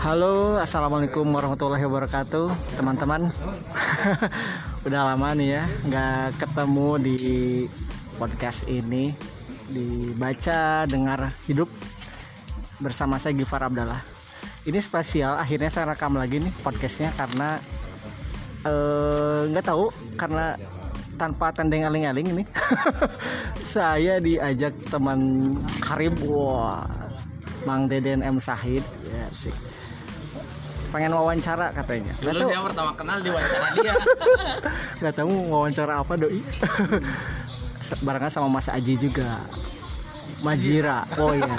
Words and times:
Halo, 0.00 0.56
assalamualaikum 0.56 1.28
warahmatullahi 1.28 1.84
wabarakatuh, 1.84 2.48
teman-teman. 2.72 3.28
Udah 4.88 5.12
lama 5.12 5.36
nih 5.36 5.60
ya, 5.60 5.62
nggak 5.84 6.40
ketemu 6.40 6.88
di 7.04 7.18
podcast 8.16 8.64
ini, 8.64 9.12
dibaca 9.68 10.88
dengar 10.88 11.36
hidup 11.44 11.68
bersama 12.80 13.20
saya 13.20 13.36
Gifar 13.36 13.68
Abdallah. 13.68 14.00
Ini 14.64 14.80
spesial, 14.80 15.36
akhirnya 15.36 15.68
saya 15.68 15.92
rekam 15.92 16.16
lagi 16.16 16.40
nih 16.40 16.52
podcastnya 16.64 17.12
karena 17.20 17.60
eh, 18.64 19.52
nggak 19.52 19.68
tahu 19.68 19.92
karena 20.16 20.56
tanpa 21.20 21.52
tendeng 21.52 21.84
aling-aling 21.84 22.40
ini 22.40 22.44
saya 23.76 24.16
diajak 24.16 24.72
teman 24.88 25.20
karib. 25.84 26.16
Wah 26.24 26.88
Mang 27.68 27.84
Deden 27.84 28.24
M. 28.24 28.40
Sahid. 28.40 28.80
Ya 29.04 29.28
sih 29.36 29.52
pengen 30.90 31.14
wawancara 31.14 31.70
katanya. 31.72 32.12
Dulu 32.18 32.38
tahu. 32.42 32.50
saya 32.50 32.62
pertama 32.66 32.92
kenal 32.98 33.18
di 33.22 33.30
wawancara 33.30 33.66
dia. 33.78 33.94
nggak 35.00 35.14
tahu 35.14 35.28
mau 35.30 35.62
wawancara 35.62 35.92
apa 36.02 36.12
doi. 36.18 36.40
Barengan 38.06 38.28
sama 38.30 38.48
Mas 38.50 38.68
Aji 38.68 38.94
juga. 38.98 39.40
Majira. 40.44 41.08
Oh 41.16 41.32
iya. 41.32 41.54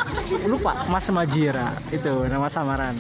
Lupa 0.45 0.85
Mas 0.91 1.07
Majira. 1.09 1.73
Itu 1.89 2.27
nama 2.27 2.51
samaran. 2.51 2.93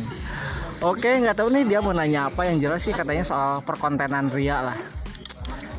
Oke 0.81 1.21
nggak 1.21 1.37
tahu 1.37 1.53
nih 1.53 1.63
dia 1.67 1.79
mau 1.83 1.93
nanya 1.93 2.31
apa. 2.33 2.49
Yang 2.49 2.57
jelas 2.65 2.81
sih 2.81 2.93
katanya 2.95 3.21
soal 3.21 3.61
perkontenan 3.61 4.33
Ria 4.33 4.73
lah. 4.73 4.77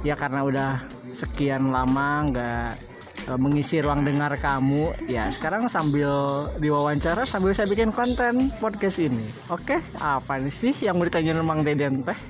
Ya 0.07 0.15
karena 0.15 0.47
udah 0.47 0.71
sekian 1.15 1.71
lama 1.71 2.27
nggak 2.31 2.92
eh, 3.29 3.39
mengisi 3.39 3.79
ruang 3.83 4.03
dengar 4.03 4.35
kamu 4.39 4.95
ya 5.07 5.29
sekarang 5.31 5.69
sambil 5.69 6.47
diwawancara 6.59 7.27
sambil 7.27 7.53
saya 7.55 7.69
bikin 7.69 7.93
konten 7.95 8.51
podcast 8.59 8.99
ini 9.03 9.31
oke 9.51 9.79
apa 10.01 10.39
nih 10.41 10.55
sih 10.55 10.75
yang 10.83 10.99
mau 10.99 11.07
ditanyain 11.07 11.43
Mang 11.43 11.63
Deden 11.63 12.03
teh 12.07 12.19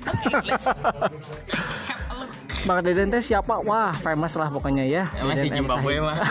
Bang 2.63 2.79
Deden 2.79 3.11
teh 3.11 3.19
siapa? 3.19 3.59
Wah, 3.59 3.91
famous 3.99 4.39
lah 4.39 4.47
pokoknya 4.47 4.87
ya. 4.87 5.11
Ya, 5.11 5.23
masih. 5.27 5.51
Zimbabwe 5.51 5.99
mah. 5.99 6.15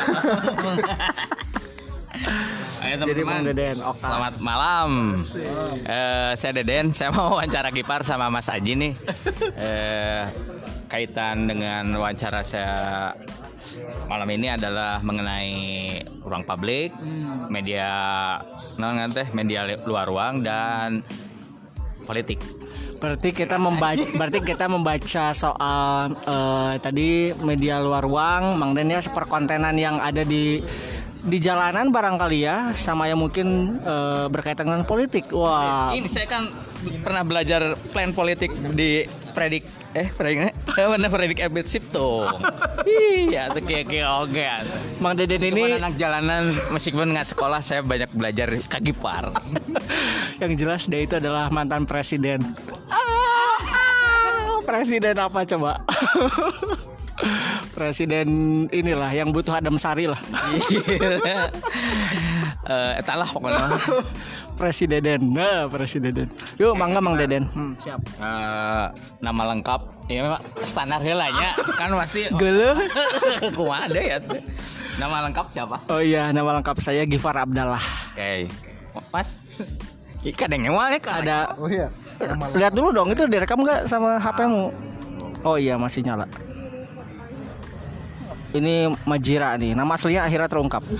Ayo 2.83 2.99
Jadi 3.05 3.23
Bang 3.23 3.45
teman-teman. 3.45 3.53
Deden, 3.53 3.77
oke. 3.85 4.01
Selamat 4.01 4.35
malam. 4.41 5.13
Eh, 5.85 6.33
saya 6.35 6.53
Deden. 6.57 6.89
Saya 6.89 7.13
mau 7.13 7.37
wawancara 7.37 7.69
Gipar 7.69 8.01
sama 8.01 8.33
Mas 8.33 8.49
Aji 8.49 8.75
nih. 8.81 8.93
Eh, 9.55 10.25
kaitan 10.89 11.47
dengan 11.47 12.01
wawancara 12.01 12.41
saya 12.41 13.13
malam 14.07 14.29
ini 14.33 14.53
adalah 14.53 15.01
mengenai 15.01 15.53
ruang 16.23 16.45
publik, 16.45 16.93
media, 17.49 17.89
nah, 18.77 19.09
teh 19.09 19.29
media 19.33 19.67
luar 19.85 20.07
ruang 20.09 20.45
dan 20.45 21.01
politik. 22.05 22.43
Berarti 23.03 23.35
kita 23.35 23.59
membaca 23.59 24.07
berarti 24.19 24.41
kita 24.47 24.71
membaca 24.71 25.25
soal 25.35 26.15
eh, 26.15 26.75
tadi 26.79 27.35
media 27.43 27.83
luar 27.83 28.07
ruang, 28.07 28.55
Mang 28.59 28.79
Den 28.79 28.95
ya 28.95 29.03
perkontenan 29.03 29.75
yang 29.75 29.99
ada 29.99 30.23
di 30.23 30.63
di 31.23 31.39
jalanan 31.39 31.95
barangkali 31.95 32.39
ya 32.43 32.75
sama 32.75 33.07
yang 33.07 33.23
mungkin 33.23 33.79
eh, 33.79 34.27
berkaitan 34.27 34.67
dengan 34.67 34.83
politik. 34.83 35.31
Wah. 35.31 35.95
Ini 35.95 36.09
saya 36.11 36.27
kan 36.27 36.51
pernah 37.07 37.23
belajar 37.23 37.79
plan 37.95 38.11
politik 38.11 38.51
di 38.75 39.07
predik 39.33 39.65
eh 39.95 40.11
predik 40.11 40.51
eh 40.51 40.87
mana 40.91 41.07
predik 41.07 41.39
Ebit 41.39 41.67
Sipto. 41.71 42.27
Iya, 42.83 43.55
tuh 43.55 43.63
kayak 43.63 43.87
kayak 43.87 44.11
oke. 44.27 44.47
Mang 44.99 45.15
Deden 45.15 45.39
Ini 45.39 45.55
ini 45.55 45.79
anak 45.79 45.95
jalanan 45.95 46.51
meskipun 46.75 47.15
nggak 47.15 47.31
sekolah 47.31 47.63
saya 47.63 47.81
banyak 47.81 48.11
belajar 48.11 48.51
kagipar. 48.67 49.31
yang 50.43 50.59
jelas 50.59 50.91
dia 50.91 51.07
itu 51.07 51.17
adalah 51.17 51.47
mantan 51.49 51.87
presiden. 51.87 52.43
Ah, 52.91 52.99
ah, 52.99 54.59
presiden 54.67 55.15
apa 55.15 55.47
coba? 55.47 55.79
presiden 57.73 58.29
inilah 58.69 59.09
yang 59.09 59.33
butuh 59.33 59.57
adem 59.57 59.75
sari 59.75 60.05
lah. 60.07 60.21
Eh, 62.63 62.93
etalah 62.97 63.27
pokoknya. 63.27 63.75
presiden, 64.61 65.33
nah 65.33 65.67
presiden. 65.67 66.31
Yuk, 66.57 66.77
mangga 66.77 67.01
Mang 67.01 67.19
Deden. 67.19 67.49
Hmm, 67.51 67.73
siap. 67.75 67.99
Eh, 68.21 68.87
nama 69.19 69.43
lengkap 69.51 69.81
ya 70.07 70.21
memang 70.23 70.43
standar 70.63 71.01
helanya 71.01 71.57
kan 71.75 71.91
pasti 71.97 72.29
Gele. 72.37 72.77
kumaha 73.57 73.89
deh 73.89 74.05
ya 74.05 74.19
nama 75.01 75.25
lengkap 75.25 75.47
siapa 75.49 75.81
Oh 75.89 76.05
iya, 76.05 76.29
nama 76.31 76.61
lengkap 76.61 76.77
saya 76.79 77.09
Gifar 77.09 77.33
Abdallah. 77.35 77.81
oke 78.13 78.51
mas 79.09 79.41
ikan 80.23 80.53
yang 80.53 80.63
nyewa 80.69 80.93
ya 80.93 80.99
Kak? 81.01 81.15
Ada 81.25 81.39
Oh 81.57 81.67
iya. 81.67 81.89
lihat 82.53 82.77
dulu 82.77 82.93
dong 82.93 83.09
itu 83.11 83.25
direkam 83.25 83.65
nggak 83.65 83.89
sama 83.89 84.21
HP-mu? 84.21 84.69
Oh 85.43 85.57
iya 85.57 85.75
masih 85.75 86.05
nyala. 86.05 86.29
Ini 88.53 88.93
Majira 89.09 89.57
nih, 89.57 89.73
nama 89.73 89.97
aslinya 89.97 90.29
akhirnya 90.29 90.49
terungkap. 90.49 90.85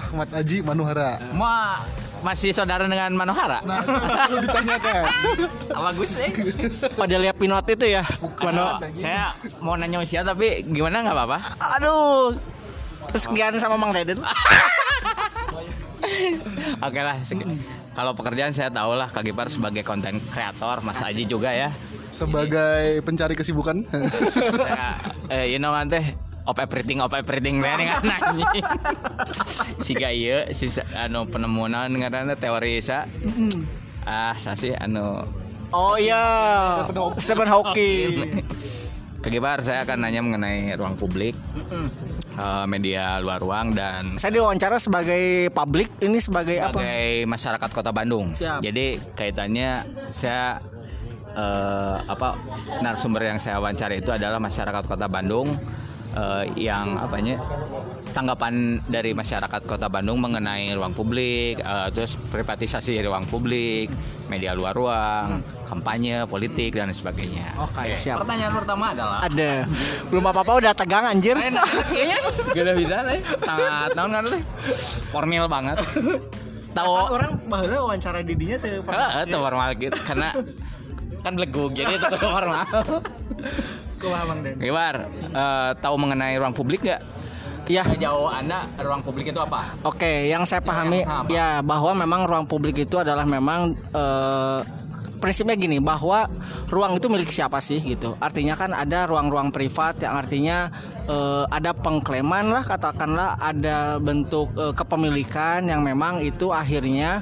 Ahmad 0.00 0.28
Aji 0.32 0.64
Manuhara. 0.64 1.20
Ma 1.36 1.84
masih 2.24 2.56
saudara 2.56 2.88
dengan 2.88 3.12
Manohara? 3.12 3.60
Nah, 3.68 3.84
perlu 3.84 4.40
ditanyakan. 4.48 5.04
Bagus 5.92 6.16
eh. 6.16 6.32
Pada 6.96 7.20
lihat 7.20 7.36
pinot 7.36 7.68
itu 7.68 7.84
ya. 7.84 8.00
Mano. 8.40 8.80
Saya 8.96 9.36
mau 9.60 9.76
nanya 9.76 10.00
usia 10.00 10.24
tapi 10.24 10.64
gimana 10.64 11.04
nggak 11.04 11.12
apa-apa? 11.12 11.38
Aduh. 11.76 12.32
Sekian 13.12 13.60
sama 13.60 13.76
Mang 13.76 13.92
Deden. 13.92 14.24
Oke 16.86 17.00
lah. 17.04 17.20
Kalau 17.92 18.16
pekerjaan 18.16 18.56
saya 18.56 18.72
tahu 18.72 18.96
lah 18.96 19.12
Kak 19.12 19.20
Gipar 19.20 19.52
sebagai 19.52 19.84
konten 19.84 20.16
kreator, 20.32 20.80
Mas 20.80 21.04
Aji 21.04 21.28
juga 21.28 21.52
ya. 21.52 21.68
Sebagai 22.14 23.02
pencari 23.02 23.34
kesibukan. 23.34 23.82
Saya, 24.54 24.94
eh, 25.34 25.50
you 25.50 25.58
know 25.58 25.74
teh 25.90 26.14
of 26.46 26.56
everything 26.62 27.02
of 27.02 27.10
everything 27.10 27.58
teh 27.58 27.74
kan 27.74 28.06
anjing. 28.06 28.46
Siga 29.82 30.14
ieu 30.14 30.46
si 30.54 30.70
anu 30.94 31.26
penemuan 31.26 31.74
ngaranna 31.74 32.38
teori 32.38 32.78
sa. 32.78 33.10
Ah, 34.06 34.38
sa 34.38 34.54
sih 34.54 34.70
anu 34.78 35.26
Oh 35.74 35.98
iya. 35.98 36.22
Stephen 37.18 37.50
Hawking. 37.50 38.46
Kak 39.18 39.32
Gipar 39.32 39.58
saya 39.64 39.82
akan 39.88 40.04
nanya 40.04 40.20
mengenai 40.22 40.70
ruang 40.78 40.94
publik. 40.94 41.34
eh, 42.38 42.64
media 42.70 43.18
luar 43.18 43.42
ruang 43.42 43.74
dan 43.74 44.14
Saya 44.20 44.38
diwawancara 44.38 44.78
sebagai 44.78 45.50
publik, 45.50 45.90
ini 45.98 46.22
sebagai, 46.22 46.60
apa? 46.62 46.78
sebagai 46.78 47.26
masyarakat 47.26 47.70
Kota 47.74 47.90
Bandung. 47.90 48.30
Siap. 48.30 48.62
Jadi 48.62 49.02
kaitannya 49.16 49.82
saya 50.12 50.62
eh, 51.34 51.96
apa 52.06 52.38
narasumber 52.80 53.26
yang 53.26 53.38
saya 53.42 53.58
wawancara 53.58 53.98
itu 53.98 54.10
adalah 54.14 54.38
masyarakat 54.38 54.82
Kota 54.86 55.10
Bandung 55.10 55.52
eh, 56.14 56.44
yang 56.56 56.96
apanya 56.98 57.42
tanggapan 58.14 58.78
dari 58.86 59.10
masyarakat 59.10 59.66
Kota 59.66 59.90
Bandung 59.90 60.22
mengenai 60.22 60.70
ruang 60.78 60.94
publik, 60.94 61.58
eh, 61.58 61.88
terus 61.90 62.14
privatisasi 62.30 63.02
ruang 63.02 63.26
publik, 63.26 63.90
media 64.30 64.54
luar 64.54 64.72
ruang, 64.78 65.42
kampanye 65.66 66.22
politik 66.30 66.78
dan 66.78 66.94
sebagainya. 66.94 67.58
Oke, 67.58 67.98
siap. 67.98 68.22
Pertanyaan 68.22 68.54
pertama 68.54 68.94
adalah? 68.94 69.18
Ada. 69.26 69.66
Belum 70.08 70.24
apa-apa 70.30 70.62
udah 70.62 70.72
tegang 70.72 71.04
anjir. 71.10 71.34
Kayaknya 71.34 72.18
gak 72.54 72.62
ada 72.62 72.74
bisa 72.78 72.94
lah 73.02 73.18
sangat 73.42 73.90
naon 73.98 74.10
kan 74.14 74.24
leh 74.30 74.42
formal 75.10 75.46
banget. 75.50 75.76
Tahu. 76.74 76.90
orang 76.90 77.38
baheula 77.46 77.86
wawancara 77.86 78.26
didinya 78.26 78.58
teh 78.58 78.82
Heeh, 78.82 79.30
formal 79.30 79.70
gitu. 79.78 79.94
Karena 79.94 80.34
kan 81.24 81.32
belegug 81.32 81.72
jadi 81.72 81.96
itu 81.96 82.16
formal 82.20 82.68
Kumaha 84.04 84.24
Mang 84.28 84.40
Den? 84.44 84.60
Gimar, 84.60 85.08
eh, 85.08 85.70
tahu 85.80 85.94
mengenai 85.96 86.36
ruang 86.36 86.52
publik 86.52 86.84
nggak? 86.84 87.00
Iya. 87.64 87.88
Jauh 87.96 88.28
anda 88.28 88.68
ruang 88.76 89.00
publik 89.00 89.32
itu 89.32 89.40
apa? 89.40 89.72
Oke, 89.88 90.28
yang 90.28 90.44
saya 90.44 90.60
pahami 90.60 91.00
Apa? 91.00 91.32
ya 91.32 91.64
bahwa 91.64 91.96
memang 91.96 92.28
ruang 92.28 92.44
publik 92.44 92.76
itu 92.84 93.00
adalah 93.00 93.24
memang 93.24 93.72
eh, 93.72 94.60
prinsipnya 95.16 95.56
gini 95.56 95.80
bahwa 95.80 96.28
ruang 96.68 97.00
itu 97.00 97.08
milik 97.08 97.32
siapa 97.32 97.56
sih 97.64 97.80
gitu. 97.80 98.12
Artinya 98.20 98.52
kan 98.60 98.76
ada 98.76 99.08
ruang-ruang 99.08 99.48
privat 99.48 99.96
yang 100.04 100.20
artinya 100.20 100.68
eh, 101.08 101.44
ada 101.48 101.70
pengklaiman 101.76 102.52
lah 102.52 102.64
katakanlah 102.64 103.36
ada 103.40 104.00
bentuk 104.00 104.52
eh, 104.56 104.72
kepemilikan 104.72 105.64
yang 105.68 105.84
memang 105.84 106.24
itu 106.24 106.50
akhirnya 106.50 107.20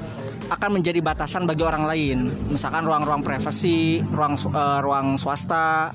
akan 0.50 0.80
menjadi 0.80 1.00
batasan 1.00 1.48
bagi 1.48 1.64
orang 1.64 1.84
lain. 1.88 2.18
Misalkan 2.52 2.84
ruang-ruang 2.84 3.24
privasi, 3.24 4.04
ruang 4.12 4.36
eh, 4.36 4.80
ruang 4.82 5.16
swasta. 5.16 5.94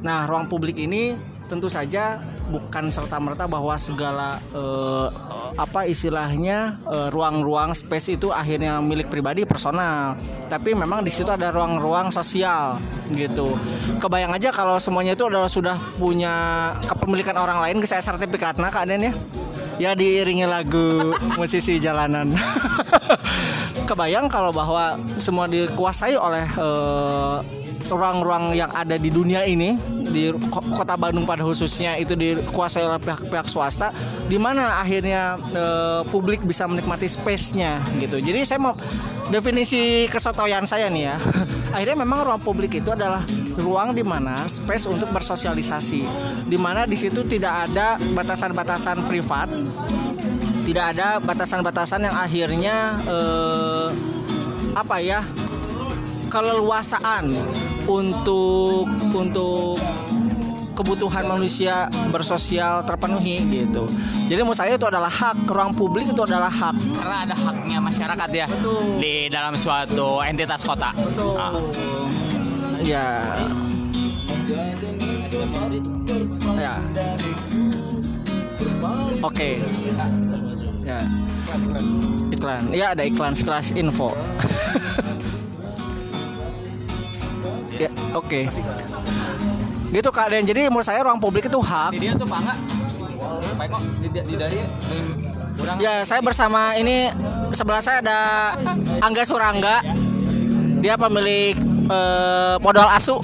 Nah, 0.00 0.24
ruang 0.24 0.48
publik 0.48 0.80
ini 0.80 1.12
tentu 1.44 1.68
saja 1.68 2.22
bukan 2.50 2.90
serta 2.90 3.22
merta 3.22 3.46
bahwa 3.46 3.78
segala 3.78 4.42
eh, 4.50 5.08
apa 5.54 5.86
istilahnya 5.86 6.82
eh, 6.90 7.08
ruang-ruang 7.14 7.70
space 7.72 8.18
itu 8.18 8.34
akhirnya 8.34 8.82
milik 8.82 9.06
pribadi 9.06 9.46
personal. 9.46 10.18
Tapi 10.50 10.74
memang 10.74 11.06
di 11.06 11.14
situ 11.14 11.30
ada 11.30 11.54
ruang-ruang 11.54 12.10
sosial 12.10 12.82
gitu. 13.14 13.54
Kebayang 14.02 14.34
aja 14.34 14.50
kalau 14.50 14.82
semuanya 14.82 15.14
itu 15.14 15.30
adalah 15.30 15.46
sudah 15.46 15.78
punya 15.96 16.34
kepemilikan 16.90 17.38
orang 17.38 17.62
lain 17.62 17.78
saya 17.86 18.02
sertifikatnya 18.02 18.68
keadaan 18.68 19.06
ya? 19.06 19.14
Ya 19.80 19.90
diiringi 19.96 20.44
lagu 20.44 21.16
musisi 21.40 21.80
jalanan. 21.80 22.36
Kebayang 23.88 24.28
kalau 24.28 24.52
bahwa 24.52 25.00
semua 25.16 25.48
dikuasai 25.48 26.18
oleh 26.18 26.44
eh, 26.44 27.36
ruang-ruang 27.90 28.54
yang 28.54 28.70
ada 28.70 28.94
di 28.96 29.10
dunia 29.10 29.42
ini 29.46 29.74
di 30.10 30.30
ko- 30.50 30.64
kota 30.74 30.94
Bandung 30.94 31.26
pada 31.26 31.42
khususnya 31.42 31.98
itu 31.98 32.14
dikuasai 32.14 32.86
oleh 32.86 33.02
pihak-pihak 33.02 33.46
swasta 33.46 33.90
di 34.26 34.38
mana 34.38 34.78
akhirnya 34.82 35.38
eh, 35.52 36.00
publik 36.08 36.42
bisa 36.46 36.66
menikmati 36.66 37.06
space-nya 37.10 37.82
gitu. 37.98 38.18
Jadi 38.18 38.46
saya 38.46 38.58
mau 38.62 38.74
definisi 39.30 40.10
kesotoyan 40.10 40.66
saya 40.66 40.90
nih 40.90 41.06
ya 41.06 41.16
akhirnya 41.74 42.02
memang 42.02 42.26
ruang 42.26 42.42
publik 42.42 42.82
itu 42.82 42.90
adalah 42.90 43.22
ruang 43.54 43.94
di 43.94 44.02
mana 44.02 44.44
space 44.50 44.90
untuk 44.90 45.14
bersosialisasi 45.14 46.02
di 46.50 46.58
mana 46.58 46.84
di 46.84 46.98
situ 46.98 47.22
tidak 47.22 47.70
ada 47.70 47.94
batasan-batasan 48.12 49.06
privat 49.06 49.46
tidak 50.66 50.84
ada 50.98 51.22
batasan-batasan 51.22 52.10
yang 52.10 52.16
akhirnya 52.18 52.76
eh, 53.06 53.88
apa 54.74 54.96
ya 54.98 55.22
keleluasaan 56.30 57.38
untuk 57.90 58.86
untuk 59.10 59.74
kebutuhan 60.80 61.28
manusia 61.28 61.92
bersosial 62.08 62.86
terpenuhi 62.88 63.44
gitu. 63.52 63.84
Jadi 64.32 64.40
menurut 64.40 64.56
saya 64.56 64.80
itu 64.80 64.86
adalah 64.88 65.12
hak 65.12 65.44
ruang 65.44 65.76
publik 65.76 66.08
itu 66.08 66.22
adalah 66.24 66.48
hak. 66.48 66.72
Karena 66.96 67.16
ada 67.28 67.34
haknya 67.36 67.78
masyarakat 67.84 68.30
ya 68.32 68.46
Betul. 68.48 68.96
di 68.96 69.28
dalam 69.28 69.52
suatu 69.58 70.24
entitas 70.24 70.64
kota. 70.64 70.96
Ah. 71.36 71.52
Ya. 72.80 73.36
Ya. 76.56 76.74
Oke. 79.20 79.60
Ya. 80.80 80.98
Iklan. 82.32 82.62
Ya 82.72 82.86
ada 82.96 83.04
iklan 83.04 83.36
sekelas 83.36 83.76
info. 83.76 84.16
ya, 87.86 87.90
oke. 88.12 88.40
Gitu 89.90 90.10
Kak 90.14 90.30
Dan 90.30 90.46
jadi 90.46 90.70
menurut 90.70 90.86
saya 90.86 91.02
ruang 91.02 91.18
publik 91.18 91.50
itu 91.50 91.58
hak. 91.58 91.96
Di 91.96 91.98
dia 91.98 92.12
tuh 92.14 92.28
bangga. 92.28 92.54
Baik 93.56 93.68
kok 93.72 93.82
di, 94.00 94.34
dari 94.36 94.58
Ya, 95.76 96.00
saya 96.08 96.24
bersama 96.24 96.72
ini 96.80 97.12
sebelah 97.52 97.84
saya 97.84 98.00
ada 98.00 98.20
Angga 99.04 99.28
Surangga. 99.28 99.84
Dia 100.80 100.96
pemilik 100.96 101.52
eh, 101.90 102.54
Podol 102.62 102.88
Asu. 102.88 103.18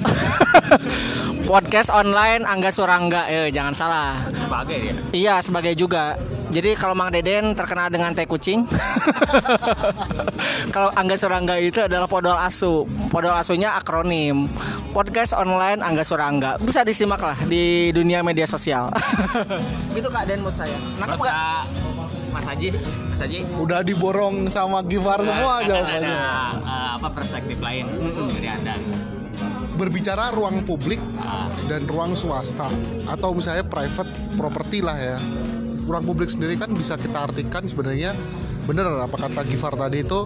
Podcast 1.49 1.89
online 1.95 2.43
Angga 2.43 2.69
Surangga. 2.75 3.31
Eh, 3.31 3.49
jangan 3.55 3.71
salah. 3.71 4.19
sebagai 4.35 4.77
ya. 4.77 4.93
Iya, 5.15 5.35
sebagai 5.39 5.73
juga. 5.79 6.19
Jadi 6.47 6.79
kalau 6.79 6.95
Mang 6.95 7.11
Deden 7.11 7.55
terkenal 7.55 7.91
dengan 7.91 8.15
teh 8.15 8.23
kucing. 8.23 8.63
kalau 10.75 10.95
Angga 10.95 11.19
Surangga 11.19 11.59
itu 11.59 11.83
adalah 11.83 12.07
Podol 12.07 12.39
Asu. 12.39 12.87
Podol 13.11 13.35
Asunya 13.35 13.75
akronim. 13.75 14.47
Podcast 14.95 15.35
online 15.35 15.83
Angga 15.83 16.07
Surangga. 16.07 16.55
Bisa 16.59 16.87
disimak 16.87 17.19
lah 17.19 17.37
di 17.47 17.91
dunia 17.91 18.23
media 18.23 18.47
sosial. 18.47 18.87
gitu 19.95 20.07
Kak 20.07 20.23
Den 20.27 20.39
menurut 20.43 20.55
saya. 20.55 20.75
Nangkep 20.99 21.19
nggak? 21.19 21.95
Mas 22.37 22.45
Haji, 22.45 22.69
Mas 23.09 23.19
Haji. 23.19 23.39
Udah 23.57 23.81
diborong 23.81 24.45
sama 24.45 24.85
Gifar 24.85 25.17
semua 25.19 25.57
Kan 25.59 25.73
jawabannya. 25.73 26.13
ada 26.13 26.21
eh, 26.61 26.89
apa 26.93 27.07
perspektif 27.09 27.57
lain 27.57 27.85
dari 28.29 28.47
Anda. 28.47 28.75
Berbicara 29.73 30.33
ruang 30.33 30.61
publik 30.61 31.01
Ah, 31.17 31.49
dan 31.65 31.85
ruang 31.85 32.13
swasta 32.13 32.69
atau 33.05 33.33
misalnya 33.33 33.65
private 33.65 34.09
property 34.33 34.85
lah 34.85 34.97
ya. 34.97 35.17
Ruang 35.83 36.05
publik 36.05 36.29
sendiri 36.29 36.55
kan 36.55 36.69
bisa 36.71 36.93
kita 36.93 37.25
artikan 37.25 37.65
sebenarnya 37.65 38.13
bener 38.63 38.85
apa 38.99 39.17
kata 39.17 39.41
Gifar 39.43 39.73
tadi 39.73 40.05
itu 40.05 40.21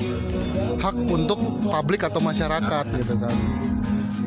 hak 0.77 0.95
untuk 1.07 1.39
publik 1.63 2.03
atau 2.03 2.19
masyarakat 2.19 2.85
gitu 2.91 3.15
kan. 3.15 3.35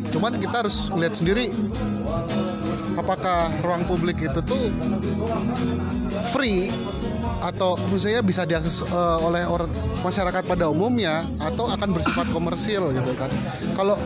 Cuman 0.09 0.41
kita 0.41 0.65
harus 0.65 0.89
lihat 0.95 1.13
sendiri 1.13 1.53
apakah 2.95 3.53
ruang 3.61 3.85
publik 3.85 4.23
itu 4.23 4.41
tuh 4.41 4.71
free 6.31 6.71
atau 7.45 7.77
misalnya 7.93 8.25
bisa 8.25 8.43
diakses 8.49 8.85
eh, 8.85 9.19
oleh 9.21 9.45
orang 9.45 9.69
masyarakat 10.01 10.43
pada 10.49 10.69
umumnya 10.73 11.25
atau 11.41 11.69
akan 11.69 11.93
bersifat 11.93 12.27
komersil 12.33 12.93
gitu 12.93 13.13
kan. 13.17 13.31
Kalau 13.77 14.01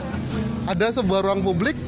ada 0.68 0.86
sebuah 0.92 1.24
ruang 1.24 1.40
publik 1.40 1.78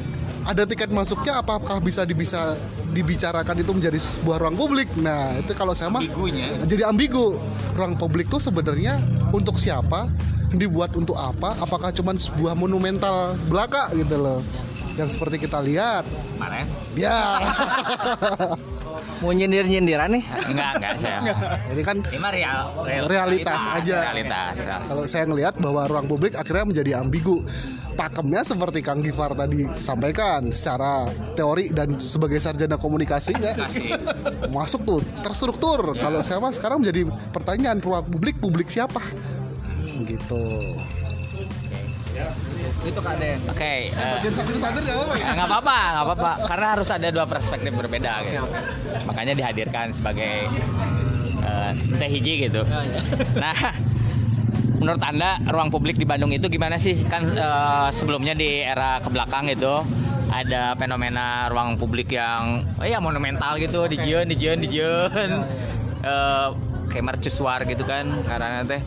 ada 0.49 0.65
tiket 0.65 0.88
masuknya 0.88 1.38
apakah 1.38 1.79
bisa 1.79 2.03
bisa 2.09 2.56
dibicarakan 2.91 3.61
itu 3.61 3.71
menjadi 3.71 3.99
sebuah 4.00 4.41
ruang 4.41 4.56
publik. 4.56 4.88
Nah, 4.99 5.37
itu 5.38 5.53
kalau 5.55 5.77
saya 5.77 5.93
mah 5.93 6.03
Ambigunya. 6.03 6.49
jadi 6.67 6.88
ambigu. 6.88 7.37
Ruang 7.77 7.94
publik 7.94 8.27
tuh 8.27 8.41
sebenarnya 8.43 8.99
untuk 9.31 9.61
siapa? 9.61 10.11
Dibuat 10.50 10.97
untuk 10.99 11.15
apa? 11.15 11.55
Apakah 11.62 11.94
cuman 11.94 12.19
sebuah 12.19 12.59
monumental 12.59 13.38
belaka 13.47 13.93
gitu 13.94 14.19
loh. 14.19 14.41
Yang 14.99 15.15
seperti 15.15 15.47
kita 15.47 15.62
lihat. 15.62 16.03
kemarin 16.35 16.67
Ya. 16.99 17.38
Mau 19.20 19.31
nyindir-nyindiran 19.31 20.11
nih? 20.11 20.25
enggak 20.49 20.70
enggak 20.81 20.94
saya. 20.97 21.20
Ini 21.70 21.82
kan 21.85 21.97
Ini 22.00 22.19
real, 22.31 22.61
real- 22.82 23.06
Realitas 23.06 23.62
aja. 23.67 24.08
Realitas. 24.08 24.56
kalau 24.87 25.05
saya 25.05 25.25
ngelihat 25.26 25.61
bahwa 25.61 25.85
ruang 25.87 26.06
publik 26.06 26.32
akhirnya 26.35 26.64
menjadi 26.64 26.91
ambigu. 26.99 27.44
Pakemnya 27.91 28.41
seperti 28.41 28.81
Kang 28.81 29.05
Gifar 29.05 29.37
tadi 29.37 29.69
sampaikan 29.76 30.49
secara 30.49 31.05
teori 31.37 31.69
dan 31.69 32.00
sebagai 32.00 32.41
sarjana 32.41 32.81
komunikasi 32.81 33.37
ya 33.37 33.52
masuk 34.49 34.88
tuh 34.88 35.00
terstruktur. 35.20 35.93
Kalau 35.94 36.25
saya 36.25 36.41
mah 36.41 36.49
sekarang 36.49 36.81
menjadi 36.81 37.05
pertanyaan 37.29 37.76
ruang 37.76 38.06
publik 38.06 38.41
publik 38.41 38.73
siapa? 38.73 39.05
Gitu. 40.00 40.44
Itu 42.81 43.00
Kak 43.05 43.15
Den. 43.21 43.38
Oke, 43.44 43.93
eh, 43.93 43.93
Bagian 43.93 44.32
sadar-sadar 44.32 44.82
ya 44.82 44.94
apa 44.97 45.15
ya? 45.17 45.27
nggak 45.37 45.49
apa-apa, 45.49 45.79
nggak 45.93 46.05
apa-apa. 46.09 46.32
Karena 46.49 46.67
harus 46.77 46.88
ada 46.88 47.09
dua 47.12 47.27
perspektif 47.29 47.73
berbeda 47.77 48.12
gitu. 48.25 48.44
Makanya 49.05 49.32
dihadirkan 49.37 49.93
sebagai 49.93 50.49
eh, 51.44 51.71
teh 51.77 52.09
hiji 52.09 52.49
gitu. 52.49 52.65
Nah, 53.37 53.56
menurut 54.81 55.03
anda 55.05 55.37
ruang 55.44 55.69
publik 55.69 56.00
di 56.00 56.09
Bandung 56.09 56.32
itu 56.32 56.49
gimana 56.49 56.81
sih? 56.81 57.05
Kan 57.05 57.29
eh, 57.37 57.88
sebelumnya 57.93 58.32
di 58.32 58.65
era 58.65 58.99
ke 59.05 59.12
belakang 59.12 59.53
itu 59.53 59.85
ada 60.31 60.79
fenomena 60.79 61.50
ruang 61.50 61.75
publik 61.75 62.15
yang 62.15 62.65
oh 62.79 62.87
ya 62.87 63.03
monumental 63.03 63.59
gitu, 63.61 63.84
di 63.91 63.99
Jion, 64.01 64.25
di 64.31 64.37
Jion, 64.41 64.58
di 64.63 64.69
Jion. 64.72 65.31
Eh, 66.01 66.49
kayak 66.91 67.05
mercusuar 67.06 67.63
gitu 67.69 67.87
kan 67.87 68.08
karena 68.27 68.67
teh 68.67 68.82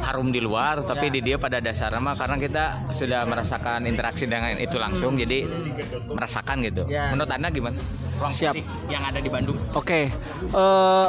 harum 0.00 0.32
di 0.32 0.40
luar 0.40 0.82
tapi 0.82 1.12
di 1.12 1.20
dia 1.20 1.36
pada 1.36 1.60
dasarnya 1.60 2.00
mah 2.00 2.16
karena 2.16 2.36
kita 2.40 2.64
sudah 2.90 3.24
merasakan 3.28 3.84
interaksi 3.84 4.24
dengan 4.24 4.56
itu 4.56 4.76
langsung 4.80 5.16
jadi 5.16 5.44
merasakan 6.08 6.56
gitu. 6.66 6.82
Ya. 6.88 7.12
Menurut 7.12 7.30
Anda 7.30 7.48
gimana? 7.52 7.78
Ruang 8.20 8.32
Siap. 8.32 8.54
yang 8.92 9.00
ada 9.00 9.16
di 9.16 9.32
Bandung. 9.32 9.56
Oke, 9.72 10.12
eh, 10.44 11.08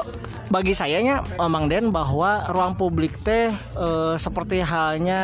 bagi 0.51 0.75
sayanya 0.75 1.23
Mang 1.47 1.71
Den 1.71 1.95
bahwa 1.95 2.43
ruang 2.51 2.75
publik 2.75 3.15
teh 3.23 3.55
eh, 3.55 4.15
seperti 4.19 4.59
halnya 4.59 5.23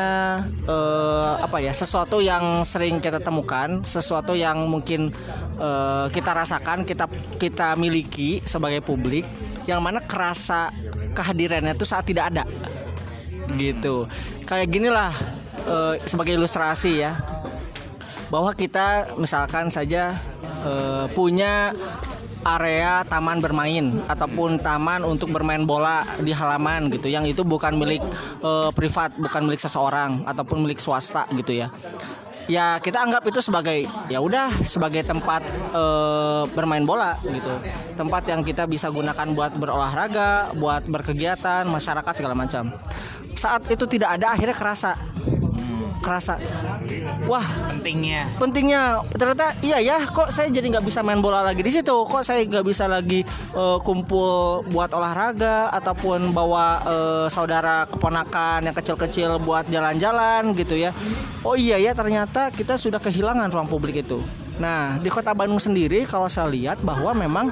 eh, 0.63 1.33
apa 1.43 1.59
ya 1.59 1.75
sesuatu 1.75 2.23
yang 2.23 2.63
sering 2.63 3.03
kita 3.03 3.19
temukan, 3.19 3.83
sesuatu 3.83 4.39
yang 4.39 4.63
mungkin 4.71 5.11
eh, 5.59 6.05
kita 6.15 6.31
rasakan, 6.31 6.87
kita 6.87 7.11
kita 7.35 7.75
miliki 7.75 8.39
sebagai 8.47 8.79
publik, 8.79 9.27
yang 9.67 9.83
mana 9.83 9.99
kerasa 9.99 10.71
kehadirannya 11.11 11.75
itu 11.75 11.83
saat 11.83 12.07
tidak 12.07 12.31
ada, 12.31 12.43
gitu. 13.55 14.09
Kayak 14.43 14.67
ginilah 14.67 15.13
eh, 15.63 15.95
sebagai 16.03 16.35
ilustrasi 16.35 17.07
ya. 17.07 17.15
Bahwa 18.27 18.51
kita 18.51 19.15
misalkan 19.15 19.71
saja 19.71 20.19
eh, 20.67 21.05
punya 21.15 21.71
area 22.47 23.03
taman 23.03 23.43
bermain 23.43 23.99
ataupun 24.07 24.63
taman 24.63 25.03
untuk 25.03 25.35
bermain 25.35 25.67
bola 25.67 26.07
di 26.23 26.31
halaman 26.31 26.87
gitu 26.87 27.11
yang 27.11 27.27
itu 27.27 27.43
bukan 27.43 27.75
milik 27.75 27.99
eh, 28.39 28.69
privat 28.71 29.11
bukan 29.19 29.43
milik 29.43 29.59
seseorang 29.59 30.23
ataupun 30.23 30.63
milik 30.63 30.79
swasta 30.79 31.27
gitu 31.35 31.59
ya. 31.65 31.67
Ya 32.47 32.79
kita 32.79 33.03
anggap 33.03 33.27
itu 33.27 33.43
sebagai 33.43 33.91
ya 34.07 34.23
udah 34.23 34.63
sebagai 34.63 35.03
tempat 35.03 35.43
eh, 35.75 36.43
bermain 36.55 36.87
bola 36.87 37.19
gitu. 37.27 37.51
Tempat 37.99 38.23
yang 38.31 38.41
kita 38.47 38.63
bisa 38.63 38.87
gunakan 38.87 39.27
buat 39.35 39.51
berolahraga 39.59 40.55
buat 40.55 40.87
berkegiatan 40.87 41.67
masyarakat 41.67 42.13
segala 42.15 42.39
macam 42.39 42.71
saat 43.37 43.61
itu 43.69 43.85
tidak 43.85 44.17
ada 44.17 44.33
akhirnya 44.33 44.57
kerasa. 44.57 44.97
Kerasa. 46.01 46.39
Wah. 47.27 47.43
Pentingnya. 47.67 48.31
Pentingnya. 48.39 49.03
Ternyata 49.11 49.53
iya 49.59 49.77
ya 49.83 49.97
kok 50.07 50.31
saya 50.31 50.47
jadi 50.47 50.65
nggak 50.77 50.85
bisa 50.87 51.03
main 51.03 51.19
bola 51.19 51.43
lagi 51.43 51.59
di 51.61 51.71
situ? 51.73 51.91
Kok 51.91 52.23
saya 52.23 52.43
nggak 52.47 52.65
bisa 52.65 52.87
lagi 52.87 53.21
eh, 53.53 53.77
kumpul 53.83 54.63
buat 54.71 54.89
olahraga 54.95 55.69
ataupun 55.75 56.31
bawa 56.31 56.81
eh, 56.85 57.27
saudara 57.27 57.85
keponakan 57.91 58.71
yang 58.71 58.75
kecil-kecil 58.75 59.37
buat 59.43 59.67
jalan-jalan 59.67 60.55
gitu 60.55 60.79
ya? 60.79 60.95
Oh 61.43 61.59
iya 61.59 61.75
ya 61.77 61.91
ternyata 61.91 62.49
kita 62.55 62.79
sudah 62.79 63.03
kehilangan 63.03 63.51
ruang 63.51 63.67
publik 63.67 63.99
itu. 63.99 64.23
Nah 64.57 64.97
di 64.97 65.09
kota 65.11 65.35
Bandung 65.35 65.61
sendiri 65.61 66.07
kalau 66.07 66.31
saya 66.31 66.49
lihat 66.49 66.81
bahwa 66.81 67.13
memang 67.13 67.51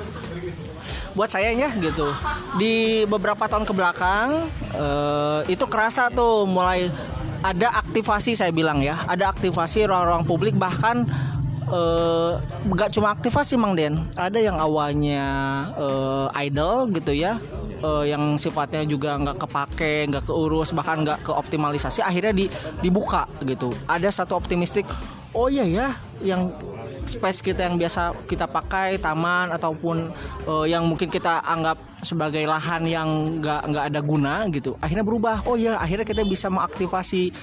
buat 1.16 1.32
sayanya 1.32 1.72
gitu. 1.80 2.12
Di 2.60 3.08
beberapa 3.08 3.48
tahun 3.48 3.64
ke 3.64 3.74
belakang 3.74 4.52
eh, 4.76 5.42
itu 5.50 5.66
kerasa 5.66 6.12
tuh 6.12 6.44
mulai 6.46 6.92
ada 7.42 7.72
aktivasi 7.82 8.36
saya 8.36 8.52
bilang 8.52 8.84
ya. 8.84 9.00
Ada 9.08 9.32
aktivasi 9.32 9.88
ruang-ruang 9.88 10.28
publik 10.28 10.54
bahkan 10.60 11.08
eh, 11.72 12.32
nggak 12.68 12.92
cuma 12.94 13.16
aktivasi 13.16 13.56
Mang 13.56 13.74
Den. 13.74 13.98
Ada 14.20 14.38
yang 14.38 14.60
awalnya 14.60 15.26
eh, 15.80 16.52
idle 16.52 16.92
gitu 16.92 17.16
ya. 17.16 17.40
Eh, 17.80 18.06
yang 18.12 18.36
sifatnya 18.36 18.84
juga 18.84 19.16
nggak 19.16 19.38
kepake 19.48 20.12
nggak 20.12 20.26
keurus 20.28 20.76
bahkan 20.76 21.06
nggak 21.06 21.24
keoptimalisasi 21.24 22.04
akhirnya 22.04 22.36
di, 22.36 22.46
dibuka 22.84 23.24
gitu. 23.48 23.72
Ada 23.88 24.12
satu 24.12 24.36
optimistik 24.36 24.84
oh 25.36 25.52
iya 25.52 25.68
ya 25.68 25.88
yang 26.24 26.50
space 27.06 27.40
kita 27.42 27.70
yang 27.70 27.78
biasa 27.80 28.14
kita 28.26 28.50
pakai 28.50 28.98
taman 29.00 29.54
ataupun 29.54 30.10
eh, 30.46 30.66
yang 30.70 30.86
mungkin 30.90 31.08
kita 31.10 31.42
anggap 31.46 31.78
sebagai 32.06 32.46
lahan 32.46 32.86
yang 32.86 33.10
nggak 33.42 33.62
nggak 33.72 33.86
ada 33.94 34.00
guna 34.06 34.46
gitu 34.54 34.78
akhirnya 34.84 35.06
berubah. 35.06 35.46
Oh 35.50 35.58
ya 35.58 35.78
akhirnya 35.82 36.06
kita 36.06 36.22
bisa 36.26 36.52
mengaktifasi 36.52 37.34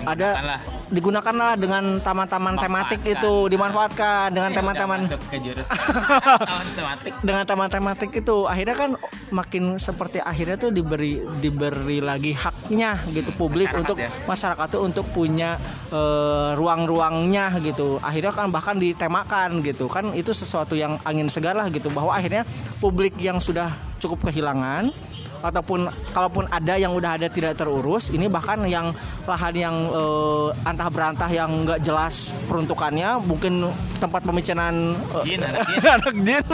ada 0.00 0.28
Gunakanlah. 0.30 0.60
digunakanlah 0.88 1.52
dengan 1.54 1.84
taman-taman 1.98 2.54
tematik 2.56 3.00
Manfaatkan. 3.00 3.20
itu 3.20 3.32
dimanfaatkan 3.48 4.26
dengan 4.30 4.50
Udah 4.50 4.58
teman-teman 4.58 5.00
tematik. 6.78 7.12
dengan 7.20 7.44
taman 7.44 7.68
tematik 7.68 8.10
itu 8.14 8.36
akhirnya 8.44 8.76
kan 8.76 8.90
makin 9.30 9.76
seperti 9.76 10.18
akhirnya 10.18 10.56
tuh 10.56 10.70
diberi 10.70 11.20
diberi 11.38 11.98
lagi 12.00 12.32
haknya 12.32 12.96
gitu 13.10 13.30
publik 13.34 13.68
Masyarakat 13.68 13.82
untuk 13.84 13.96
ya. 13.98 14.10
masyarakat 14.24 14.66
tuh 14.68 14.82
untuk 14.82 15.06
punya 15.08 15.58
eh, 15.88 16.50
ruang-ruangnya 16.54 17.52
gitu 17.60 17.98
akhirnya 18.00 18.32
kan 18.32 18.48
bahkan 18.48 18.76
ditemakan 18.76 19.60
gitu 19.60 19.86
kan 19.86 20.10
itu 20.12 20.32
sesuatu 20.32 20.72
yang 20.72 20.96
angin 21.02 21.28
segar 21.28 21.52
lah 21.52 21.68
gitu 21.68 21.90
bahwa 21.90 22.14
akhirnya 22.14 22.42
publik 22.78 23.18
yang 23.18 23.38
sudah 23.38 23.70
cukup 23.98 24.30
kehilangan 24.30 24.94
ataupun 25.42 25.90
kalaupun 26.12 26.44
ada 26.50 26.74
yang 26.74 26.94
udah 26.94 27.18
ada 27.20 27.28
tidak 27.30 27.58
terurus 27.58 28.10
ini 28.10 28.26
bahkan 28.26 28.62
yang 28.66 28.90
lahan 29.24 29.54
yang 29.54 29.76
eh, 29.90 30.48
antah 30.66 30.88
berantah 30.90 31.30
yang 31.30 31.66
nggak 31.66 31.80
jelas 31.82 32.34
peruntukannya 32.46 33.22
mungkin 33.24 33.70
tempat 33.98 34.22
pemicanan 34.24 34.96
eh, 35.22 35.34
Jin, 35.34 35.40
anak 35.42 35.64
jin. 35.66 35.84
anak 35.98 36.14
jin. 36.22 36.46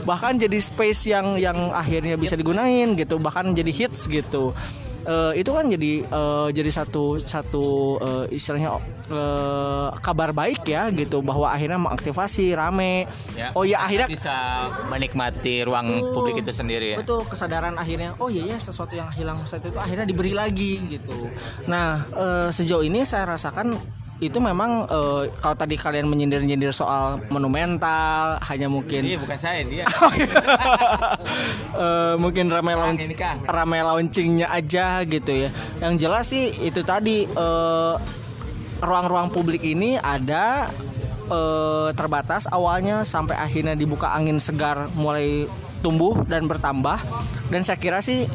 Bahkan 0.00 0.32
jadi 0.40 0.58
space 0.58 1.12
yang 1.12 1.36
yang 1.36 1.58
akhirnya 1.76 2.16
bisa 2.16 2.34
digunain 2.34 2.96
gitu 2.96 3.20
bahkan 3.20 3.52
jadi 3.52 3.68
hits 3.68 4.08
gitu 4.08 4.56
Eh, 5.00 5.32
itu 5.40 5.50
kan 5.50 5.64
jadi 5.64 5.92
eh, 6.04 6.48
jadi 6.52 6.70
satu 6.70 7.16
satu 7.16 7.96
eh, 8.04 8.36
istilahnya 8.36 8.76
eh, 9.08 9.88
kabar 10.04 10.36
baik 10.36 10.68
ya 10.68 10.92
gitu 10.92 11.24
bahwa 11.24 11.48
akhirnya 11.48 11.80
mengaktifasi 11.80 12.52
rame 12.52 13.08
Ya, 13.32 13.54
oh 13.56 13.64
ya 13.64 13.80
akhirnya 13.80 14.10
bisa 14.10 14.68
menikmati 14.92 15.64
ruang 15.64 15.88
Betul. 15.88 16.12
publik 16.12 16.36
itu 16.44 16.52
sendiri 16.52 16.86
ya. 16.94 16.98
Betul, 17.00 17.24
kesadaran 17.24 17.80
akhirnya 17.80 18.12
oh 18.20 18.28
iya 18.28 18.56
ya 18.56 18.58
sesuatu 18.60 18.92
yang 18.92 19.08
hilang 19.14 19.40
saat 19.48 19.64
itu 19.64 19.78
akhirnya 19.80 20.04
diberi 20.04 20.36
lagi 20.36 20.84
gitu. 20.90 21.32
Nah, 21.64 22.04
eh, 22.12 22.48
sejauh 22.52 22.84
ini 22.84 23.06
saya 23.08 23.24
rasakan 23.24 23.78
itu 24.20 24.36
memang 24.36 24.84
eh, 24.84 25.22
kalau 25.40 25.56
tadi 25.56 25.80
kalian 25.80 26.04
menyindir-nyindir 26.04 26.76
soal 26.76 27.24
monumental 27.32 28.36
hanya 28.44 28.68
mungkin 28.68 29.00
Ini 29.00 29.16
bukan 29.16 29.38
saya 29.40 29.64
dia. 29.64 29.88
eh, 31.84 32.14
mungkin 32.20 32.52
ramai 32.52 32.76
launch 32.76 33.08
ramai 33.48 33.80
launchingnya 33.80 34.52
aja 34.52 35.00
gitu 35.08 35.48
ya. 35.48 35.50
Yang 35.80 35.94
jelas 35.96 36.24
sih 36.28 36.52
itu 36.60 36.84
tadi 36.84 37.24
eh, 37.24 37.94
ruang-ruang 38.84 39.32
publik 39.32 39.64
ini 39.64 39.96
ada 39.96 40.68
eh, 41.32 41.88
terbatas 41.96 42.44
awalnya 42.52 43.08
sampai 43.08 43.40
akhirnya 43.40 43.72
dibuka 43.72 44.12
angin 44.12 44.36
segar 44.36 44.92
mulai 44.92 45.48
tumbuh 45.80 46.20
dan 46.28 46.44
bertambah 46.44 47.00
dan 47.48 47.64
saya 47.64 47.80
kira 47.80 48.04
sih 48.04 48.28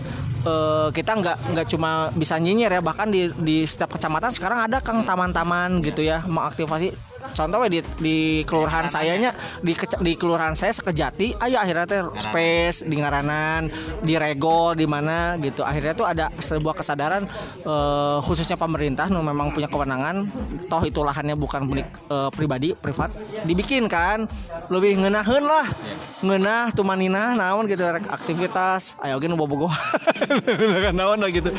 eh, 0.45 0.87
kita 0.93 1.11
nggak 1.17 1.37
nggak 1.51 1.67
cuma 1.73 2.13
bisa 2.13 2.37
nyinyir 2.37 2.69
ya 2.69 2.81
bahkan 2.81 3.09
di 3.09 3.29
di 3.41 3.65
setiap 3.65 3.97
kecamatan 3.97 4.31
sekarang 4.31 4.69
ada 4.69 4.79
kang 4.79 5.03
taman-taman 5.03 5.81
gitu 5.81 6.05
ya 6.05 6.21
mengaktifasi 6.25 6.93
contohnya 7.33 7.69
di 7.71 7.79
di 7.97 8.17
kelurahan 8.43 8.85
sayanya 8.91 9.31
di 9.63 9.73
di 9.75 10.13
kelurahan 10.19 10.53
saya 10.53 10.75
sekejati 10.75 11.39
ayo 11.41 11.57
akhirnya 11.61 11.85
teh 11.87 12.01
space 12.21 12.85
di 12.85 12.95
ngaranan 12.99 13.69
di 14.01 14.13
regol 14.19 14.77
di 14.77 14.85
mana 14.85 15.39
gitu. 15.41 15.61
Akhirnya 15.65 15.93
tuh 15.95 16.07
ada 16.07 16.29
sebuah 16.37 16.75
kesadaran 16.77 17.25
eh, 17.63 18.17
khususnya 18.25 18.59
pemerintah 18.59 19.07
nu 19.09 19.21
memang 19.21 19.51
punya 19.53 19.69
kewenangan 19.69 20.29
toh 20.69 20.81
itu 20.85 21.01
lahannya 21.01 21.37
bukan 21.37 21.65
milik 21.65 21.87
eh, 22.09 22.29
pribadi 22.33 22.73
privat 22.75 23.09
dibikin 23.45 23.87
kan. 23.89 24.29
Lebih 24.69 25.05
ngenaheun 25.05 25.45
lah. 25.45 25.67
Ngeunah 26.25 26.73
tumanina 26.73 27.37
naon 27.37 27.69
gitu 27.69 27.85
aktivitas. 27.85 28.97
Ayo 29.03 29.21
ge 29.21 29.29
nu 29.29 29.37
bobogoh 29.37 29.71
naon 30.97 31.21
lah 31.21 31.29
gitu. 31.29 31.51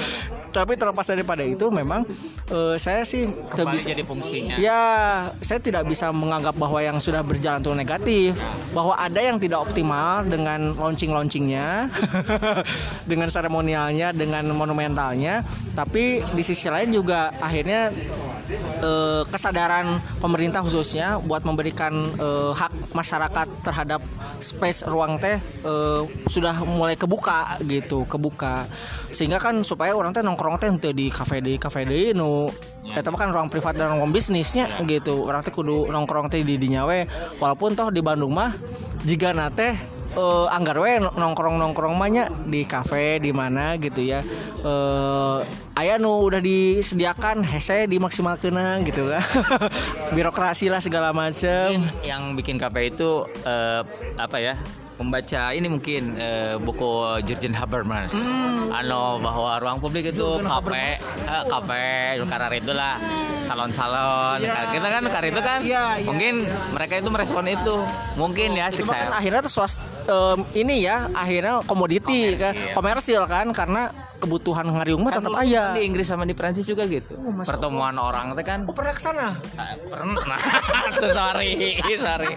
Tapi 0.50 0.72
terlepas 0.72 1.04
daripada 1.04 1.44
itu 1.44 1.68
memang 1.68 2.08
eh, 2.48 2.76
saya 2.80 3.04
sih 3.04 3.28
teu 3.52 3.66
Kembali 3.66 3.76
bisa 3.76 3.92
jadi 3.92 4.04
fungsinya. 4.06 4.56
Ya, 4.56 4.82
saya 5.44 5.55
tidak 5.58 5.88
bisa 5.88 6.12
menganggap 6.12 6.54
bahwa 6.56 6.78
yang 6.80 6.98
sudah 6.98 7.20
berjalan 7.24 7.60
itu 7.60 7.72
negatif, 7.72 8.30
bahwa 8.72 8.94
ada 8.96 9.20
yang 9.20 9.36
tidak 9.36 9.64
optimal 9.66 10.24
dengan 10.24 10.74
launching-launchingnya, 10.76 11.90
dengan 13.10 13.28
seremonialnya, 13.28 14.12
dengan 14.16 14.46
monumentalnya, 14.52 15.42
tapi 15.74 16.22
di 16.32 16.42
sisi 16.42 16.68
lain 16.70 16.92
juga 16.92 17.34
akhirnya 17.38 17.92
eh, 18.82 19.22
kesadaran 19.26 19.98
pemerintah 20.18 20.62
khususnya 20.62 21.18
buat 21.20 21.42
memberikan 21.42 21.92
eh, 22.16 22.52
hak 22.54 22.94
masyarakat 22.94 23.46
terhadap 23.66 24.00
space 24.38 24.86
ruang 24.86 25.18
teh 25.18 25.36
eh, 25.40 26.02
sudah 26.28 26.62
mulai 26.64 26.94
kebuka 26.94 27.60
gitu, 27.64 28.04
kebuka. 28.06 28.64
Sehingga 29.10 29.40
kan 29.42 29.60
supaya 29.64 29.96
orang 29.96 30.12
teh 30.12 30.22
nongkrong 30.24 30.60
teh 30.60 30.70
di 30.92 31.08
kafe 31.08 31.40
di 31.40 31.56
kafe 31.56 31.88
deui 31.88 32.12
nu 32.12 32.48
eta 32.94 33.10
mah 33.10 33.18
kan 33.18 33.30
ruang 33.34 33.48
privat 33.50 33.74
dan 33.74 33.96
ruang 33.96 34.12
bisnisnya 34.14 34.70
gitu. 34.86 35.26
Orang 35.26 35.42
teh 35.42 35.50
kudu 35.50 35.90
nongkrong 35.90 36.30
teh 36.30 36.44
di 36.44 36.60
dinya 36.60 36.86
we. 36.86 37.08
Walaupun 37.42 37.74
toh 37.74 37.90
di 37.90 38.04
Bandung 38.04 38.36
mah 38.36 38.54
jika 39.02 39.34
nate 39.34 39.74
eh, 40.16 40.46
anggar 40.50 40.78
we 40.80 40.98
nongkrong 40.98 41.60
nongkrong 41.60 41.94
mahnya 41.94 42.30
di 42.48 42.64
kafe 42.64 43.20
di 43.20 43.30
mana 43.30 43.76
gitu 43.76 44.02
ya 44.02 44.24
eh 44.64 45.38
aya 45.76 46.00
nu 46.00 46.24
udah 46.24 46.40
disediakan 46.40 47.44
hese 47.44 47.84
dimaksimalkeun 47.84 48.56
gitu 48.88 49.12
kan 49.12 49.22
birokrasi 50.16 50.72
lah 50.72 50.80
segala 50.80 51.12
macem 51.12 51.84
yang 52.00 52.32
bikin 52.32 52.56
KP 52.56 52.96
itu 52.96 53.28
eh, 53.44 53.84
apa 54.16 54.40
ya? 54.40 54.56
Membaca 54.96 55.52
ini 55.52 55.68
mungkin 55.68 56.16
eh, 56.16 56.56
buku 56.56 56.88
Jurgen 57.22 57.52
Habermas. 57.52 58.16
Ano 58.72 59.20
bahwa 59.20 59.60
ruang 59.60 59.78
publik 59.78 60.08
itu 60.08 60.24
Hmm. 60.36 60.48
Kafe, 60.48 60.96
eh, 61.26 61.44
kafe, 61.44 61.86
karena 62.24 62.48
itulah 62.50 62.94
salon-salon. 63.42 64.40
Iya. 64.40 64.72
Kita 64.72 64.88
kan 64.88 65.02
karena 65.06 65.28
itu 65.28 65.40
kan 65.40 65.58
Iya, 65.60 65.84
iya. 65.96 66.06
mungkin 66.08 66.34
mereka 66.72 66.98
itu 66.98 67.08
merespon 67.08 67.44
itu. 67.46 67.76
Mungkin 68.16 68.48
ya 68.52 68.68
itu 68.68 68.82
kan 68.82 69.06
saya. 69.06 69.20
akhirnya 69.20 69.40
tuh 69.44 69.52
swast 69.52 69.78
em, 70.06 70.38
ini 70.54 70.86
ya 70.86 71.10
akhirnya 71.10 71.60
komoditi 71.66 72.34
kan. 72.34 72.54
Komersil. 72.54 72.74
komersil 72.74 73.22
kan 73.26 73.46
karena 73.50 73.82
kebutuhan 74.16 74.64
ngariung 74.64 75.04
mah 75.04 75.12
Kan 75.12 75.20
tetap 75.20 75.32
dulu 75.36 75.42
aya 75.44 75.76
Di 75.76 75.84
Inggris 75.84 76.08
sama 76.08 76.24
di 76.24 76.32
Prancis 76.32 76.64
juga 76.64 76.88
gitu. 76.88 77.20
Masya 77.20 77.52
Pertemuan 77.52 77.96
orang 78.00 78.32
itu 78.32 78.42
kan 78.42 78.64
oh 78.64 78.72
pernah 78.72 78.94
ke 78.96 79.02
sana 79.02 79.36
Ah, 79.60 79.76
pernah. 79.76 80.16
Tuh 81.02 81.10
sorry 81.12 81.76
sorry. 82.06 82.32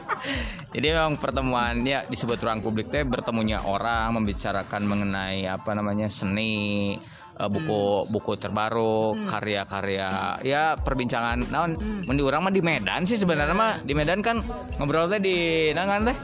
Jadi 0.70 0.86
memang 0.92 1.16
pertemuan 1.18 1.82
ya 1.82 2.04
disebut 2.06 2.38
ruang 2.44 2.60
publik 2.60 2.92
teh 2.92 3.02
bertemunya 3.02 3.64
orang 3.64 4.14
membicarakan 4.20 4.86
mengenai 4.86 5.48
apa 5.48 5.72
namanya 5.74 6.12
seni 6.12 6.94
eh, 7.40 7.50
buku 7.50 8.06
buku 8.12 8.36
terbaru 8.36 9.24
karya-karya 9.26 10.38
ya 10.44 10.76
perbincangan. 10.76 11.48
Naon 11.48 11.80
di 12.04 12.22
urang 12.22 12.44
mah 12.44 12.54
di 12.54 12.60
Medan 12.62 13.08
sih 13.08 13.16
sebenarnya 13.16 13.56
mah. 13.56 13.80
Di 13.82 13.96
Medan 13.96 14.20
kan 14.20 14.44
ngobrol 14.78 15.08
teh 15.08 15.24
di 15.24 15.70
nangan 15.72 16.12
teh 16.12 16.18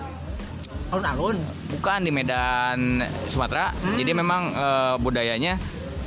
alun-alun. 0.93 1.37
Bukan 1.73 1.99
di 2.05 2.11
Medan 2.13 3.01
Sumatera. 3.29 3.73
Jadi 3.97 4.11
memang 4.11 4.53
eh, 4.53 4.95
budayanya 5.01 5.57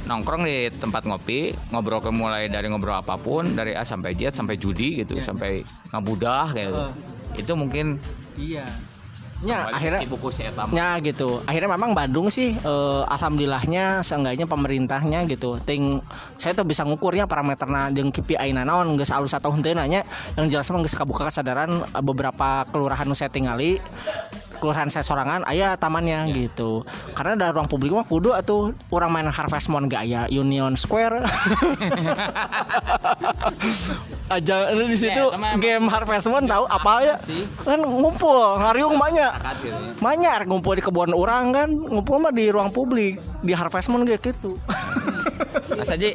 nongkrong 0.08 0.48
di 0.48 0.72
tempat 0.72 1.04
ngopi 1.04 1.52
ngobrol 1.68 2.00
ke 2.00 2.08
mulai 2.08 2.48
dari 2.48 2.72
ngobrol 2.72 2.96
apa 2.96 3.20
pun 3.20 3.52
dari 3.52 3.76
A 3.76 3.84
sampai 3.84 4.16
Z 4.16 4.40
sampai 4.40 4.56
judi 4.56 5.04
gitu 5.04 5.20
sampai 5.20 5.60
ngabudah 5.92 6.56
gitu. 6.56 6.74
Itu 7.36 7.52
mungkin 7.54 8.00
iya. 8.40 8.64
Ya 9.38 9.70
akhirnya 9.70 10.02
buku. 10.10 10.34
Ya 10.74 10.98
gitu. 10.98 11.38
Akhirnya 11.46 11.70
memang 11.78 11.94
Bandung 11.94 12.26
sih 12.26 12.58
eh, 12.58 13.02
alhamdulillahnya 13.06 14.02
seenggaknya 14.02 14.50
pemerintahnya 14.50 15.30
gitu. 15.30 15.62
Ting 15.62 16.02
saya 16.34 16.58
tuh 16.58 16.66
bisa 16.66 16.82
ngukurnya 16.82 17.30
parameterna 17.30 17.94
jeung 17.94 18.10
KPI 18.10 18.50
na 18.50 18.66
naon 18.66 18.98
geus 18.98 19.14
alus 19.14 19.38
atau 19.38 19.54
henteu 19.54 19.78
nanya. 19.78 20.02
Yang 20.34 20.58
jelas 20.58 20.66
mah 20.74 20.82
geus 20.82 20.98
kabuka 20.98 21.30
kesadaran 21.30 21.70
eh, 21.70 22.02
beberapa 22.02 22.66
kelurahan 22.66 23.06
nu 23.06 23.14
saya 23.14 23.30
tingali 23.30 23.78
kelurahan 24.58 24.90
saya 24.90 25.02
sorangan 25.02 25.42
aya 25.46 25.74
tamannya 25.74 26.28
gitu. 26.34 26.82
Karena 27.14 27.38
ada 27.38 27.54
ruang 27.54 27.66
publik 27.66 27.90
mah 27.90 28.04
kudu 28.04 28.34
atau 28.34 28.74
orang 28.90 29.10
main 29.10 29.28
Harvest 29.30 29.70
Moon 29.70 29.86
gak 29.86 30.04
ya? 30.04 30.26
Union 30.28 30.74
Square. 30.74 31.24
Aja 34.28 34.76
di 34.76 34.92
situ 34.92 35.24
emang- 35.32 35.56
game 35.56 35.88
Harvest 35.88 36.28
Moon 36.28 36.44
tahu 36.44 36.68
apa 36.68 36.92
ya? 37.00 37.14
kan 37.64 37.80
ngumpul 37.80 38.60
ngariung 38.60 39.00
banyak. 39.00 39.32
Ya. 39.64 39.78
banyak 39.98 40.44
ngumpul 40.44 40.76
di 40.76 40.82
kebun 40.84 41.16
orang 41.16 41.50
kan 41.50 41.68
ngumpul 41.72 42.20
mah 42.20 42.30
di 42.30 42.52
ruang 42.52 42.68
publik 42.68 43.16
di 43.40 43.52
Harvest 43.56 43.88
Moon 43.88 44.04
kayak 44.04 44.20
gitu. 44.20 44.60
Mas 45.72 45.88
Haji, 45.88 46.12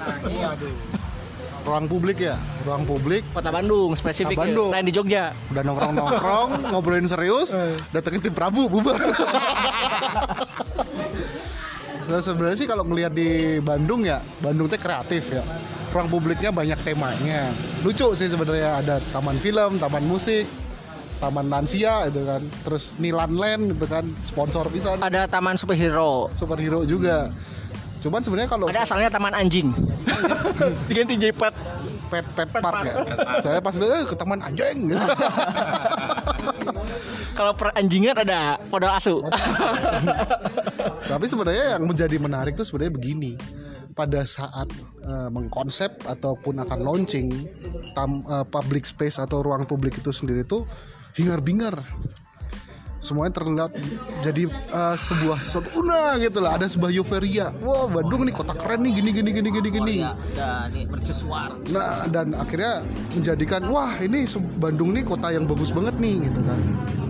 ruang 1.64 1.86
publik 1.88 2.20
ya? 2.20 2.36
Ruang 2.64 2.84
publik. 2.84 3.24
Kota 3.32 3.50
Bandung 3.50 3.96
spesifik 3.96 4.36
Kota 4.36 4.46
Bandung. 4.48 4.70
lain 4.72 4.86
di 4.86 4.94
Jogja. 4.94 5.32
Udah 5.50 5.64
nongkrong 5.64 5.94
nongkrong 5.96 6.50
ngobrolin 6.72 7.08
serius 7.08 7.56
datengin 7.90 8.20
tim 8.20 8.34
Prabu 8.34 8.68
bubar. 8.68 9.00
Nah, 12.04 12.20
sebenarnya 12.20 12.58
sih 12.60 12.68
kalau 12.68 12.84
ngelihat 12.84 13.16
di 13.16 13.58
Bandung 13.64 14.04
ya 14.04 14.20
Bandung 14.44 14.68
teh 14.68 14.76
kreatif 14.76 15.32
ya. 15.32 15.44
Ruang 15.96 16.12
publiknya 16.12 16.52
banyak 16.52 16.76
temanya. 16.84 17.48
Lucu 17.80 18.12
sih 18.12 18.28
sebenarnya 18.28 18.84
ada 18.84 18.96
taman 19.16 19.40
film 19.40 19.80
taman 19.80 20.04
musik 20.04 20.44
taman 21.24 21.48
lansia 21.48 22.12
gitu 22.12 22.28
kan. 22.28 22.44
Terus 22.68 22.92
Nilan 23.00 23.40
Land 23.40 23.64
gitu 23.72 23.88
kan 23.88 24.04
sponsor 24.20 24.68
bisa. 24.68 25.00
Ada 25.00 25.32
Taman 25.32 25.56
Superhero. 25.56 26.28
Superhero 26.36 26.84
juga 26.84 27.32
cuman 28.04 28.20
sebenarnya 28.20 28.50
kalau 28.52 28.68
ada 28.68 28.84
asalnya 28.84 29.08
Taman 29.08 29.34
Anjing. 29.34 29.72
Diganti 30.92 31.16
jadi 31.16 31.34
pet 31.34 31.56
pet 32.14 32.26
pet 32.38 32.50
park 32.62 32.86
ya. 32.86 32.94
Saya 33.42 33.58
pas 33.58 33.74
lihat 33.74 33.94
eh, 33.98 34.06
ke 34.06 34.14
taman 34.14 34.40
anjing. 34.46 34.80
Kalau 37.38 37.54
per 37.58 37.74
anjingan 37.74 38.22
ada 38.22 38.62
podol 38.70 38.94
asu. 38.94 39.26
Tapi 41.12 41.26
sebenarnya 41.26 41.78
yang 41.78 41.84
menjadi 41.90 42.18
menarik 42.22 42.54
tuh 42.54 42.68
sebenarnya 42.68 42.94
begini. 42.94 43.34
Pada 43.94 44.26
saat 44.26 44.70
eh, 45.06 45.30
mengkonsep 45.34 46.06
ataupun 46.06 46.62
akan 46.62 46.80
launching 46.82 47.30
tam, 47.98 48.22
eh, 48.26 48.46
public 48.46 48.86
space 48.86 49.18
atau 49.18 49.42
ruang 49.42 49.66
publik 49.66 49.98
itu 49.98 50.14
sendiri 50.14 50.46
tuh 50.46 50.70
hingar-bingar. 51.18 51.82
Semuanya 53.04 53.36
terlihat 53.36 53.76
jadi 54.24 54.48
eh, 54.48 54.96
sebuah 54.96 55.44
sesuatu 55.44 55.84
una 55.84 56.16
gitu 56.24 56.40
lah, 56.40 56.56
ada 56.56 56.64
sebuah 56.64 56.88
euforia. 56.96 57.52
Wah, 57.60 57.92
Bandung 57.92 58.24
nih 58.24 58.32
kota 58.32 58.56
keren 58.56 58.88
nih 58.88 59.04
gini 59.04 59.12
gini 59.12 59.30
gini 59.36 59.50
gini 59.52 59.70
gini. 59.70 59.98
Nah, 61.76 62.08
dan 62.08 62.32
akhirnya 62.32 62.80
menjadikan 63.12 63.68
wah 63.68 63.92
ini 64.00 64.24
Bandung 64.56 64.96
nih 64.96 65.04
kota 65.04 65.36
yang 65.36 65.44
bagus 65.44 65.76
banget 65.76 66.00
nih 66.00 66.32
gitu 66.32 66.40
kan. 66.48 66.60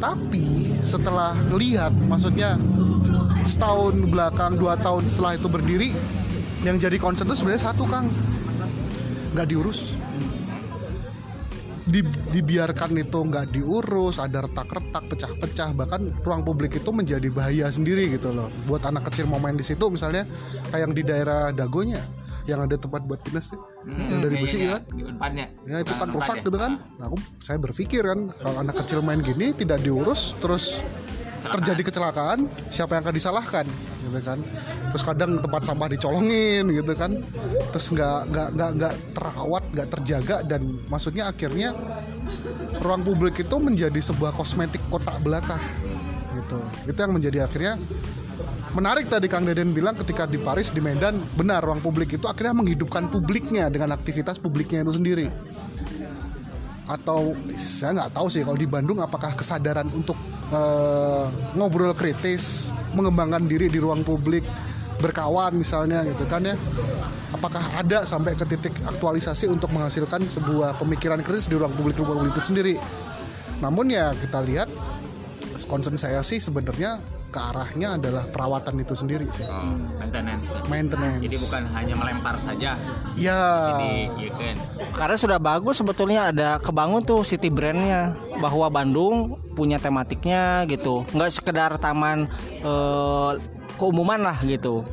Tapi 0.02 0.74
setelah 0.82 1.38
ngelihat 1.54 1.94
maksudnya 2.10 2.58
setahun 3.46 3.94
belakang 4.10 4.58
dua 4.58 4.74
tahun 4.82 5.06
setelah 5.06 5.38
itu 5.38 5.48
berdiri 5.48 5.90
yang 6.64 6.80
jadi 6.80 6.96
concern 6.98 7.28
itu 7.28 7.38
sebenarnya 7.44 7.70
satu 7.70 7.84
Kang 7.86 8.08
nggak 9.36 9.48
diurus 9.52 9.94
Di- 11.94 12.02
dibiarkan 12.34 12.98
itu 12.98 13.20
nggak 13.22 13.54
diurus 13.54 14.18
ada 14.18 14.42
retak-retak 14.42 15.14
pecah-pecah 15.14 15.70
bahkan 15.78 16.10
ruang 16.26 16.42
publik 16.42 16.74
itu 16.74 16.90
menjadi 16.90 17.30
bahaya 17.30 17.70
sendiri 17.70 18.10
gitu 18.10 18.34
loh. 18.34 18.50
Buat 18.66 18.90
anak 18.90 19.14
kecil 19.14 19.30
mau 19.30 19.38
main 19.38 19.54
di 19.54 19.62
situ 19.62 19.86
misalnya 19.94 20.26
kayak 20.74 20.90
yang 20.90 20.94
di 20.98 21.04
daerah 21.06 21.54
Dagonya 21.54 22.02
yang 22.44 22.66
ada 22.66 22.76
tempat 22.76 23.08
buat 23.08 23.24
fitness 23.24 23.56
tuh 23.56 23.62
yang 23.88 24.20
dari 24.20 24.36
besi 24.36 24.68
kan? 24.68 24.82
Di 24.90 25.04
depannya. 25.06 25.46
ya 25.64 25.78
itu 25.80 25.94
kan 25.96 26.08
Nah, 26.10 26.16
rusak 26.18 26.36
depan 26.42 26.48
gitu 26.50 26.58
kan. 26.60 26.72
Nah, 27.00 27.06
aku 27.08 27.18
saya 27.40 27.58
berpikir 27.62 28.02
kan 28.04 28.20
kalau 28.36 28.58
anak 28.60 28.76
kecil 28.84 29.00
main 29.00 29.22
gini 29.22 29.54
tidak 29.54 29.80
diurus 29.80 30.34
terus 30.42 30.82
terjadi 31.44 31.82
kecelakaan 31.84 32.48
siapa 32.72 32.96
yang 32.96 33.04
akan 33.04 33.16
disalahkan 33.16 33.66
gitu 34.04 34.20
kan. 34.24 34.40
Terus 34.94 35.04
kadang 35.04 35.42
tempat 35.42 35.62
sampah 35.66 35.88
dicolongin 35.92 36.64
gitu 36.72 36.94
kan. 36.96 37.12
Terus 37.76 37.86
nggak 37.92 38.20
nggak 38.30 38.50
nggak 38.56 38.72
nggak 38.80 38.94
terawat 39.18 39.64
nggak 39.74 39.88
terjaga 40.00 40.38
dan 40.48 40.62
maksudnya 40.88 41.28
akhirnya 41.28 41.76
ruang 42.80 43.04
publik 43.04 43.42
itu 43.42 43.56
menjadi 43.60 44.00
sebuah 44.00 44.32
kosmetik 44.36 44.82
kotak 44.88 45.20
belaka 45.20 45.58
gitu. 46.36 46.60
Itu 46.88 47.00
yang 47.00 47.14
menjadi 47.16 47.46
akhirnya 47.46 47.80
menarik 48.74 49.06
tadi 49.06 49.30
Kang 49.30 49.46
Deden 49.46 49.70
bilang 49.70 49.94
ketika 49.94 50.26
di 50.26 50.42
Paris 50.42 50.74
di 50.74 50.82
Medan 50.82 51.22
benar 51.38 51.62
ruang 51.62 51.78
publik 51.78 52.18
itu 52.18 52.26
akhirnya 52.26 52.58
menghidupkan 52.58 53.06
publiknya 53.06 53.70
dengan 53.70 53.94
aktivitas 53.94 54.42
publiknya 54.42 54.82
itu 54.82 54.98
sendiri 54.98 55.28
atau 56.84 57.32
saya 57.56 57.96
nggak 58.04 58.12
tahu 58.12 58.28
sih 58.28 58.44
kalau 58.44 58.60
di 58.60 58.68
Bandung 58.68 59.00
apakah 59.00 59.32
kesadaran 59.36 59.88
untuk 59.96 60.20
eh, 60.52 61.26
ngobrol 61.56 61.96
kritis 61.96 62.76
mengembangkan 62.92 63.48
diri 63.48 63.72
di 63.72 63.80
ruang 63.80 64.04
publik 64.04 64.44
berkawan 65.00 65.56
misalnya 65.56 66.04
gitu 66.08 66.24
kan 66.28 66.44
ya? 66.44 66.56
Apakah 67.34 67.64
ada 67.76 68.08
sampai 68.08 68.38
ke 68.38 68.46
titik 68.46 68.76
aktualisasi 68.88 69.50
untuk 69.50 69.74
menghasilkan 69.74 70.24
sebuah 70.28 70.80
pemikiran 70.80 71.20
kritis 71.20 71.52
di 71.52 71.60
ruang 71.60 71.74
publik 71.76 72.00
ruang 72.00 72.24
publik 72.24 72.40
itu 72.40 72.54
sendiri? 72.54 72.76
Namun 73.60 73.92
ya 73.92 74.12
kita 74.16 74.44
lihat 74.44 74.68
concern 75.68 75.96
saya 75.96 76.20
sih 76.24 76.40
sebenarnya 76.40 77.00
ke 77.34 77.42
arahnya 77.42 77.98
adalah 77.98 78.24
perawatan 78.30 78.86
itu 78.86 78.94
sendiri 78.94 79.26
sih. 79.34 79.50
Oh, 79.50 79.74
maintenance. 79.98 80.46
maintenance. 80.70 81.18
Jadi 81.26 81.36
bukan 81.42 81.64
hanya 81.74 81.96
melempar 81.98 82.38
saja. 82.46 82.78
Ya 83.18 83.42
di 83.82 84.30
gitu 84.30 84.38
kan. 84.38 84.56
karena 84.94 85.18
sudah 85.18 85.40
bagus 85.42 85.82
sebetulnya 85.82 86.30
ada 86.30 86.62
kebangun 86.62 87.02
tuh 87.02 87.26
city 87.26 87.50
brandnya 87.50 88.14
bahwa 88.38 88.70
Bandung 88.70 89.42
punya 89.58 89.82
tematiknya 89.82 90.70
gitu. 90.70 91.10
Nggak 91.10 91.34
sekedar 91.34 91.74
taman 91.82 92.30
eh, 92.62 93.32
keumuman 93.82 94.22
lah 94.22 94.38
gitu. 94.46 94.86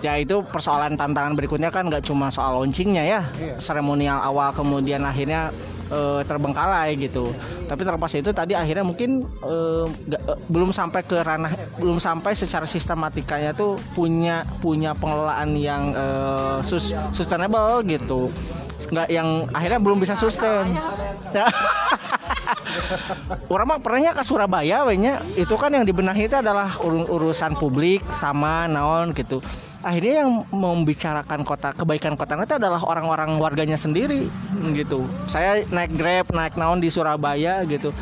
Ya 0.00 0.16
itu 0.16 0.40
persoalan 0.48 0.96
tantangan 0.96 1.36
berikutnya 1.36 1.68
kan 1.68 1.92
nggak 1.92 2.08
cuma 2.08 2.32
soal 2.32 2.56
launchingnya 2.56 3.04
ya. 3.04 3.20
Seremonial 3.60 4.24
awal 4.24 4.56
kemudian 4.56 5.04
akhirnya 5.04 5.52
eh, 5.90 6.20
terbengkalai 6.24 6.94
gitu. 6.98 7.30
Tapi 7.66 7.82
terlepas 7.82 8.12
itu 8.14 8.30
tadi 8.30 8.54
akhirnya 8.54 8.84
mungkin 8.86 9.24
eh, 9.42 9.84
nggak- 9.86 10.24
eh, 10.26 10.38
belum 10.46 10.70
sampai 10.70 11.00
ke 11.02 11.18
ranah 11.20 11.52
belum 11.78 11.98
sampai 11.98 12.32
secara 12.34 12.64
sistematikanya 12.64 13.52
tuh 13.52 13.78
punya 13.92 14.46
punya 14.60 14.92
pengelolaan 14.94 15.54
yang 15.56 15.94
eh, 15.94 16.56
sus- 16.62 16.94
sustainable 17.10 17.82
gitu. 17.86 18.30
Nggak 18.86 19.08
yang 19.08 19.48
akhirnya 19.50 19.80
belum 19.80 19.98
bisa 19.98 20.14
sustain. 20.14 20.76
Orang 23.50 23.66
mah 23.66 23.80
pernahnya 23.80 24.12
ke 24.12 24.22
Surabaya 24.22 24.84
wenya 24.84 25.18
itu 25.34 25.54
kan 25.56 25.72
yang 25.72 25.82
dibenahi 25.82 26.28
itu 26.28 26.36
adalah 26.36 26.76
ur- 26.84 27.08
urusan 27.08 27.56
publik 27.56 28.04
taman 28.20 28.76
naon 28.76 29.10
gitu 29.16 29.40
akhirnya 29.86 30.26
yang 30.26 30.42
membicarakan 30.50 31.46
kota 31.46 31.70
kebaikan 31.70 32.18
kota 32.18 32.34
itu 32.42 32.58
adalah 32.58 32.82
orang-orang 32.82 33.38
warganya 33.38 33.78
sendiri 33.78 34.26
gitu. 34.74 35.06
Saya 35.30 35.62
naik 35.70 35.94
grab 35.94 36.26
naik 36.34 36.58
naon 36.58 36.82
di 36.82 36.90
Surabaya 36.90 37.62
gitu. 37.70 37.94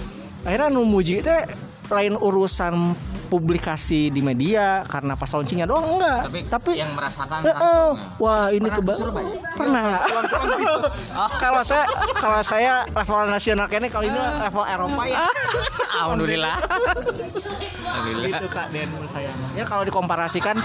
Akhirnya 0.48 0.72
nu 0.72 0.88
muji 0.88 1.20
teh 1.20 1.44
lain 1.92 2.16
urusan 2.16 2.96
publikasi 3.34 4.14
di 4.14 4.22
media 4.22 4.86
karena 4.86 5.18
pas 5.18 5.26
launchingnya 5.26 5.66
doang 5.66 5.98
enggak. 5.98 6.30
Tapi, 6.30 6.40
tapi 6.46 6.70
yang 6.78 6.94
merasakan 6.94 7.42
eh, 7.42 7.50
langsung. 7.50 7.94
wah 8.22 8.46
ini 8.54 8.68
keba 8.70 8.92
Surabaya? 8.94 9.34
pernah. 9.58 9.98
Kalau 11.42 11.62
saya 11.62 11.84
kalau 12.18 12.40
saya 12.44 12.84
level 12.90 13.30
nasional 13.30 13.66
kayaknya 13.66 13.90
kalau 13.90 14.04
ini 14.06 14.18
level 14.18 14.64
Eropa 14.66 15.02
ya. 15.06 15.26
Alhamdulillah. 16.04 16.56
Gitu 18.22 18.46
kak 18.50 18.66
Den 18.70 18.88
menurut 18.90 19.10
saya. 19.10 19.30
Ya 19.58 19.64
kalau 19.66 19.82
dikomparasikan 19.86 20.58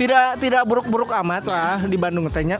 tidak 0.00 0.38
tidak 0.42 0.62
buruk-buruk 0.66 1.10
amat 1.22 1.44
lah 1.46 1.82
di 1.84 1.96
Bandung 1.98 2.28
tehnya 2.30 2.58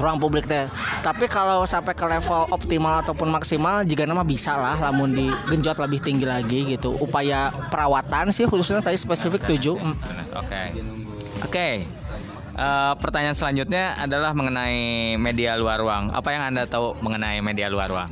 ruang 0.00 0.18
publik 0.18 0.48
teh 0.48 0.66
tapi 1.00 1.28
kalau 1.28 1.64
sampai 1.68 1.92
ke 1.92 2.04
level 2.06 2.48
optimal 2.50 3.00
ataupun 3.04 3.28
maksimal 3.28 3.84
jika 3.84 4.08
nama 4.08 4.24
bisa 4.24 4.56
lah 4.56 4.76
lamun 4.78 5.12
digenjot 5.12 5.76
lebih 5.80 6.00
tinggi 6.00 6.26
lagi 6.26 6.76
gitu 6.76 6.96
upaya 6.98 7.52
perawatan 7.68 8.32
sih 8.32 8.48
khususnya 8.48 8.80
tadi 8.80 8.96
spesifik 8.96 9.44
tujuh 9.44 9.76
mm. 9.76 10.24
Oke. 10.34 10.62
Oke. 11.46 11.68
Eh, 12.54 12.92
pertanyaan 13.02 13.34
selanjutnya 13.34 13.98
adalah 13.98 14.30
mengenai 14.30 15.14
media 15.18 15.58
luar 15.58 15.78
ruang. 15.82 16.10
Apa 16.14 16.30
yang 16.30 16.54
Anda 16.54 16.66
tahu 16.66 16.94
mengenai 17.02 17.42
media 17.42 17.66
luar 17.66 17.90
ruang? 17.90 18.10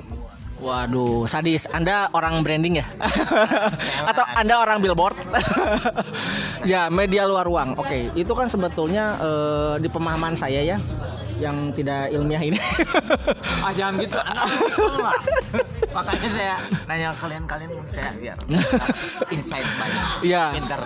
Waduh, 0.62 1.26
sadis. 1.26 1.66
Anda 1.70 2.06
orang 2.14 2.42
branding 2.46 2.82
ya? 2.82 2.86
Atau 4.10 4.22
Anda 4.34 4.62
orang 4.62 4.78
billboard? 4.78 5.18
ya, 6.70 6.86
media 6.90 7.26
luar 7.26 7.46
ruang. 7.46 7.74
Oke, 7.78 8.10
itu 8.14 8.30
kan 8.34 8.46
sebetulnya 8.46 9.18
eh, 9.18 9.74
di 9.82 9.90
pemahaman 9.90 10.38
saya 10.38 10.62
ya 10.62 10.78
yang 11.42 11.74
tidak 11.74 12.08
ilmiah 12.14 12.42
ini. 12.42 12.58
Ah 13.62 13.70
jangan 13.70 13.94
gitu, 14.02 14.18
lah. 14.98 15.14
Makanya 15.94 16.28
saya 16.30 16.54
nanya 16.90 17.14
kalian-kalian 17.14 17.70
saya 17.86 18.10
biar 18.18 18.34
insight 19.34 19.66
banyak. 19.78 20.06
Iya. 20.26 20.44
Pinter. 20.58 20.80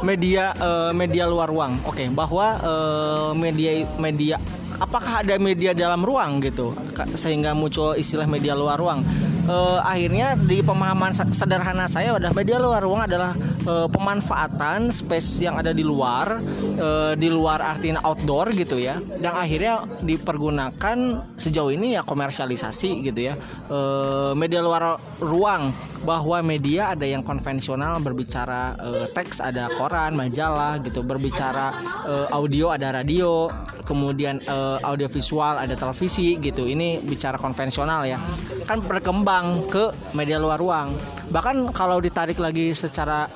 media 0.00 0.44
eh, 0.56 0.92
media 0.96 1.24
luar 1.28 1.48
ruang. 1.52 1.80
Oke, 1.84 2.08
bahwa 2.08 2.60
eh, 2.64 3.30
media 3.36 3.70
media 4.00 4.36
apakah 4.80 5.20
ada 5.20 5.36
media 5.36 5.76
dalam 5.76 6.00
ruang 6.00 6.40
gitu 6.40 6.72
sehingga 7.14 7.52
muncul 7.52 7.92
istilah 7.92 8.24
media 8.24 8.56
luar 8.56 8.80
ruang. 8.80 9.04
Eh, 9.44 9.78
akhirnya 9.80 10.34
di 10.38 10.60
pemahaman 10.64 11.12
sederhana 11.12 11.86
saya 11.86 12.16
adalah 12.16 12.34
media 12.34 12.56
luar 12.58 12.80
ruang 12.82 13.02
adalah 13.04 13.32
eh, 13.64 13.88
pemanfaatan 13.88 14.90
space 14.90 15.44
yang 15.44 15.60
ada 15.60 15.70
di 15.70 15.84
luar 15.84 16.40
eh, 16.76 17.12
di 17.14 17.28
luar 17.28 17.60
artinya 17.60 18.00
outdoor 18.04 18.52
gitu 18.56 18.80
ya. 18.80 18.98
Yang 19.20 19.36
akhirnya 19.36 19.74
dipergunakan 20.04 20.98
sejauh 21.36 21.72
ini 21.72 21.96
ya 21.96 22.02
komersialisasi 22.02 23.04
gitu 23.04 23.20
ya. 23.32 23.34
Eh, 23.68 24.32
media 24.36 24.60
luar 24.64 24.96
ruang 25.20 25.72
bahwa 26.04 26.44
media 26.44 26.92
ada 26.92 27.08
yang 27.08 27.24
konvensional 27.24 27.96
berbicara 28.04 28.76
eh, 28.76 29.06
teks 29.12 29.40
ada 29.40 29.72
koran 29.72 30.12
majalah 30.12 30.76
gitu 30.84 31.00
berbicara 31.00 31.72
eh, 32.04 32.26
audio 32.28 32.68
ada 32.72 32.92
radio 32.92 33.48
kemudian 33.84 34.40
eh, 34.40 34.78
audio 34.80 35.06
visual 35.06 35.60
ada 35.60 35.76
televisi 35.76 36.40
gitu. 36.40 36.64
Ini 36.64 37.04
bicara 37.04 37.36
konvensional 37.36 38.08
ya. 38.08 38.18
Kan 38.64 38.80
berkembang 38.84 39.33
ke 39.70 39.90
media 40.14 40.38
luar 40.38 40.58
ruang. 40.60 40.94
Bahkan 41.30 41.72
kalau 41.74 41.98
ditarik 41.98 42.38
lagi 42.38 42.76
secara 42.76 43.26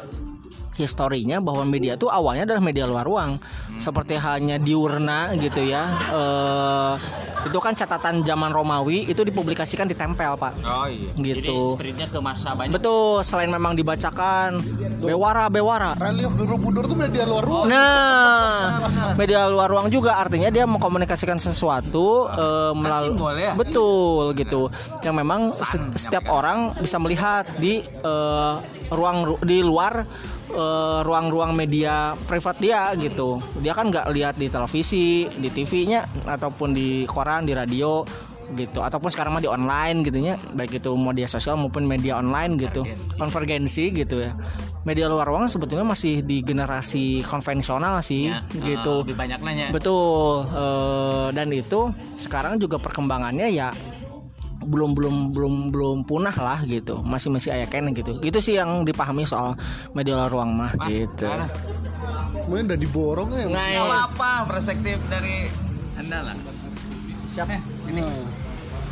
historinya 0.79 1.43
bahwa 1.43 1.67
media 1.67 1.99
itu 1.99 2.07
awalnya 2.07 2.47
adalah 2.47 2.63
media 2.63 2.87
luar 2.87 3.03
ruang. 3.03 3.43
Seperti 3.79 4.15
halnya 4.15 4.63
diurna 4.63 5.35
gitu 5.35 5.67
ya 5.67 5.85
eh, 6.15 6.95
itu 7.49 7.59
kan 7.59 7.73
catatan 7.73 8.21
zaman 8.21 8.51
Romawi 8.51 9.05
itu 9.05 9.21
dipublikasikan 9.21 9.85
di 9.85 9.95
tempel 9.95 10.37
pak 10.37 10.53
Oh 10.61 10.85
iya. 10.85 11.09
Gitu. 11.17 11.75
spiritnya 11.75 12.07
ke 12.07 12.19
masa 12.19 12.53
banyak. 12.53 12.71
betul 12.71 13.21
selain 13.21 13.49
memang 13.49 13.73
dibacakan 13.73 14.61
bewara 14.99 15.49
bewara 15.49 15.97
Relief 15.99 16.31
Borobudur 16.31 16.85
tuh 16.85 16.95
media 16.95 17.25
luar 17.25 17.43
ruang. 17.43 17.67
Nah, 17.67 18.83
media 19.15 19.47
luar 19.47 19.67
ruang 19.67 19.89
juga 19.89 20.17
artinya 20.17 20.49
dia 20.49 20.65
mengkomunikasikan 20.65 21.39
sesuatu 21.39 22.29
eh, 22.29 22.73
melalui 22.73 23.11
simbol 23.11 23.35
ya? 23.35 23.53
betul 23.55 24.25
gitu. 24.35 24.69
Yang 25.01 25.15
memang 25.17 25.41
se- 25.49 25.91
setiap 25.97 26.29
orang 26.29 26.77
bisa 26.77 26.99
melihat 26.99 27.49
di 27.57 27.81
eh, 27.83 28.55
ruang 28.91 29.19
ru- 29.25 29.43
di 29.43 29.61
luar 29.61 30.05
eh, 30.51 31.01
ruang-ruang 31.03 31.53
media 31.53 31.95
privat 32.25 32.57
dia 32.57 32.93
gitu. 32.95 33.37
Dia 33.59 33.73
kan 33.73 33.89
nggak 33.89 34.07
lihat 34.11 34.35
di 34.35 34.47
televisi, 34.47 35.07
di 35.29 35.49
TV-nya 35.49 36.05
ataupun 36.25 36.71
di 36.71 36.89
koran, 37.05 37.43
di 37.43 37.53
radio 37.53 38.03
gitu. 38.51 38.81
Ataupun 38.81 39.09
sekarang 39.09 39.31
mah 39.31 39.41
di 39.41 39.47
online 39.47 40.01
gitunya 40.01 40.35
baik 40.51 40.81
itu 40.81 40.91
media 40.95 41.27
sosial 41.27 41.55
maupun 41.55 41.85
media 41.85 42.17
online 42.17 42.57
gitu. 42.57 42.81
Konvergensi 43.17 43.93
gitu 43.93 44.21
ya. 44.21 44.33
Media 44.83 45.05
luar 45.05 45.29
ruang 45.29 45.45
sebetulnya 45.47 45.85
masih 45.85 46.25
di 46.25 46.41
generasi 46.41 47.21
konvensional 47.23 48.01
sih 48.01 48.33
Ya, 48.33 48.41
gitu. 48.49 49.03
eh, 49.03 49.05
lebih 49.05 49.21
banyak 49.21 49.39
nanya. 49.39 49.67
betul 49.69 50.49
eh, 50.49 51.29
dan 51.31 51.53
itu 51.53 51.93
sekarang 52.15 52.57
juga 52.57 52.81
perkembangannya 52.81 53.53
ya 53.53 53.69
belum 54.69 54.93
belum 54.93 55.17
belum 55.33 55.55
belum 55.73 55.97
punah 56.05 56.37
lah 56.37 56.61
gitu 56.69 57.01
masih 57.01 57.33
masih 57.33 57.57
ayah 57.57 57.69
kene 57.69 57.97
gitu 57.97 58.21
gitu 58.21 58.39
sih 58.45 58.61
yang 58.61 58.85
dipahami 58.85 59.25
soal 59.25 59.57
media 59.97 60.21
luar 60.21 60.31
ruang 60.31 60.53
mah 60.53 60.73
Mas, 60.77 60.89
gitu 60.93 61.29
Mungkin 62.49 62.65
udah 62.73 62.81
diborong 62.81 63.29
ya. 63.37 63.45
Nah, 63.45 63.61
nggak 63.61 63.85
apa-apa 63.85 64.31
perspektif 64.49 64.97
dari 65.13 65.53
anda 66.01 66.33
lah. 66.33 66.37
siapa 67.29 67.61
Ini. 67.89 68.03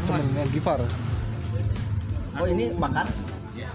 Cuman 0.04 0.20
yang 0.36 0.50
Gifar. 0.52 0.80
oh 2.36 2.44
ini 2.44 2.68
bakar 2.76 3.08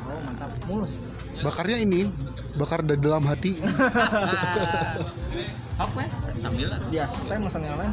oh 0.05 0.21
mantap 0.21 0.53
mulus 0.69 1.09
Bakarnya 1.41 1.81
ini 1.81 2.05
bakar 2.53 2.85
dari 2.85 3.01
dalam 3.01 3.25
hati. 3.25 3.57
Apa 5.81 5.97
ya? 5.97 6.09
Sambil 6.37 6.69
ya 6.93 7.05
saya 7.25 7.41
pesan 7.41 7.65
yang 7.65 7.77
lain 7.81 7.91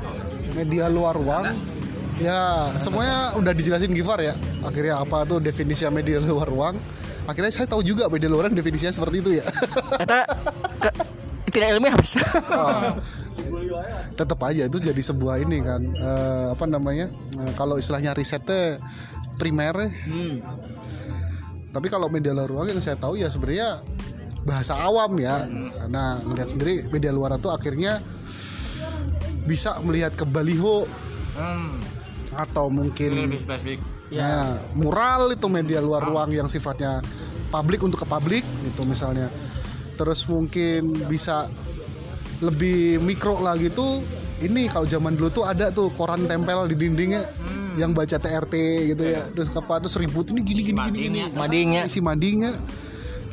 media 0.53 0.93
luar 0.93 1.17
ruang. 1.17 1.57
Ya, 2.19 2.75
semuanya 2.83 3.35
udah 3.39 3.53
dijelasin 3.55 3.95
Gifar 3.95 4.19
ya. 4.19 4.35
Akhirnya 4.67 4.99
apa 4.99 5.23
tuh 5.23 5.39
definisi 5.39 5.87
media 5.89 6.19
luar 6.19 6.51
ruang? 6.51 6.77
Akhirnya 7.29 7.53
saya 7.53 7.69
tahu 7.71 7.85
juga 7.85 8.11
media 8.11 8.27
luar 8.27 8.49
ruang 8.49 8.57
definisinya 8.59 8.91
seperti 8.91 9.17
itu 9.23 9.31
ya. 9.39 9.45
kata 10.01 10.25
ke, 10.81 10.91
tidak 11.53 11.69
ilmiah 11.77 11.95
mas 11.95 12.17
Tetap 14.19 14.39
aja 14.43 14.67
itu 14.67 14.79
jadi 14.81 14.99
sebuah 14.99 15.45
ini 15.45 15.61
kan 15.63 15.83
eh, 15.93 16.47
apa 16.57 16.65
namanya? 16.67 17.13
eh, 17.39 17.53
kalau 17.55 17.79
istilahnya 17.79 18.17
risetnya 18.17 18.81
primer. 19.39 19.93
Hmm. 20.09 20.43
Tapi 21.71 21.87
kalau 21.93 22.09
media 22.11 22.35
luar 22.35 22.49
ruang 22.51 22.67
yang 22.73 22.81
saya 22.83 22.97
tahu 22.99 23.21
ya 23.21 23.29
sebenarnya 23.31 23.85
bahasa 24.43 24.75
awam 24.81 25.15
ya. 25.21 25.45
Nah, 25.87 26.19
melihat 26.25 26.49
sendiri 26.51 26.89
media 26.89 27.13
luar 27.13 27.37
itu 27.37 27.53
akhirnya 27.53 28.01
bisa 29.47 29.79
melihat 29.85 30.17
ke 30.19 30.25
baliho 30.27 30.89
Hmm. 31.39 31.79
Atau 32.39 32.71
mungkin 32.71 33.27
Lebih 33.27 33.43
spesifik. 33.43 33.83
Nah, 34.15 34.57
mural 34.73 35.35
itu 35.35 35.47
media 35.51 35.83
luar 35.83 36.07
ruang 36.07 36.33
yang 36.33 36.49
sifatnya 36.49 37.03
publik 37.51 37.83
untuk 37.83 38.01
ke 38.01 38.07
publik 38.09 38.45
gitu 38.65 38.87
misalnya. 38.87 39.29
Terus 39.99 40.25
mungkin 40.31 40.95
bisa 41.11 41.51
lebih 42.39 43.03
mikro 43.03 43.43
lagi 43.43 43.69
tuh 43.75 44.01
ini 44.39 44.71
kalau 44.71 44.87
zaman 44.87 45.19
dulu 45.19 45.43
tuh 45.43 45.45
ada 45.45 45.75
tuh 45.75 45.91
koran 45.99 46.31
tempel 46.31 46.71
di 46.71 46.79
dindingnya 46.79 47.27
yang 47.75 47.91
baca 47.93 48.17
TRT 48.17 48.55
gitu 48.95 49.03
ya. 49.03 49.21
Terus 49.35 49.51
apa 49.53 49.83
terus 49.83 49.99
ribut 49.99 50.31
ini 50.31 50.41
gini 50.47 50.63
gini 50.63 50.79
gini 50.89 50.99
gini. 51.11 51.19
madingnya 51.35 51.83
Isi 51.91 52.01
madingnya. 52.01 52.55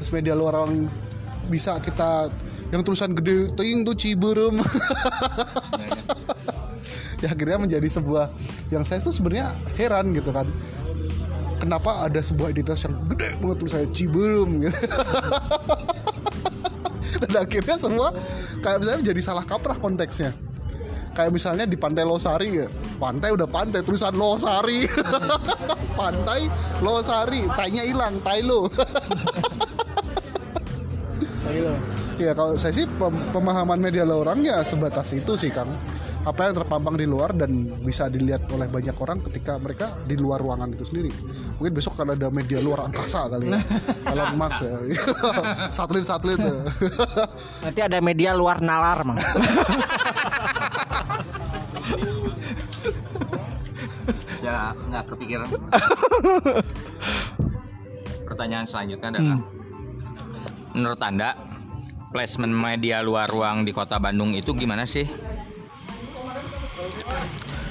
Terus 0.01 0.09
media 0.11 0.33
luar 0.33 0.59
ruang 0.59 0.89
bisa 1.47 1.77
kita 1.79 2.33
yang 2.73 2.81
tulisan 2.81 3.13
gede 3.13 3.53
ting 3.53 3.85
tuh 3.85 3.95
Ciberem. 3.95 4.59
ya 7.23 7.31
akhirnya 7.31 7.57
menjadi 7.61 7.87
sebuah 7.87 8.29
yang 8.73 8.83
saya 8.83 8.99
tuh 8.99 9.15
sebenarnya 9.15 9.55
heran 9.79 10.11
gitu 10.15 10.31
kan. 10.31 10.47
Kenapa 11.55 12.05
ada 12.05 12.19
sebuah 12.19 12.51
identitas 12.51 12.83
yang 12.85 12.93
gede 13.09 13.39
banget 13.39 13.57
tulisannya 13.63 13.89
Ciberem 13.95 14.51
gitu. 14.67 14.75
Dan 17.23 17.31
akhirnya 17.39 17.75
semua 17.79 18.11
kayak 18.59 18.83
misalnya 18.83 18.99
menjadi 19.01 19.21
salah 19.23 19.45
kaprah 19.47 19.79
konteksnya. 19.79 20.35
Kayak 21.15 21.31
misalnya 21.31 21.63
di 21.63 21.79
pantai 21.79 22.03
Losari 22.03 22.59
ya 22.59 22.67
pantai 22.99 23.31
udah 23.31 23.47
pantai 23.47 23.79
tulisan 23.87 24.19
Losari. 24.19 24.83
Pantai 25.95 26.51
Losari 26.83 27.47
tainya 27.55 27.87
hilang 27.87 28.19
tai 28.19 28.43
lo. 28.43 28.67
Ya 32.19 32.35
kalau 32.35 32.59
saya 32.59 32.75
sih 32.75 32.83
pem- 32.83 33.31
pemahaman 33.31 33.79
media 33.79 34.03
luar 34.03 34.27
orang 34.27 34.43
ya 34.43 34.59
sebatas 34.67 35.15
itu 35.15 35.39
sih 35.39 35.55
kang 35.55 35.71
apa 36.25 36.49
yang 36.49 36.57
terpampang 36.57 36.97
di 36.97 37.05
luar 37.05 37.37
dan 37.37 37.69
bisa 37.85 38.09
dilihat 38.09 38.49
oleh 38.49 38.65
banyak 38.65 38.97
orang 38.97 39.21
ketika 39.29 39.61
mereka 39.61 39.93
di 40.09 40.17
luar 40.17 40.41
ruangan 40.41 40.73
itu 40.73 40.81
sendiri 40.81 41.13
mungkin 41.61 41.73
besok 41.77 42.01
akan 42.01 42.17
ada 42.17 42.33
media 42.33 42.57
luar 42.65 42.89
angkasa 42.89 43.29
kali 43.29 43.53
ya 43.53 43.61
Elon 44.11 44.33
Musk 44.33 44.65
ya 44.65 44.73
satelit 45.77 46.05
satelit 46.09 46.41
ya. 46.41 46.65
nanti 47.69 47.79
ada 47.85 48.01
media 48.01 48.33
luar 48.33 48.57
nalar 48.57 49.05
mang 49.05 49.21
Saya 54.35 54.77
nggak 54.77 55.09
kepikiran. 55.09 55.49
Pertanyaan 58.29 58.69
selanjutnya 58.69 59.09
adalah, 59.17 59.41
menurut 60.77 61.01
anda 61.01 61.33
placement 62.13 62.53
media 62.53 63.01
luar 63.01 63.25
ruang 63.25 63.65
di 63.65 63.73
kota 63.73 63.97
Bandung 63.97 64.37
itu 64.37 64.53
gimana 64.53 64.85
sih? 64.85 65.09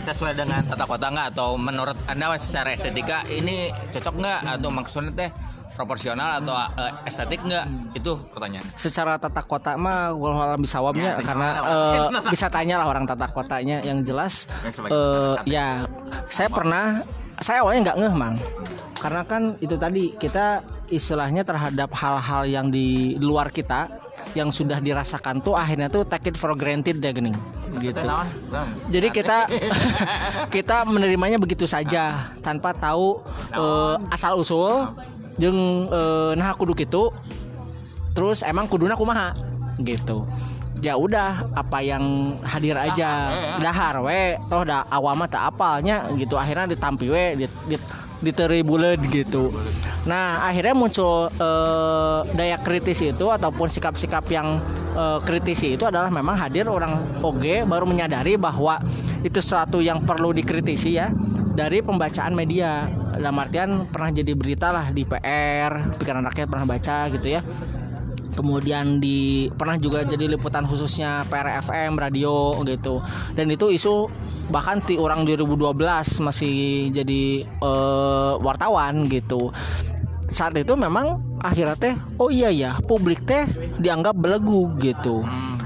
Sesuai 0.04 0.36
dengan 0.36 0.60
tata 0.66 0.84
kota 0.84 1.08
nggak? 1.08 1.26
Atau 1.32 1.56
menurut 1.56 1.96
anda 2.04 2.36
secara 2.36 2.76
estetika 2.76 3.24
ini 3.30 3.72
cocok 3.94 4.14
nggak? 4.20 4.40
Atau 4.58 4.68
maksudnya 4.68 5.12
teh 5.16 5.30
proporsional 5.74 6.38
atau 6.38 6.54
eh, 6.78 6.92
estetik 7.08 7.40
nggak? 7.42 7.96
Itu 7.98 8.20
pertanyaan. 8.30 8.64
secara 8.76 9.18
tata 9.18 9.42
kota 9.42 9.74
mah 9.74 10.14
walau 10.14 10.38
alam 10.44 10.60
bisawabnya 10.62 11.18
Ya, 11.18 11.24
karena 11.24 11.48
eh, 11.64 12.30
bisa 12.30 12.46
tanya 12.52 12.78
lah 12.84 12.86
orang 12.92 13.08
tata 13.08 13.26
kotanya 13.32 13.80
yang 13.82 14.04
jelas. 14.04 14.46
Masyarakat 14.62 14.92
ya 15.48 15.88
saya 16.28 16.48
pernah 16.52 17.00
saya 17.40 17.64
awalnya 17.64 17.90
nggak 17.90 17.98
ngeh 18.04 18.14
mang. 18.14 18.36
Karena 19.00 19.22
kan 19.26 19.42
itu 19.60 19.76
tadi 19.76 20.16
kita 20.16 20.64
istilahnya 20.88 21.44
terhadap 21.44 21.92
hal-hal 21.96 22.44
yang 22.48 22.66
di 22.68 23.16
luar 23.20 23.52
kita 23.52 23.88
yang 24.32 24.48
sudah 24.50 24.80
dirasakan 24.80 25.40
tuh 25.44 25.54
akhirnya 25.54 25.88
tuh 25.88 26.02
take 26.04 26.32
it 26.32 26.36
for 26.36 26.56
granted 26.58 26.98
deh 26.98 27.12
gini 27.14 27.30
gitu. 27.80 28.00
Jadi 28.90 29.08
kita 29.16 29.38
kita 30.48 30.76
menerimanya 30.86 31.38
begitu 31.40 31.66
saja 31.66 32.30
tanpa 32.44 32.74
tahu 32.74 33.22
eh, 33.54 33.96
asal 34.14 34.38
usul. 34.38 34.92
Jeung 35.34 35.90
eh, 35.90 36.32
nah 36.38 36.54
kudu 36.54 36.78
gitu 36.78 37.10
terus 38.14 38.46
emang 38.46 38.70
kuduna 38.70 38.94
kumaha? 38.94 39.34
Gitu. 39.82 40.22
Ya 40.78 40.94
udah 40.94 41.48
apa 41.56 41.80
yang 41.80 42.36
hadir 42.44 42.76
aja. 42.78 43.34
Dahar 43.58 44.04
we. 44.04 44.38
Toh 44.46 44.62
da 44.62 44.86
awama 44.92 45.26
tak 45.26 45.54
apalnya. 45.54 46.06
Gitu 46.14 46.38
akhirnya 46.38 46.70
ditampi 46.70 47.10
we 47.10 47.24
dit, 47.46 47.52
dit, 47.66 47.82
diteri 48.24 48.64
bulet 48.64 48.98
gitu. 49.12 49.52
Nah 50.08 50.48
akhirnya 50.48 50.72
muncul 50.72 51.28
eh, 51.28 52.20
daya 52.32 52.56
kritis 52.58 53.04
itu 53.04 53.28
ataupun 53.28 53.68
sikap-sikap 53.68 54.24
yang 54.32 54.58
eh, 54.96 55.18
kritisi 55.22 55.76
itu 55.76 55.84
adalah 55.84 56.08
memang 56.08 56.34
hadir 56.40 56.66
orang 56.66 57.20
oge 57.20 57.62
baru 57.68 57.84
menyadari 57.84 58.40
bahwa 58.40 58.80
itu 59.20 59.38
sesuatu 59.40 59.84
yang 59.84 60.00
perlu 60.04 60.32
dikritisi 60.32 60.96
ya 60.96 61.12
dari 61.54 61.84
pembacaan 61.84 62.32
media. 62.32 62.88
Dalam 63.14 63.38
artian 63.38 63.86
pernah 63.86 64.10
jadi 64.10 64.32
berita 64.34 64.74
lah 64.74 64.90
di 64.90 65.06
PR 65.06 65.94
pikiran 66.02 66.26
rakyat 66.26 66.50
pernah 66.50 66.66
baca 66.66 66.96
gitu 67.14 67.28
ya 67.30 67.46
kemudian 68.34 68.98
di 68.98 69.48
pernah 69.54 69.78
juga 69.78 70.02
jadi 70.04 70.26
liputan 70.26 70.66
khususnya 70.66 71.24
PRFM 71.30 71.96
radio 71.96 72.58
gitu. 72.66 73.00
Dan 73.32 73.50
itu 73.50 73.70
isu 73.70 74.10
bahkan 74.52 74.82
di 74.84 75.00
orang 75.00 75.24
2012 75.24 75.72
masih 76.20 76.54
jadi 76.92 77.46
eh, 77.46 78.34
wartawan 78.42 79.08
gitu. 79.08 79.54
Saat 80.28 80.58
itu 80.58 80.74
memang 80.74 81.34
akhirnya 81.44 81.76
teh 81.76 81.94
oh 82.16 82.32
iya 82.32 82.48
ya 82.48 82.72
publik 82.88 83.22
teh 83.28 83.44
dianggap 83.76 84.16
belegu 84.16 84.72
gitu 84.80 85.20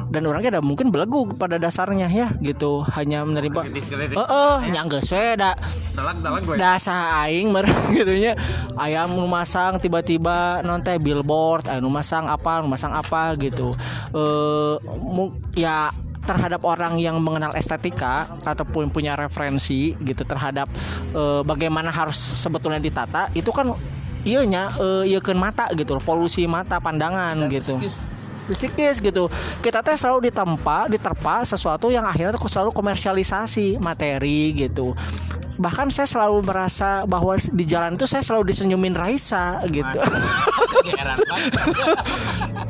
dan 0.09 0.25
orangnya 0.25 0.59
ada 0.59 0.63
mungkin 0.65 0.89
belegu 0.89 1.37
pada 1.37 1.61
dasarnya 1.61 2.09
ya 2.09 2.29
gitu. 2.41 2.85
Hanya 2.97 3.25
menerima 3.25 3.61
eh 3.69 4.17
eh 4.17 4.57
nyanggeus 4.73 5.13
we 5.13 5.37
da 5.37 5.53
Telak 5.93 6.17
telak 6.23 6.43
gue. 6.47 6.57
dasa 6.57 7.27
aing 7.27 7.53
mereng 7.53 7.77
gitu 7.99 8.13
nya 8.17 8.33
ayam 8.79 9.13
nu 9.13 9.29
masang 9.29 9.77
tiba-tiba 9.83 10.65
non 10.65 10.81
teh 10.81 10.97
billboard 10.97 11.69
aya 11.69 11.83
nu 11.83 11.93
masang 11.93 12.27
apa 12.31 12.65
nu 12.65 12.69
masang 12.71 12.93
apa 12.97 13.37
gitu. 13.37 13.73
Eh 14.17 14.75
ya 15.57 15.93
terhadap 16.29 16.61
orang 16.69 17.01
yang 17.01 17.17
mengenal 17.25 17.57
estetika 17.57 18.29
ataupun 18.45 18.93
punya 18.93 19.17
referensi 19.17 19.97
gitu 19.97 20.29
terhadap 20.29 20.69
eh, 21.17 21.41
bagaimana 21.41 21.89
harus 21.89 22.17
sebetulnya 22.17 22.77
ditata 22.77 23.33
itu 23.33 23.49
kan 23.49 23.73
iya 24.29 24.45
nya 24.45 24.69
eh, 24.77 25.09
iya 25.09 25.21
mata 25.33 25.73
gitu 25.73 25.97
polusi 26.05 26.45
mata 26.45 26.77
pandangan 26.85 27.49
gitu 27.49 27.81
psikis 28.55 29.03
gitu. 29.03 29.27
Kita 29.61 29.83
teh 29.83 29.97
selalu 29.97 30.31
ditempa 30.31 30.89
diterpa 30.89 31.45
sesuatu 31.45 31.93
yang 31.93 32.07
akhirnya 32.07 32.37
tuh 32.37 32.47
selalu 32.49 32.71
komersialisasi 32.73 33.83
materi 33.83 34.55
gitu. 34.57 34.95
Bahkan 35.59 35.91
saya 35.91 36.07
selalu 36.07 36.47
merasa 36.47 37.03
bahwa 37.03 37.35
di 37.35 37.65
jalan 37.67 37.99
itu 37.99 38.07
saya 38.07 38.23
selalu 38.23 38.55
disenyumin 38.55 38.95
Raisa 38.95 39.59
gitu. 39.67 39.99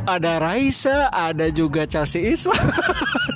Ada 0.08 0.40
Raisa 0.40 1.12
ada 1.12 1.52
juga 1.52 1.84
Chelsea 1.84 2.32
Islam 2.32 2.56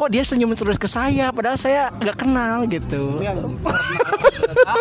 kok 0.00 0.08
dia 0.08 0.24
senyum 0.24 0.56
terus 0.56 0.80
ke 0.80 0.88
saya? 0.88 1.28
Padahal 1.28 1.60
saya 1.60 1.92
nggak 1.92 2.16
kenal 2.16 2.64
gitu. 2.64 3.20
Ah 4.60 4.76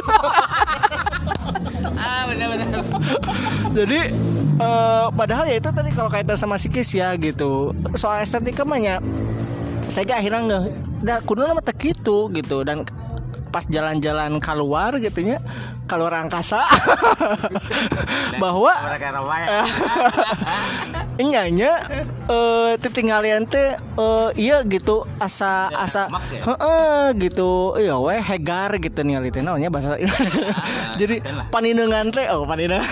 benar-benar. 2.29 2.83
jadi 3.77 3.99
eh, 4.59 5.07
padahal 5.13 5.45
ya 5.49 5.55
itu 5.57 5.69
tadi 5.69 5.89
kalau 5.93 6.09
kaitan 6.11 6.37
sama 6.37 6.55
psikis 6.61 6.93
ya 6.93 7.13
gitu 7.17 7.73
soal 7.97 8.21
estetika 8.21 8.63
mah 8.63 8.79
ya 8.79 8.97
saya 9.89 10.05
akhirnya 10.13 10.41
nggak 10.45 10.63
dah 11.01 11.17
nama 11.25 11.61
teh 11.63 11.75
gitu 11.91 12.29
gitu 12.29 12.61
dan 12.61 12.85
pas 13.49 13.65
jalan-jalan 13.65 14.37
keluar 14.37 14.97
gitu 15.01 15.25
nya 15.25 15.37
keluar 15.89 16.13
angkasa 16.21 16.61
bahwa. 18.43 18.71
Inyanya 21.19 21.73
eh 22.29 22.71
titinggalian 22.77 23.49
teh 23.49 23.73
eh, 23.75 24.29
iya 24.37 24.61
gitu 24.61 25.03
asa 25.17 25.67
asa 25.73 26.05
ya? 26.29 26.45
heeh 26.45 27.17
gitu 27.17 27.73
iya 27.81 27.97
we 27.97 28.13
hegar 28.21 28.69
gitu 28.77 29.01
ningali 29.01 29.33
teh 29.33 29.41
naonnya 29.41 29.73
bahasa 29.73 29.97
jadi 31.01 31.19
ngerti 31.19 31.33
lah. 31.33 31.45
paninengan 31.49 32.05
teh 32.13 32.29
oh 32.29 32.45
paninengan 32.45 32.85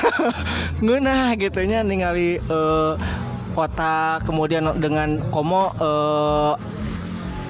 ngeunah 0.81 1.37
gitu 1.37 1.61
nya 1.69 1.85
ningali 1.85 2.41
eh, 2.41 2.93
kota 3.53 4.21
kemudian 4.25 4.73
dengan 4.81 5.21
komo 5.29 5.69
eh, 5.77 6.53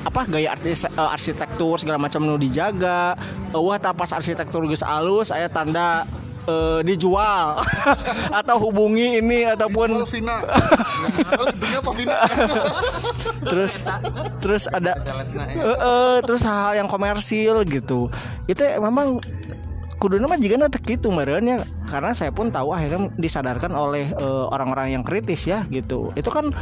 apa 0.08 0.24
gaya 0.24 0.56
artis, 0.56 0.88
eh, 0.88 0.91
arsitektur 0.96 1.76
segala 1.76 2.00
macam 2.00 2.24
nu 2.24 2.39
dijaga. 2.39 3.20
Uh, 3.52 3.60
wah 3.60 3.76
tapas 3.76 4.15
arsitektur 4.15 4.63
geus 4.65 4.84
alus 4.84 5.36
aya 5.36 5.52
tanda 5.52 6.08
eh, 6.48 6.80
dijual. 6.88 7.60
Atau 8.39 8.56
hubungi 8.70 9.20
ini 9.20 9.43
ataupun 9.43 10.08
Vina. 10.08 10.39
Terus 13.48 13.84
terus 14.39 14.63
ada. 14.72 14.96
Eh, 14.98 15.62
eh, 15.62 16.17
terus 16.24 16.41
hal 16.48 16.80
yang 16.80 16.88
komersil 16.88 17.67
gitu. 17.67 18.08
Itu 18.48 18.63
memang 18.80 19.20
kudu 19.98 20.22
mah 20.22 20.38
jika 20.38 20.62
nanti 20.62 20.78
gitu 20.86 21.10
meren 21.10 21.50
ya 21.50 21.58
karena 21.89 22.13
saya 22.13 22.30
pun 22.30 22.54
tahu 22.54 22.70
akhirnya 22.70 23.10
disadarkan 23.17 23.74
oleh 23.74 24.06
eh, 24.13 24.46
orang-orang 24.54 25.00
yang 25.00 25.04
kritis 25.04 25.48
ya 25.48 25.65
gitu. 25.67 26.13
Itu 26.15 26.30
kan 26.30 26.54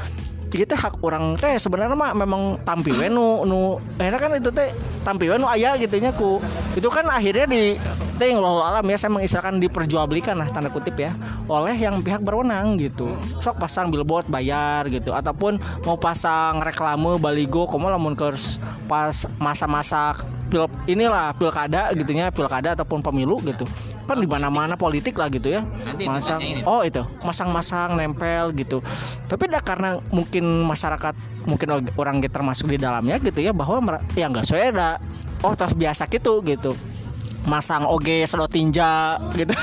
kita 0.55 0.75
hak 0.79 1.03
orang 1.03 1.35
teh 1.35 1.59
sebenarnya 1.59 1.93
mah 1.93 2.11
memang 2.15 2.57
tampiwe 2.63 3.11
nu 3.11 3.43
nu 3.43 3.75
akhirnya 3.99 4.19
kan 4.19 4.31
itu 4.39 4.49
teh 4.49 4.71
tampiwe 5.03 5.35
nu 5.35 5.45
aya 5.45 5.75
gitunya 5.75 6.15
ku. 6.15 6.39
Itu 6.73 6.87
kan 6.87 7.05
akhirnya 7.11 7.45
di 7.45 7.75
teh 8.15 8.31
yang 8.31 8.41
alam 8.41 8.83
ya 8.87 8.97
saya 8.97 9.11
mengistilahkan 9.11 9.59
diperjualbelikan 9.59 10.39
lah 10.39 10.47
tanda 10.49 10.71
kutip 10.71 10.95
ya 10.95 11.11
oleh 11.51 11.75
yang 11.75 11.99
pihak 11.99 12.23
berwenang 12.23 12.79
gitu. 12.79 13.11
Sok 13.43 13.59
pasang 13.59 13.91
billboard 13.91 14.31
bayar 14.31 14.87
gitu 14.87 15.11
ataupun 15.11 15.59
mau 15.83 15.99
pasang 15.99 16.63
reklame 16.63 17.19
baligo 17.19 17.67
komo 17.67 17.91
lamun 17.91 18.15
kers 18.15 18.57
pas 18.85 19.27
masa-masa 19.41 20.15
pil 20.47 20.69
inilah 20.85 21.33
pilkada 21.35 21.89
gitunya 21.97 22.29
pilkada 22.29 22.77
ataupun 22.77 23.01
pemilu 23.01 23.41
gitu 23.41 23.65
kan 24.05 24.17
di 24.21 24.29
mana-mana 24.29 24.77
politik 24.77 25.17
lah 25.17 25.27
gitu 25.27 25.51
ya. 25.51 25.65
Masang 26.05 26.41
oh 26.63 26.81
itu. 26.85 27.01
Masang-masang 27.25 27.97
nempel 27.97 28.53
gitu. 28.53 28.79
Tapi 29.27 29.49
dah 29.49 29.61
karena 29.65 29.99
mungkin 30.13 30.63
masyarakat 30.63 31.13
mungkin 31.49 31.67
orang 31.97 32.21
kita 32.21 32.39
termasuk 32.41 32.69
di 32.71 32.77
dalamnya 32.77 33.17
gitu 33.19 33.41
ya 33.41 33.51
bahwa 33.51 34.01
ya 34.13 34.29
nggak 34.29 34.45
sesuai 34.45 34.71
dah. 34.73 34.95
Oh 35.43 35.53
terus 35.53 35.75
biasa 35.75 36.07
gitu 36.09 36.41
gitu 36.41 36.94
masang 37.45 37.85
oge 37.85 38.25
sedot 38.25 38.49
tinja 38.49 39.17
gitu. 39.37 39.53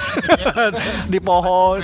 Di 1.12 1.18
pohon 1.18 1.82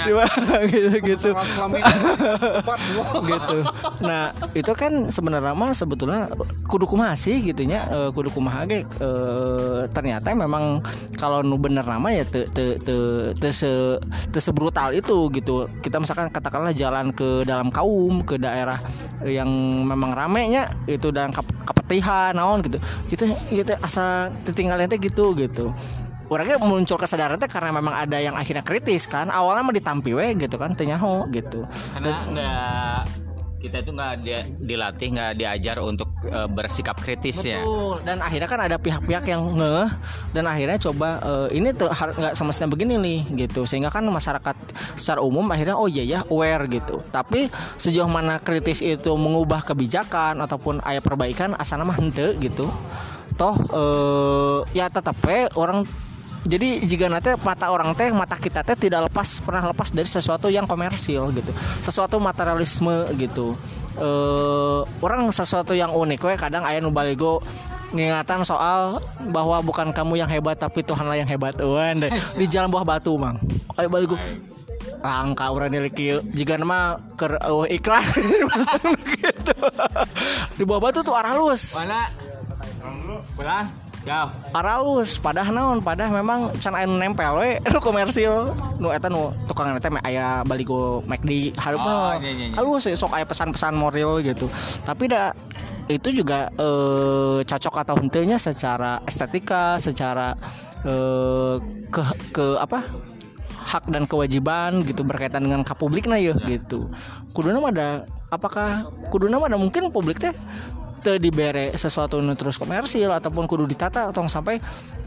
gitu 0.70 0.96
gitu. 1.02 1.28
obat 1.34 2.80
gitu. 3.30 3.58
Nah, 4.02 4.30
itu 4.54 4.72
kan 4.78 5.10
sebenarnya 5.10 5.52
mah 5.52 5.74
sebetulnya 5.74 6.30
kudu 6.70 6.86
kumaha 6.86 7.18
sih 7.18 7.42
gitu 7.42 7.66
nya 7.66 7.86
eh, 7.90 8.08
kudu 8.14 8.30
kumaha 8.30 8.64
ge? 8.64 8.86
Eh, 8.86 9.80
ternyata 9.90 10.32
memang 10.32 10.80
kalau 11.18 11.42
nu 11.42 11.58
bener 11.58 11.82
nama 11.82 12.08
ya 12.14 12.22
te 12.22 12.46
te 12.50 12.78
te 12.78 12.94
te 13.34 13.48
se 13.50 13.98
te 14.30 14.38
sebrutal 14.38 14.94
itu 14.94 15.28
gitu. 15.34 15.66
Kita 15.82 15.98
misalkan 15.98 16.30
katakanlah 16.30 16.72
jalan 16.72 17.10
ke 17.10 17.42
dalam 17.42 17.74
kaum 17.74 18.22
ke 18.22 18.38
daerah 18.38 18.78
yang 19.26 19.50
memang 19.82 20.14
ramenya 20.14 20.70
itu 20.86 21.10
dan 21.10 21.34
kap, 21.34 21.44
kepetihan 21.66 22.38
naon 22.38 22.62
gitu. 22.62 22.78
Kita 23.10 23.24
kita 23.50 23.74
asa 23.82 24.30
tinggalnya 24.54 24.86
teh 24.86 25.00
gitu 25.02 25.34
gitu 25.34 25.74
orangnya 26.28 26.56
muncul 26.60 26.96
kesadaran 26.96 27.40
teh 27.40 27.48
karena 27.48 27.72
memang 27.72 27.94
ada 27.96 28.20
yang 28.20 28.36
akhirnya 28.36 28.62
kritis 28.62 29.08
kan 29.08 29.28
awalnya 29.28 29.64
mah 29.64 29.74
ditampi 29.74 30.12
we 30.12 30.36
gitu 30.36 30.56
kan 30.60 30.76
teu 30.76 30.84
nyaho 30.84 31.24
gitu 31.32 31.64
Karena 31.96 32.24
nggak 32.28 33.26
kita 33.58 33.82
itu 33.82 33.90
nggak 33.90 34.14
dia- 34.22 34.46
dilatih 34.54 35.08
nggak 35.18 35.32
diajar 35.34 35.76
untuk 35.82 36.06
eh, 36.30 36.46
bersikap 36.46 36.94
kritis 36.94 37.42
ya. 37.42 37.58
Betul. 37.58 38.06
Dan 38.06 38.22
akhirnya 38.22 38.46
kan 38.46 38.60
ada 38.62 38.78
pihak-pihak 38.78 39.26
yang 39.26 39.42
ngeh 39.58 39.90
dan 40.30 40.46
akhirnya 40.46 40.78
coba 40.78 41.18
eh, 41.18 41.58
ini 41.58 41.74
tuh 41.74 41.90
nggak 41.90 42.38
semestinya 42.38 42.70
begini 42.70 42.94
nih 43.02 43.20
gitu. 43.46 43.66
Sehingga 43.66 43.90
kan 43.90 44.06
masyarakat 44.06 44.54
secara 44.94 45.26
umum 45.26 45.42
akhirnya 45.50 45.74
oh 45.74 45.90
iya 45.90 46.06
ya 46.06 46.20
aware 46.30 46.70
gitu. 46.70 47.02
Tapi 47.10 47.50
sejauh 47.74 48.06
mana 48.06 48.38
kritis 48.38 48.78
itu 48.78 49.10
mengubah 49.18 49.66
kebijakan 49.66 50.38
ataupun 50.38 50.78
ayat 50.86 51.02
perbaikan 51.02 51.58
asana 51.58 51.82
mah 51.82 51.98
henteu 51.98 52.38
gitu. 52.38 52.70
Toh 53.34 53.58
eh, 53.74 54.58
ya 54.70 54.86
tetap 54.86 55.18
we 55.26 55.50
orang 55.58 55.82
jadi 56.48 56.80
jika 56.80 57.12
nanti 57.12 57.36
mata 57.44 57.68
orang 57.68 57.92
teh 57.92 58.08
mata 58.08 58.40
kita 58.40 58.64
teh 58.64 58.72
tidak 58.72 59.12
lepas 59.12 59.44
pernah 59.44 59.68
lepas 59.68 59.92
dari 59.92 60.08
sesuatu 60.08 60.48
yang 60.48 60.64
komersil 60.64 61.28
gitu. 61.36 61.52
Sesuatu 61.84 62.16
materialisme 62.16 63.04
gitu. 63.20 63.52
Eh 64.00 64.80
orang 65.04 65.28
sesuatu 65.28 65.76
yang 65.76 65.92
unik 65.92 66.24
we 66.24 66.34
kadang 66.40 66.64
aya 66.64 66.80
nu 66.80 66.88
baligo 66.88 67.44
ngingatan 67.92 68.48
soal 68.48 69.00
bahwa 69.28 69.60
bukan 69.60 69.92
kamu 69.92 70.24
yang 70.24 70.30
hebat 70.32 70.56
tapi 70.56 70.80
Tuhanlah 70.80 71.20
yang 71.20 71.28
hebat. 71.28 71.52
Wan 71.60 72.00
deh. 72.00 72.10
di 72.40 72.48
jalan 72.48 72.72
buah 72.72 72.84
batu 72.88 73.12
mang. 73.20 73.36
Ayo 73.76 73.92
baligo. 73.92 74.16
Langka 75.04 75.52
orang 75.52 75.70
kieu 75.92 76.24
jika 76.34 76.58
nama 76.58 76.98
ker 77.14 77.38
uh, 77.44 77.68
iklan 77.68 78.02
gitu. 79.20 79.54
Di 80.56 80.64
buah 80.64 80.80
batu 80.80 81.06
tuh 81.06 81.14
arah 81.14 81.38
lus 81.38 81.76
Mana? 81.76 82.08
Pulang? 83.36 83.87
Paralus 84.48 85.20
padah 85.20 85.44
naon 85.52 85.84
padah 85.84 86.08
memang 86.08 86.50
can 86.56 86.72
aya 86.72 86.88
nu 86.88 86.96
nempel 86.96 87.36
we. 87.38 87.60
Nu 87.72 87.78
komersil. 87.84 88.56
Nu 88.80 88.88
eta 88.88 89.12
nu 89.12 89.36
tukang 89.44 89.76
eta 89.76 89.92
mah 89.92 90.02
aya 90.02 90.40
baligo 90.48 91.04
McD 91.04 91.52
hareup 91.60 91.80
Oh, 91.84 92.16
iya, 92.16 92.30
iya, 92.32 92.46
iya. 92.48 92.56
halus 92.56 92.88
we, 92.88 92.96
sok 92.96 93.12
aya 93.12 93.28
pesan-pesan 93.28 93.76
moral 93.76 94.24
gitu. 94.24 94.48
Tapi 94.82 95.12
da 95.12 95.36
itu 95.88 96.08
juga 96.12 96.48
eh, 96.56 97.38
cocok 97.44 97.74
atau 97.84 97.94
henteunya 98.00 98.40
secara 98.40 99.00
estetika 99.04 99.76
secara 99.76 100.32
eh, 100.88 101.56
ke 101.92 102.02
ke 102.32 102.46
apa? 102.56 102.88
Hak 103.68 103.92
dan 103.92 104.08
kewajiban 104.08 104.80
gitu 104.88 105.04
berkaitan 105.04 105.44
dengan 105.44 105.60
kapublikna 105.60 106.16
ya 106.16 106.32
gitu. 106.48 106.88
Kuduna 107.36 107.60
mah 107.60 107.68
ada 107.68 107.88
apakah 108.32 108.88
kuduna 109.12 109.36
mah 109.36 109.52
ada 109.52 109.60
mungkin 109.60 109.92
publik 109.92 110.16
teh 110.16 110.32
te 110.98 111.16
dibere 111.22 111.72
sesuatu 111.74 112.18
nu 112.18 112.34
terus 112.34 112.58
komersil 112.58 113.08
ataupun 113.14 113.46
kudu 113.46 113.64
ditata 113.70 114.10
atau 114.10 114.26
sampai 114.26 114.58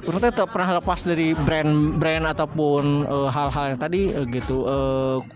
urang 0.08 0.19
teh 0.23 0.32
pernah 0.47 0.82
lepas 0.82 1.06
dari 1.06 1.36
brand-brand 1.36 2.25
ataupun 2.32 3.06
eh, 3.06 3.30
hal-hal 3.30 3.75
yang 3.75 3.80
tadi 3.80 4.10
eh, 4.10 4.25
gitu. 4.32 4.65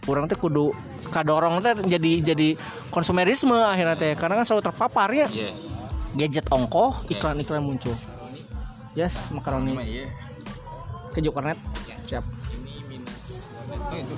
Urang 0.08 0.26
teh 0.26 0.40
kudu 0.40 0.72
kadorong 1.14 1.62
teh 1.62 1.76
jadi 1.86 2.34
jadi 2.34 2.50
konsumerisme 2.90 3.56
akhirnya 3.56 4.00
teh 4.00 4.18
karena 4.18 4.42
kan 4.42 4.46
selalu 4.48 4.64
terpapar 4.72 5.10
ya. 5.14 5.28
Yes. 5.30 5.58
gadget 6.16 6.48
ongkoh 6.48 7.04
iklan-iklan 7.12 7.60
muncul. 7.60 7.92
Yes 8.96 9.30
makaroni. 9.36 9.76
Iya. 9.76 10.08
keju 11.12 11.32
kornet. 11.32 11.60
Siap. 12.08 12.24
Ini 12.60 12.74
minus. 12.88 13.52
Oh 13.72 13.96
itu. 13.96 14.16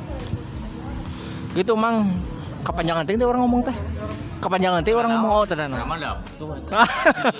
gitu 1.57 1.73
mang 1.73 2.05
kepanjangan 2.61 3.03
teh 3.03 3.15
orang 3.19 3.41
ngomong 3.43 3.61
teh 3.63 3.75
kepanjangan 4.37 4.81
teh 4.81 4.93
orang 4.93 5.11
ngomong 5.13 5.31
oh 5.33 5.45
tenan 5.45 5.69
Nama 5.73 5.95
dap. 5.97 6.17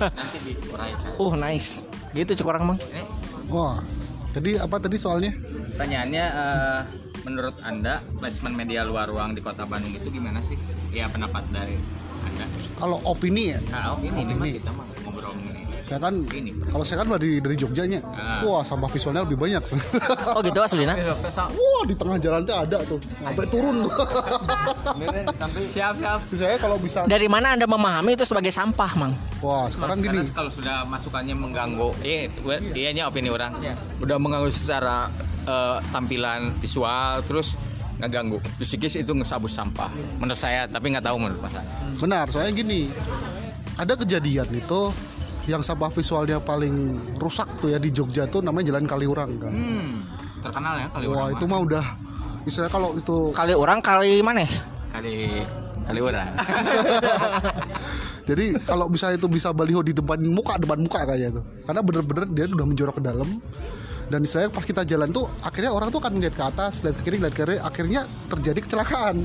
Nanti 0.10 0.38
diuraikan. 0.48 1.12
uh 1.16 1.34
nice 1.36 1.70
gitu 2.12 2.32
cek 2.34 2.48
orang 2.48 2.64
mang 2.66 2.80
Eh, 2.90 3.06
Wah, 3.48 3.80
tadi 4.32 4.58
apa 4.58 4.76
tadi 4.76 4.98
soalnya? 4.98 5.32
Pertanyaannya 5.72 6.26
eh, 6.26 6.80
menurut 7.24 7.56
Anda 7.62 8.02
placement 8.18 8.56
media 8.56 8.84
luar 8.84 9.08
ruang 9.08 9.32
di 9.32 9.40
Kota 9.40 9.64
Bandung 9.64 9.94
itu 9.94 10.10
gimana 10.10 10.42
sih? 10.42 10.58
Ya 10.92 11.08
pendapat 11.08 11.46
dari 11.48 11.78
Anda. 12.24 12.46
Kalau 12.76 12.98
opini 13.04 13.54
ya, 13.54 13.60
Ah, 13.70 13.94
oh, 13.94 14.02
ini, 14.02 14.26
ini 14.28 14.58
kita 14.58 14.74
mah. 14.74 14.84
Saya 15.88 16.04
kan 16.04 16.14
Ini. 16.36 16.52
kalau 16.68 16.84
saya 16.84 16.98
kan 17.00 17.08
dari 17.16 17.40
dari 17.40 17.56
Jogjanya. 17.56 18.04
Ah. 18.12 18.44
Wah, 18.44 18.60
sampah 18.60 18.92
visualnya 18.92 19.24
lebih 19.24 19.40
banyak. 19.40 19.64
oh 20.36 20.44
gitu 20.44 20.60
aslinya 20.60 21.00
Wah, 21.56 21.84
di 21.88 21.96
tengah 21.96 22.20
jalan 22.20 22.44
tuh 22.44 22.56
ada 22.60 22.78
tuh. 22.84 23.00
Sampai 23.00 23.46
turun 23.48 23.88
tuh. 23.88 23.94
Sampai 25.40 25.64
siap 25.72 25.96
siap. 25.96 26.20
saya 26.36 26.60
kalau 26.60 26.76
bisa 26.76 27.08
dari 27.08 27.32
mana 27.32 27.56
anda 27.56 27.64
memahami 27.64 28.20
itu 28.20 28.28
sebagai 28.28 28.52
sampah 28.52 28.92
mang 29.00 29.14
Wah, 29.40 29.72
sekarang 29.72 30.04
Karena 30.04 30.26
gini. 30.26 30.36
kalau 30.36 30.52
sudah 30.52 30.84
masukannya 30.90 31.36
mengganggu, 31.38 31.94
iya, 32.02 32.26
iya 32.74 32.90
nya 32.92 33.04
opini 33.08 33.30
orang, 33.30 33.54
udah 34.02 34.18
mengganggu 34.18 34.50
secara 34.50 35.08
eh, 35.46 35.78
tampilan 35.94 36.52
visual, 36.58 37.22
terus 37.24 37.54
ngeganggu 38.02 38.42
psikis 38.60 38.98
itu 38.98 39.14
ngesabus 39.14 39.54
sampah. 39.54 39.94
Menurut 40.18 40.38
saya, 40.38 40.66
tapi 40.66 40.90
nggak 40.90 41.06
tahu 41.06 41.18
menurut 41.22 41.40
Mas. 41.40 41.56
Benar, 42.02 42.26
soalnya 42.34 42.54
gini. 42.58 42.90
Ada 43.78 43.94
kejadian 43.94 44.50
itu 44.58 44.90
yang 45.48 45.64
sampah 45.64 45.90
visualnya 45.90 46.44
paling 46.44 47.00
rusak 47.18 47.48
tuh 47.64 47.72
ya 47.72 47.80
di 47.80 47.90
Jogja 47.90 48.28
tuh 48.28 48.44
namanya 48.44 48.76
Jalan 48.76 48.86
Kaliurang 48.86 49.32
kan. 49.40 49.52
Hmm, 49.52 50.04
terkenal 50.44 50.74
ya 50.78 50.88
kali 50.92 51.06
Wah, 51.08 51.28
itu 51.32 51.46
mah 51.48 51.60
udah 51.64 51.86
istilahnya 52.44 52.72
kalau 52.72 52.90
itu 52.96 53.18
kali 53.32 53.54
orang 53.56 53.80
kali 53.80 54.20
mana 54.20 54.44
kali 54.92 55.44
kali 55.88 56.00
orang. 56.04 56.30
Jadi 58.28 58.60
kalau 58.68 58.92
bisa 58.92 59.16
itu 59.16 59.24
bisa 59.32 59.56
baliho 59.56 59.80
di 59.80 59.96
depan 59.96 60.20
muka 60.20 60.60
depan 60.60 60.84
muka 60.84 61.08
kayaknya 61.08 61.40
tuh. 61.40 61.44
Karena 61.64 61.80
bener-bener 61.80 62.24
dia 62.28 62.46
udah 62.52 62.68
menjorok 62.68 63.00
ke 63.00 63.04
dalam. 63.08 63.40
Dan 64.08 64.24
istilahnya 64.24 64.52
pas 64.52 64.64
kita 64.64 64.88
jalan 64.88 65.12
tuh 65.12 65.28
akhirnya 65.44 65.72
orang 65.72 65.92
tuh 65.92 66.00
kan 66.00 66.12
ngeliat 66.16 66.36
ke 66.36 66.44
atas, 66.44 66.80
lihat 66.84 66.96
ke 67.00 67.04
kiri, 67.08 67.20
lihat 67.24 67.36
ke 67.36 67.44
kiri, 67.44 67.56
akhirnya 67.60 68.04
terjadi 68.32 68.60
kecelakaan. 68.64 69.24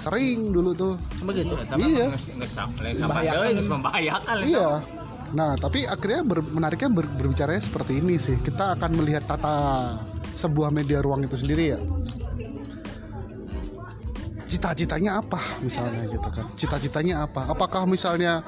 Sering 0.00 0.52
dulu 0.52 0.72
tuh. 0.72 0.94
begitu 1.20 1.52
Iya. 1.76 2.06
Membahayakan. 3.68 4.36
Iya. 4.48 4.68
Nah, 5.32 5.56
tapi 5.56 5.88
akhirnya 5.88 6.20
ber- 6.20 6.44
menariknya 6.44 6.92
ber- 6.92 7.08
berbicaranya 7.08 7.60
seperti 7.60 8.04
ini 8.04 8.20
sih. 8.20 8.36
Kita 8.36 8.76
akan 8.76 8.90
melihat 9.00 9.24
tata 9.24 9.96
sebuah 10.36 10.68
media 10.68 11.00
ruang 11.00 11.24
itu 11.24 11.36
sendiri 11.40 11.64
ya. 11.76 11.78
Cita-citanya 14.44 15.24
apa 15.24 15.40
misalnya 15.64 16.04
gitu 16.12 16.28
kan? 16.28 16.46
Cita-citanya 16.52 17.24
apa? 17.24 17.48
Apakah 17.48 17.88
misalnya 17.88 18.44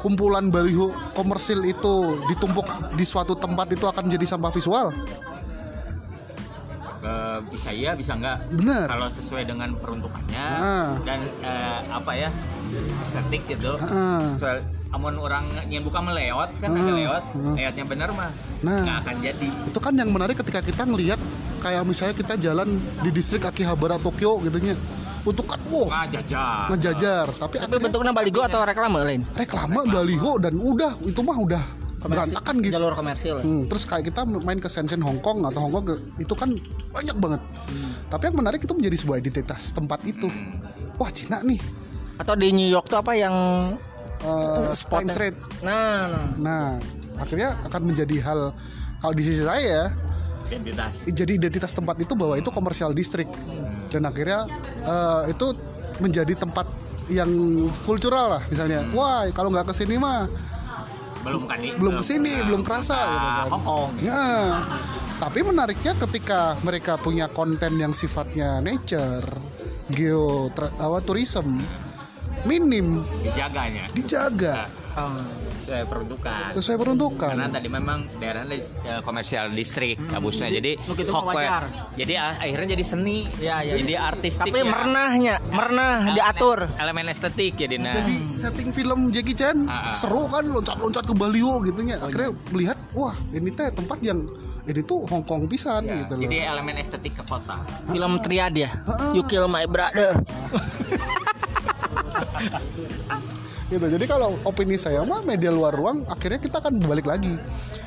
kumpulan 0.00 0.52
baliho 0.52 0.92
komersil 1.16 1.64
itu 1.64 2.20
ditumpuk 2.28 2.68
di 2.96 3.04
suatu 3.04 3.32
tempat 3.32 3.72
itu 3.72 3.88
akan 3.88 4.12
menjadi 4.12 4.36
sampah 4.36 4.52
visual? 4.52 4.92
Eh, 7.10 7.38
bisa 7.50 7.70
iya, 7.70 7.90
bisa 7.92 8.14
enggak. 8.14 8.46
Benar. 8.52 8.86
Kalau 8.86 9.06
sesuai 9.08 9.42
dengan 9.44 9.74
peruntukannya 9.74 10.46
Ah. 10.54 10.94
dan 11.02 11.18
eh, 11.42 11.80
apa 11.90 12.12
ya 12.14 12.30
estetik 13.02 13.42
gitu. 13.48 13.74
Ah. 13.80 14.30
Soal 14.36 14.62
amun 14.90 15.14
orang 15.16 15.42
yang 15.66 15.82
buka 15.82 15.98
melewat 15.98 16.50
kan 16.58 16.70
ada 16.70 16.92
lewat, 16.92 17.22
lewatnya 17.54 17.84
bener 17.84 18.08
mah 18.10 18.30
Nah. 18.60 18.82
nggak 18.82 18.96
akan 19.00 19.14
jadi. 19.20 19.48
Itu 19.66 19.78
kan 19.78 19.94
yang 19.94 20.10
menarik 20.10 20.36
ketika 20.36 20.60
kita 20.60 20.82
ngelihat 20.82 21.18
kayak 21.58 21.82
misalnya 21.82 22.14
kita 22.14 22.34
jalan 22.36 22.68
di 23.00 23.10
distrik 23.10 23.42
Akihabara 23.44 23.98
Tokyo 23.98 24.38
gitu 24.40 24.58
nya. 24.60 24.74
Untuk 25.20 25.44
kan 25.44 25.60
wow, 25.68 25.84
Nggak 25.84 26.06
jajar. 26.16 26.64
ngejajar, 26.72 27.26
tapi 27.28 27.36
tapi 27.36 27.54
akhirnya 27.60 27.80
bentuknya 27.84 28.12
baligo 28.16 28.40
atau 28.40 28.64
reklame 28.64 29.04
lain 29.04 29.20
reklame 29.36 29.80
baliho 29.86 30.40
dan 30.40 30.56
udah 30.56 30.96
itu 31.04 31.20
mah 31.20 31.36
udah 31.36 31.60
berantakan 32.00 32.54
gitu. 32.64 32.72
jalur 32.72 32.92
komersil 32.94 33.36
Hmm, 33.40 33.68
terus 33.68 33.84
kayak 33.84 34.08
kita 34.08 34.24
main 34.24 34.56
ke 34.56 34.66
Shenzhen 34.66 35.04
Hong 35.04 35.20
Kong 35.20 35.44
atau 35.44 35.60
Hong 35.60 35.72
Kong 35.74 35.84
ke- 35.84 36.00
itu 36.16 36.32
kan 36.32 36.48
banyak 36.90 37.16
banget. 37.16 37.42
Tapi 38.08 38.22
yang 38.26 38.36
menarik 38.36 38.60
itu 38.60 38.72
menjadi 38.72 38.96
sebuah 38.96 39.18
identitas 39.20 39.70
tempat 39.70 40.00
itu. 40.02 40.26
Wah 40.96 41.10
Cina 41.10 41.40
nih, 41.40 41.60
atau 42.16 42.34
di 42.34 42.50
New 42.50 42.66
York 42.66 42.86
tuh 42.86 42.98
apa 42.98 43.12
yang 43.12 43.34
uh, 44.20 44.72
Spotnya. 44.72 44.74
Spring 44.74 45.08
Street. 45.08 45.36
nah, 45.60 46.08
nah. 46.08 46.26
Nah, 46.36 46.66
akhirnya 47.16 47.56
akan 47.64 47.80
menjadi 47.84 48.16
hal 48.22 48.40
kalau 48.98 49.14
di 49.14 49.22
sisi 49.22 49.44
saya 49.44 49.92
Identitas. 50.44 51.06
jadi 51.06 51.32
identitas 51.36 51.70
tempat 51.70 51.94
itu 52.00 52.12
bahwa 52.12 52.34
itu 52.34 52.50
komersial 52.50 52.90
distrik 52.90 53.30
dan 53.86 54.02
akhirnya 54.02 54.50
eh, 54.82 55.30
itu 55.30 55.54
menjadi 56.02 56.34
tempat 56.34 56.66
yang 57.06 57.30
kultural 57.84 58.34
lah 58.34 58.42
misalnya. 58.46 58.82
Wah 58.90 59.30
kalau 59.30 59.50
nggak 59.50 59.70
ke 59.70 59.74
sini 59.74 59.94
mah 59.94 60.26
Belum 61.20 61.44
kan 61.44 61.58
nih? 61.60 61.76
belum 61.76 62.00
ke 62.00 62.04
sini, 62.04 62.32
belum 62.42 62.62
kerasa 62.64 62.96
gitu 62.96 63.18
kan. 63.20 63.46
Hong 63.52 63.64
Kong. 63.64 63.90
Ya. 64.00 64.24
Tapi 65.20 65.44
menariknya 65.44 65.92
ketika 66.00 66.56
mereka 66.60 66.96
punya 66.96 67.28
konten 67.28 67.76
yang 67.76 67.92
sifatnya 67.92 68.64
nature, 68.64 69.28
geo 69.92 70.48
tra- 70.50 70.72
apa 70.74 70.98
tourism 71.04 71.60
minim 72.40 73.04
Dijaganya. 73.20 73.84
dijaga 73.92 74.64
Sesuai 75.70 75.86
peruntukan. 75.86 76.50
sesuai 76.50 76.76
peruntukan. 76.76 77.30
Karena 77.30 77.46
tadi 77.46 77.68
memang 77.70 77.98
daerahnya 78.18 78.58
eh, 78.58 79.00
komersial 79.00 79.54
distrik 79.54 80.02
kabusnya 80.02 80.50
jadi 80.50 80.74
gitu 80.74 81.06
hokwe. 81.08 81.46
Jadi 81.94 82.12
ah, 82.18 82.34
akhirnya 82.34 82.74
jadi 82.74 82.82
seni. 82.82 83.22
Ya, 83.38 83.62
ya. 83.62 83.78
Jadi 83.78 83.94
artistik. 83.94 84.50
tapi 84.50 84.58
ya. 84.58 84.66
merenahnya 84.66 85.34
merenah 85.46 85.94
Elemen- 86.02 86.16
diatur 86.18 86.58
Elemen 86.74 87.06
estetik 87.06 87.54
ya 87.54 87.70
Dina. 87.70 87.94
Jadi 87.94 88.34
setting 88.34 88.74
film 88.74 89.14
Jackie 89.14 89.38
Chan 89.38 89.62
Ah, 89.64 89.94
ah. 89.94 89.94
seru 89.94 90.26
kan 90.26 90.42
loncat-loncat 90.42 91.06
ke 91.06 91.14
Baliho 91.14 91.62
gitu 91.62 91.86
nya. 91.86 92.02
Akhirnya 92.02 92.34
melihat 92.50 92.74
wah 92.90 93.14
ini 93.30 93.54
teh 93.54 93.70
tempat 93.70 94.02
yang 94.02 94.26
ini 94.66 94.82
tuh 94.82 95.06
Hong 95.06 95.22
Kong 95.22 95.46
pisan 95.46 95.86
Ya, 95.86 96.02
gitu 96.02 96.18
loh. 96.18 96.26
Jadi 96.26 96.36
elemen 96.42 96.74
estetik 96.76 97.14
ke 97.14 97.22
kota. 97.22 97.62
film 97.86 98.18
triad 98.18 98.58
ya 98.58 98.74
You 99.14 99.22
Kill 99.22 99.46
My 99.46 99.70
Brother 99.70 100.18
gitu 103.70 103.86
jadi 103.86 104.04
kalau 104.10 104.34
opini 104.42 104.74
saya 104.74 105.06
mah 105.06 105.22
media 105.22 105.54
luar 105.54 105.70
ruang 105.70 106.02
akhirnya 106.10 106.42
kita 106.42 106.58
akan 106.58 106.82
balik 106.82 107.06
lagi 107.06 107.38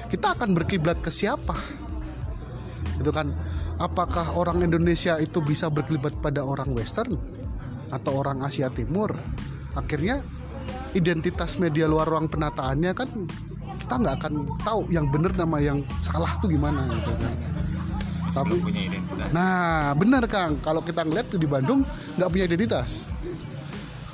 kita 0.08 0.32
akan 0.34 0.56
berkiblat 0.56 1.04
ke 1.04 1.12
siapa 1.12 1.54
itu 2.96 3.12
kan 3.12 3.36
apakah 3.84 4.32
orang 4.40 4.64
Indonesia 4.64 5.20
itu 5.20 5.44
bisa 5.44 5.68
berkiblat 5.68 6.16
pada 6.24 6.40
orang 6.40 6.72
Western 6.72 7.20
atau 7.92 8.12
orang 8.16 8.40
Asia 8.48 8.72
Timur 8.72 9.12
akhirnya 9.76 10.24
identitas 10.96 11.60
media 11.60 11.90
luar 11.92 12.08
ruang 12.08 12.32
penataannya 12.32 12.92
kan 12.96 13.10
kita 13.84 13.96
nggak 14.00 14.16
akan 14.24 14.34
tahu 14.64 14.88
yang 14.88 15.12
benar 15.12 15.36
nama 15.36 15.60
yang 15.60 15.84
salah 16.00 16.32
tuh 16.40 16.48
gimana 16.48 16.88
gitu 16.88 17.12
kan 17.20 17.34
tapi. 18.34 18.58
Nah, 19.30 19.94
benar 19.94 20.26
Kang. 20.26 20.58
Kalau 20.60 20.82
kita 20.82 21.06
ngeliat 21.06 21.30
di 21.30 21.48
Bandung 21.48 21.86
nggak 22.18 22.30
punya 22.34 22.46
identitas. 22.50 23.08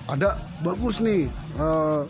Ada 0.09 0.41
bagus 0.65 0.97
nih, 0.99 1.29
eh, 1.57 2.03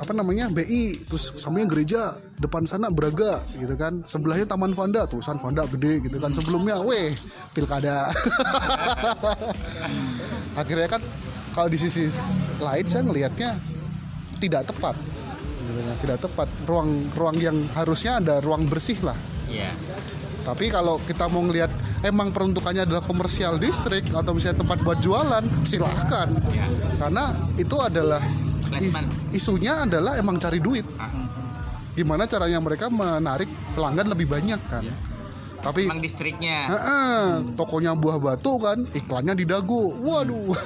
apa 0.00 0.12
namanya 0.16 0.48
BI, 0.48 0.96
terus 1.08 1.36
sampingnya 1.36 1.68
gereja, 1.68 2.00
depan 2.40 2.64
sana 2.64 2.88
Braga, 2.88 3.44
gitu 3.56 3.76
kan. 3.76 4.00
Sebelahnya 4.04 4.48
Taman 4.48 4.72
Vanda, 4.72 5.04
tulisan 5.04 5.36
Vanda 5.36 5.68
gede, 5.68 6.00
gitu 6.04 6.16
kan. 6.16 6.32
Sebelumnya, 6.32 6.80
weh, 6.80 7.12
pilkada. 7.52 8.08
Akhirnya 10.60 10.88
kan, 10.88 11.04
kalau 11.52 11.68
di 11.68 11.76
sisi 11.76 12.08
lain 12.60 12.86
saya 12.88 13.02
ngelihatnya 13.04 13.60
tidak 14.40 14.72
tepat, 14.72 14.96
tidak 16.00 16.18
tepat. 16.24 16.48
Ruang-ruang 16.64 17.36
yang 17.36 17.56
harusnya 17.76 18.24
ada 18.24 18.40
ruang 18.40 18.64
bersih 18.72 18.96
lah. 19.04 19.16
Iya. 19.52 19.68
Tapi 20.40 20.72
kalau 20.72 20.96
kita 21.04 21.28
mau 21.28 21.44
ngelihat 21.44 21.70
emang 22.00 22.32
peruntukannya 22.32 22.88
adalah 22.88 23.04
komersial 23.04 23.60
distrik 23.60 24.08
atau 24.10 24.32
misalnya 24.32 24.64
tempat 24.64 24.78
buat 24.80 24.98
jualan, 24.98 25.44
silahkan. 25.62 26.28
Karena 26.96 27.32
itu 27.56 27.76
adalah 27.76 28.22
is- 28.76 28.96
isunya 29.30 29.84
adalah 29.84 30.16
emang 30.16 30.40
cari 30.40 30.58
duit. 30.58 30.86
Ah. 30.96 31.12
Gimana 31.92 32.24
caranya 32.24 32.58
mereka 32.62 32.88
menarik 32.88 33.50
pelanggan 33.76 34.08
lebih 34.08 34.30
banyak 34.30 34.60
kan? 34.70 34.84
tapi 35.60 35.84
Emang 35.86 36.00
distriknya. 36.00 36.72
Heeh, 36.72 37.20
tokonya 37.54 37.92
buah 37.92 38.16
batu 38.16 38.56
kan 38.56 38.80
iklannya 38.96 39.36
di 39.36 39.44
dagu 39.44 39.92
waduh 40.00 40.56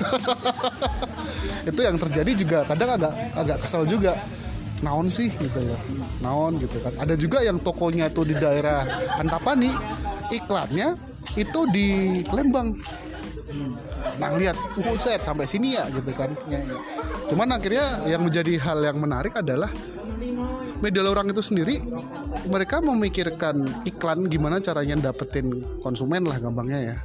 itu 1.68 1.81
yang 1.83 1.99
terjadi 1.99 2.31
juga 2.39 2.59
kadang 2.62 2.95
agak 2.95 3.12
agak 3.35 3.59
kesel 3.59 3.83
juga 3.91 4.14
naon 4.85 5.09
sih 5.09 5.32
gitu 5.32 5.61
loh. 5.64 5.80
Naon 6.20 6.61
gitu 6.61 6.76
kan. 6.85 6.93
Ada 7.01 7.16
juga 7.16 7.41
yang 7.41 7.57
tokonya 7.57 8.12
tuh 8.12 8.28
di 8.28 8.37
daerah 8.37 8.85
Antapani 9.16 9.72
iklannya 10.28 11.01
itu 11.41 11.61
di 11.72 12.20
Lembang. 12.28 12.76
Nah 14.20 14.30
lihat 14.37 14.57
uh 14.76 14.99
set 15.01 15.24
sampai 15.24 15.49
sini 15.49 15.80
ya 15.80 15.89
gitu 15.89 16.12
kan. 16.12 16.37
Cuman 17.32 17.57
akhirnya 17.57 18.05
yang 18.05 18.20
menjadi 18.20 18.61
hal 18.61 18.85
yang 18.85 19.01
menarik 19.01 19.32
adalah 19.41 19.72
media 20.85 21.01
orang 21.01 21.32
itu 21.32 21.41
sendiri 21.41 21.80
mereka 22.45 22.85
memikirkan 22.85 23.64
iklan 23.89 24.28
gimana 24.28 24.61
caranya 24.61 25.09
dapetin 25.11 25.64
konsumen 25.80 26.28
lah 26.28 26.37
gampangnya 26.37 26.93
ya. 26.93 26.97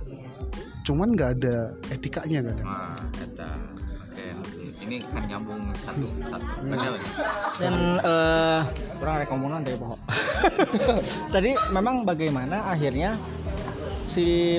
Cuman 0.83 1.13
nggak 1.15 1.29
ada 1.39 1.71
etikanya. 1.93 2.43
Oke, 2.43 2.65
ini 4.89 5.05
kan 5.05 5.23
nyambung 5.29 5.61
satu 5.77 6.07
satu. 6.25 6.45
Benar 6.65 6.89
benar. 6.97 7.11
dan 7.61 7.73
eh 8.01 8.61
kurang 8.97 9.15
komunan 9.29 9.59
tadi 9.61 9.77
Pak. 9.77 9.99
tadi 11.33 11.51
memang 11.69 12.01
bagaimana 12.01 12.65
akhirnya 12.65 13.13
si 14.09 14.57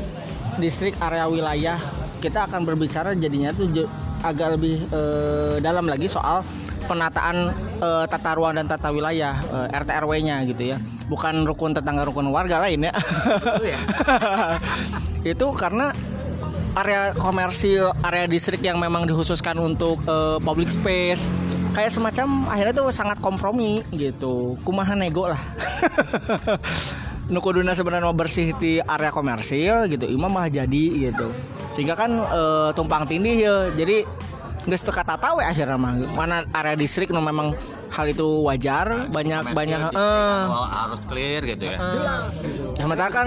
distrik 0.62 0.94
area 1.02 1.26
wilayah 1.26 1.78
kita 2.22 2.46
akan 2.46 2.62
berbicara 2.62 3.18
jadinya 3.18 3.50
tuh 3.50 3.66
je- 3.74 3.90
agak 4.22 4.54
lebih 4.54 4.78
eh, 4.92 5.56
dalam 5.58 5.90
lagi 5.90 6.06
soal 6.06 6.46
penataan 6.86 7.50
eh, 7.82 8.04
tata 8.06 8.30
ruang 8.38 8.54
dan 8.54 8.70
tata 8.70 8.94
wilayah 8.94 9.34
eh, 9.42 9.78
RT 9.82 9.90
RW-nya 10.06 10.46
gitu 10.46 10.70
ya 10.70 10.78
bukan 11.10 11.42
rukun 11.42 11.74
tetangga 11.74 12.06
rukun 12.06 12.30
warga 12.30 12.62
lain 12.62 12.86
ya 12.86 12.94
itu 15.34 15.46
karena 15.58 15.90
area 16.78 17.10
komersil, 17.16 17.90
area 18.06 18.30
distrik 18.30 18.62
yang 18.62 18.78
memang 18.78 19.06
dikhususkan 19.08 19.58
untuk 19.58 19.98
eh, 20.06 20.38
public 20.42 20.70
space 20.70 21.26
kayak 21.70 21.94
semacam 21.94 22.50
akhirnya 22.50 22.74
tuh 22.74 22.88
sangat 22.90 23.18
kompromi 23.22 23.82
gitu. 23.94 24.58
Kumaha 24.66 24.98
nego 24.98 25.30
lah. 25.30 25.40
Nukuduna 27.32 27.78
sebenarnya 27.78 28.10
mau 28.10 28.16
bersih 28.16 28.50
di 28.58 28.82
area 28.82 29.14
komersil 29.14 29.86
gitu, 29.86 30.10
imam 30.10 30.26
mah 30.26 30.50
jadi 30.50 31.10
gitu. 31.10 31.30
Sehingga 31.74 31.94
kan 31.94 32.10
eh, 32.10 32.70
tumpang 32.74 33.06
tindih 33.06 33.36
ya. 33.38 33.56
Jadi 33.74 34.02
nggak 34.66 34.78
setelah 34.78 34.98
kata 35.02 35.14
tahu 35.16 35.36
akhirnya 35.40 35.78
mah 35.80 35.94
mana 36.12 36.36
area 36.52 36.76
distrik 36.76 37.08
no 37.14 37.24
memang 37.24 37.56
hal 37.90 38.06
itu 38.06 38.26
wajar 38.46 39.10
banyak 39.10 39.50
banyak 39.50 39.90
eh, 39.90 40.44
oh, 40.46 40.66
harus 40.66 41.02
clear 41.10 41.42
gitu 41.42 41.74
ya. 41.74 41.78
Sementara 42.78 43.10
kan 43.10 43.26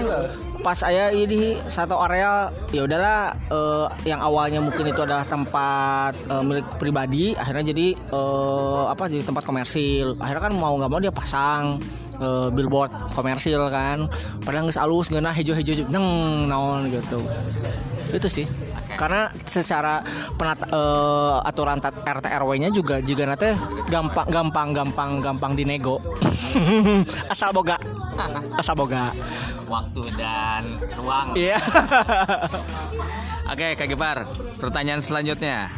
pas 0.64 0.80
saya 0.80 1.12
ini 1.12 1.60
satu 1.68 2.00
area 2.00 2.48
ya 2.72 2.88
udahlah 2.88 3.36
eh, 3.52 3.86
yang 4.08 4.24
awalnya 4.24 4.64
mungkin 4.64 4.88
itu 4.88 5.04
adalah 5.04 5.28
tempat 5.28 6.16
eh, 6.16 6.42
milik 6.42 6.66
pribadi 6.80 7.36
akhirnya 7.36 7.76
jadi 7.76 7.92
eh, 7.92 8.82
apa 8.88 9.04
jadi 9.12 9.22
tempat 9.22 9.44
komersil. 9.44 10.16
Akhirnya 10.16 10.48
kan 10.48 10.54
mau 10.56 10.72
nggak 10.80 10.90
mau 10.90 11.00
dia 11.00 11.12
pasang 11.12 11.76
eh, 12.18 12.48
billboard 12.48 12.92
komersil 13.12 13.68
kan. 13.68 14.08
Padahal 14.40 14.72
nggak 14.72 14.80
halus 14.80 15.12
nggak 15.12 15.36
hijau-hijau 15.44 15.84
neng 15.92 16.06
naon 16.48 16.88
gitu. 16.88 17.20
Itu 18.16 18.28
sih. 18.32 18.63
Karena 18.94 19.28
secara 19.44 20.00
penata, 20.38 20.64
eh, 20.70 21.36
aturan 21.48 21.78
RT 21.82 22.26
RW-nya 22.30 22.70
juga 22.70 23.02
juga 23.02 23.28
nanti 23.28 23.52
gampang 23.90 24.26
gampang 24.30 24.68
gampang 24.72 25.10
gampang 25.20 25.52
dinego. 25.58 25.98
Asal 27.32 27.50
boga. 27.50 27.76
Asal 28.56 28.74
boga. 28.78 29.10
Waktu 29.66 30.02
dan 30.14 30.78
ruang. 30.96 31.34
Iya. 31.34 31.58
Oke, 33.52 33.76
Kak 33.76 33.88
Gepar, 33.92 34.24
pertanyaan 34.56 35.04
selanjutnya. 35.04 35.68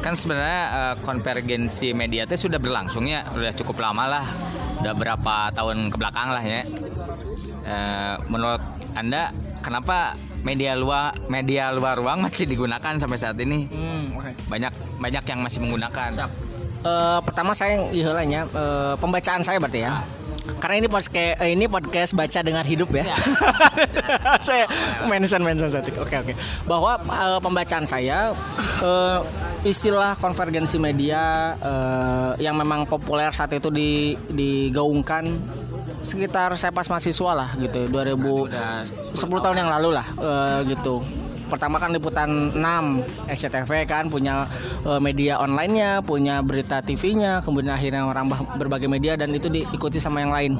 Kan 0.00 0.14
sebenarnya 0.14 0.64
eh, 0.70 0.94
konvergensi 1.02 1.92
media 1.92 2.24
itu 2.24 2.48
sudah 2.48 2.56
berlangsung 2.62 3.04
ya, 3.04 3.26
udah 3.34 3.52
cukup 3.52 3.82
lama 3.82 4.06
lah, 4.06 4.24
udah 4.80 4.94
berapa 4.94 5.50
tahun 5.52 5.90
ke 5.90 5.96
belakang 5.98 6.30
lah 6.30 6.44
ya. 6.44 6.62
Eh, 7.68 8.14
menurut 8.32 8.62
Anda, 8.96 9.28
kenapa 9.60 10.16
media 10.40 10.72
luar 10.72 11.12
media 11.28 11.68
luar 11.68 12.00
ruang 12.00 12.24
masih 12.24 12.48
digunakan 12.48 12.96
sampai 12.96 13.18
saat 13.20 13.36
ini? 13.36 13.68
Hmm, 13.68 14.16
oke. 14.16 14.32
Banyak 14.48 14.72
banyak 14.96 15.24
yang 15.28 15.40
masih 15.44 15.60
menggunakan. 15.60 16.10
Eh, 16.78 17.18
pertama 17.26 17.52
saya 17.52 17.92
ihulanya 17.92 18.48
eh, 18.48 18.94
pembacaan 18.96 19.44
saya 19.44 19.60
berarti 19.60 19.84
ya. 19.84 20.00
Karena 20.56 20.80
ini 20.80 20.88
podcast 20.88 21.44
ini 21.44 21.64
podcast 21.68 22.16
baca 22.16 22.40
dengar 22.40 22.64
hidup 22.64 22.88
ya. 22.96 23.12
saya 24.46 24.64
mention 25.04 25.44
mention 25.44 25.68
satu. 25.68 25.92
Oke 26.00 26.16
oke. 26.16 26.32
Bahwa 26.64 26.96
eh, 26.96 27.40
pembacaan 27.44 27.84
saya 27.84 28.32
eh, 28.80 29.18
istilah 29.68 30.16
konvergensi 30.16 30.80
media 30.80 31.52
eh, 31.60 32.30
yang 32.40 32.56
memang 32.56 32.88
populer 32.88 33.28
saat 33.36 33.52
itu 33.52 33.68
di 33.68 34.16
digaungkan 34.32 35.28
sekitar 36.02 36.54
saya 36.54 36.70
pas 36.70 36.86
mahasiswa 36.86 37.32
lah 37.34 37.50
gitu 37.58 37.88
2000 37.90 38.14
Udah 38.18 38.84
10 38.84 39.44
tahun 39.44 39.56
yang 39.56 39.70
lalu 39.70 39.90
lah 39.96 40.06
eh, 40.18 40.58
gitu. 40.74 41.02
Pertama 41.48 41.80
kan 41.80 41.88
liputan 41.96 42.52
6 42.52 42.60
SCTV 43.32 43.88
kan 43.88 44.12
punya 44.12 44.44
eh, 44.84 45.00
media 45.00 45.40
online-nya, 45.40 46.04
punya 46.04 46.44
berita 46.44 46.84
TV-nya, 46.84 47.40
kemudian 47.40 47.72
akhirnya 47.72 48.04
merambah 48.04 48.58
berbagai 48.60 48.88
media 48.90 49.16
dan 49.16 49.32
itu 49.32 49.48
diikuti 49.48 49.96
sama 49.96 50.20
yang 50.22 50.32
lain. 50.32 50.52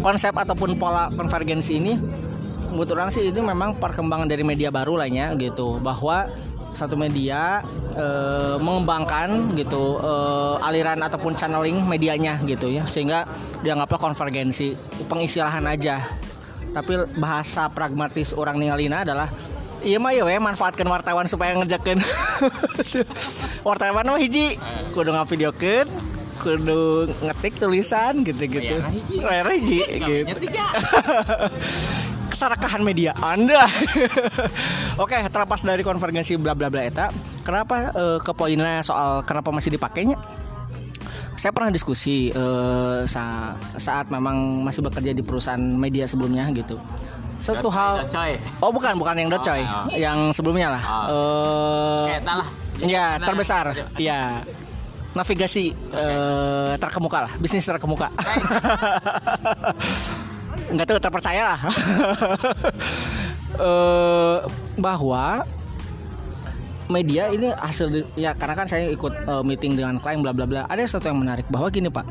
Konsep 0.00 0.32
ataupun 0.34 0.78
pola 0.78 1.10
konvergensi 1.12 1.78
ini 1.78 1.94
menurut 2.74 2.90
orang 2.90 3.08
sih 3.14 3.30
ini 3.30 3.38
memang 3.38 3.78
perkembangan 3.78 4.26
dari 4.26 4.42
media 4.42 4.66
baru 4.74 4.98
lainnya 4.98 5.30
gitu 5.38 5.78
bahwa 5.78 6.26
satu 6.74 6.98
media 6.98 7.62
eh, 7.94 8.56
mengembangkan 8.58 9.54
gitu 9.56 10.02
eh, 10.02 10.66
aliran 10.66 11.00
ataupun 11.00 11.38
channeling 11.38 11.80
medianya 11.86 12.42
gitu 12.44 12.68
ya 12.68 12.84
sehingga 12.84 13.24
dianggapnya 13.62 13.98
konvergensi 13.98 14.74
pengistilahan 15.06 15.64
aja 15.64 16.02
tapi 16.74 16.98
bahasa 17.14 17.70
pragmatis 17.70 18.34
orang 18.34 18.58
ningalina 18.58 19.06
adalah 19.06 19.30
iya 19.86 20.02
mah 20.02 20.10
ya 20.10 20.26
we, 20.26 20.34
manfaatkan 20.42 20.84
wartawan 20.90 21.30
supaya 21.30 21.54
ngerjakan 21.54 22.02
wartawan 23.68 24.04
mah 24.04 24.18
hiji 24.18 24.58
kudu 24.90 25.14
ngavideokeun 25.14 25.86
kudu 26.42 27.08
ngetik 27.22 27.62
tulisan 27.62 28.26
gitu-gitu 28.26 28.82
Bayarna 29.22 29.54
hiji. 29.54 29.80
Gitu. 29.86 30.34
keserakahan 32.34 32.82
media 32.82 33.14
Anda. 33.14 33.62
Oke, 35.02 35.14
terlepas 35.22 35.62
dari 35.62 35.80
konvergensi 35.80 36.34
bla 36.34 36.50
bla 36.50 36.66
bla 36.66 36.82
eta, 36.82 37.14
kenapa 37.46 37.94
eh, 37.94 38.18
ke 38.18 38.32
poinnya 38.34 38.82
soal 38.82 39.22
kenapa 39.22 39.54
masih 39.54 39.70
dipakainya? 39.70 40.18
Saya 41.38 41.54
pernah 41.54 41.70
diskusi 41.70 42.34
eh, 42.34 43.00
sa- 43.06 43.54
saat 43.78 44.10
memang 44.10 44.66
masih 44.66 44.82
bekerja 44.82 45.14
di 45.14 45.22
perusahaan 45.22 45.62
media 45.62 46.10
sebelumnya 46.10 46.50
gitu. 46.50 46.74
Satu 47.38 47.70
hal. 47.70 48.02
Oh, 48.58 48.74
bukan, 48.74 48.98
bukan 48.98 49.14
yang 49.14 49.30
Dotcoy, 49.30 49.62
Oh, 49.62 49.84
oh. 49.84 49.86
yang 49.94 50.18
sebelumnya 50.34 50.74
lah. 50.74 50.82
Oh. 51.06 52.10
Eh, 52.10 52.18
Eta 52.18 52.32
lah. 52.42 52.48
Ya, 52.82 53.06
Nah, 53.14 53.30
terbesar. 53.30 53.78
Ya. 53.94 54.42
Navigasi 55.14 55.70
eh, 55.70 56.72
terkemuka 56.82 57.30
lah, 57.30 57.32
bisnis 57.38 57.62
terkemuka. 57.62 58.10
Enggak 60.72 60.86
tahu 60.88 61.00
terpercaya 61.00 61.42
lah. 61.54 61.60
Eh, 63.54 64.38
bahwa 64.82 65.46
media 66.90 67.30
ini 67.30 67.54
hasil 67.54 68.02
ya 68.18 68.34
karena 68.34 68.54
kan 68.58 68.66
saya 68.66 68.90
ikut 68.90 69.14
eh, 69.14 69.42
meeting 69.46 69.78
dengan 69.78 70.02
klien 70.02 70.18
bla 70.18 70.34
bla 70.34 70.42
bla. 70.42 70.66
Ada 70.66 70.98
satu 70.98 71.06
yang 71.14 71.22
menarik 71.22 71.46
bahwa 71.46 71.70
gini, 71.70 71.86
Pak. 71.86 72.02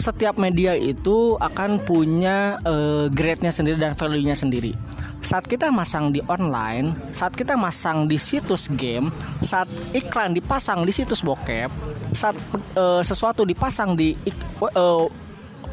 Setiap 0.00 0.40
media 0.40 0.72
itu 0.72 1.36
akan 1.36 1.84
punya 1.84 2.56
eh, 2.64 3.06
grade-nya 3.12 3.52
sendiri 3.52 3.76
dan 3.76 3.92
value-nya 3.92 4.32
sendiri. 4.32 4.72
Saat 5.20 5.44
kita 5.44 5.68
masang 5.68 6.08
di 6.08 6.24
online, 6.24 6.96
saat 7.12 7.36
kita 7.36 7.52
masang 7.58 8.08
di 8.08 8.16
situs 8.16 8.72
game, 8.72 9.12
saat 9.44 9.68
iklan 9.92 10.32
dipasang 10.32 10.88
di 10.88 10.92
situs 10.94 11.20
bokep, 11.20 11.68
saat 12.16 12.36
eh, 12.80 13.02
sesuatu 13.04 13.44
dipasang 13.44 13.92
di 13.92 14.16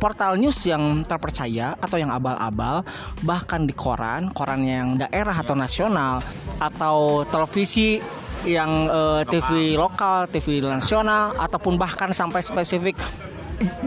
portal 0.04 0.36
news 0.36 0.60
yang 0.68 1.08
terpercaya 1.08 1.80
atau 1.80 1.96
yang 1.96 2.12
abal-abal 2.12 2.84
bahkan 3.24 3.64
di 3.64 3.72
koran 3.72 4.28
koran 4.36 4.68
yang 4.68 5.00
daerah 5.00 5.40
atau 5.40 5.56
nasional 5.56 6.20
atau 6.60 7.24
televisi 7.32 8.04
yang 8.44 8.92
eh, 8.92 9.24
TV 9.24 9.80
lokal 9.80 10.28
TV 10.28 10.60
nasional 10.60 11.32
ataupun 11.40 11.80
bahkan 11.80 12.12
sampai 12.12 12.44
spesifik 12.44 13.00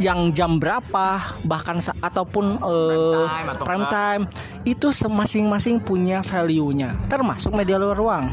yang 0.01 0.33
jam 0.33 0.57
berapa 0.57 1.37
bahkan 1.45 1.77
ataupun 2.01 2.64
time 2.64 3.49
atau 3.53 3.64
prime 3.69 3.87
time 3.93 4.23
itu 4.64 4.89
masing-masing 5.05 5.77
punya 5.85 6.25
value-nya 6.25 6.97
termasuk 7.12 7.53
media 7.53 7.77
luar 7.77 7.93
ruang 7.93 8.25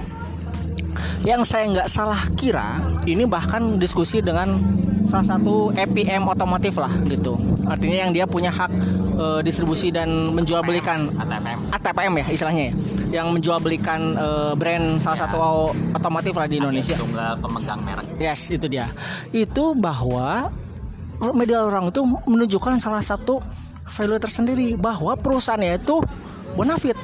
yang 1.24 1.42
saya 1.48 1.72
nggak 1.72 1.88
salah 1.88 2.20
kira 2.36 2.84
ini 3.08 3.24
bahkan 3.24 3.80
diskusi 3.80 4.20
dengan 4.20 4.60
salah 5.08 5.38
satu 5.38 5.72
EPM 5.72 6.26
otomotif 6.28 6.76
lah 6.82 6.92
gitu. 7.08 7.40
Artinya 7.64 8.08
yang 8.08 8.12
dia 8.12 8.26
punya 8.28 8.52
hak 8.52 8.72
eh, 9.16 9.40
distribusi 9.46 9.88
dan 9.94 10.34
menjual 10.36 10.66
belikan 10.66 11.08
ATPM 11.16 11.60
ATPM 11.72 12.14
ya 12.20 12.26
istilahnya 12.34 12.64
ya, 12.68 12.74
yang 13.22 13.28
menjual 13.32 13.62
belikan 13.64 14.18
eh, 14.20 14.54
brand 14.58 15.00
salah 15.00 15.16
Ya. 15.16 15.22
satu 15.30 15.38
otomotif 15.96 16.34
lah 16.36 16.48
di 16.50 16.60
Indonesia. 16.60 16.98
tunggal 16.98 17.40
pemegang 17.40 17.80
merek 17.86 18.06
Yes, 18.20 18.52
itu 18.52 18.68
dia. 18.68 18.90
Itu 19.32 19.78
bahwa 19.78 20.52
media 21.32 21.64
orang 21.64 21.88
itu 21.88 22.04
menunjukkan 22.04 22.84
salah 22.84 23.00
satu 23.00 23.40
value 23.88 24.20
tersendiri 24.20 24.76
bahwa 24.76 25.16
perusahaannya 25.16 25.80
itu 25.80 26.02
bonafit. 26.58 26.98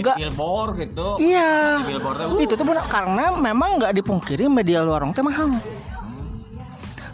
Enggak. 0.00 0.16
billboard 0.16 0.72
gitu 0.80 1.08
Iya. 1.20 1.84
Billboardnya, 1.84 2.26
uh. 2.32 2.40
Itu 2.40 2.54
tuh 2.56 2.64
karena 2.88 3.30
memang 3.32 3.78
nggak 3.78 3.92
dipungkiri 3.94 4.48
media 4.48 4.80
luar 4.80 5.04
teh 5.12 5.20
mahal. 5.20 5.52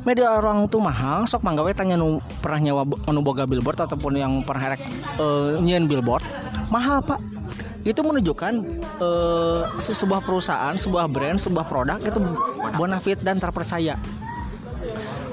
Media 0.07 0.39
orang 0.39 0.71
tuh 0.71 0.79
mahal, 0.79 1.27
sok 1.27 1.43
manggawe 1.43 1.67
tanya 1.75 1.99
nu 1.99 2.23
pernah 2.39 2.63
nyawa 2.63 2.87
nu 3.11 3.21
boga 3.27 3.43
billboard 3.43 3.83
ataupun 3.83 4.15
yang 4.15 4.39
pernah 4.47 4.71
herek 4.71 4.83
eh, 5.19 5.59
nyieun 5.59 5.91
billboard, 5.91 6.23
mahal, 6.71 7.03
Pak. 7.03 7.19
Itu 7.83 8.07
menunjukkan 8.07 8.53
se- 9.79 9.99
sebuah 9.99 10.23
perusahaan, 10.23 10.75
sebuah 10.75 11.11
brand, 11.11 11.43
sebuah 11.43 11.67
produk 11.67 11.99
itu 11.99 12.19
bonafit 12.75 13.19
dan 13.19 13.43
terpercaya. 13.43 13.99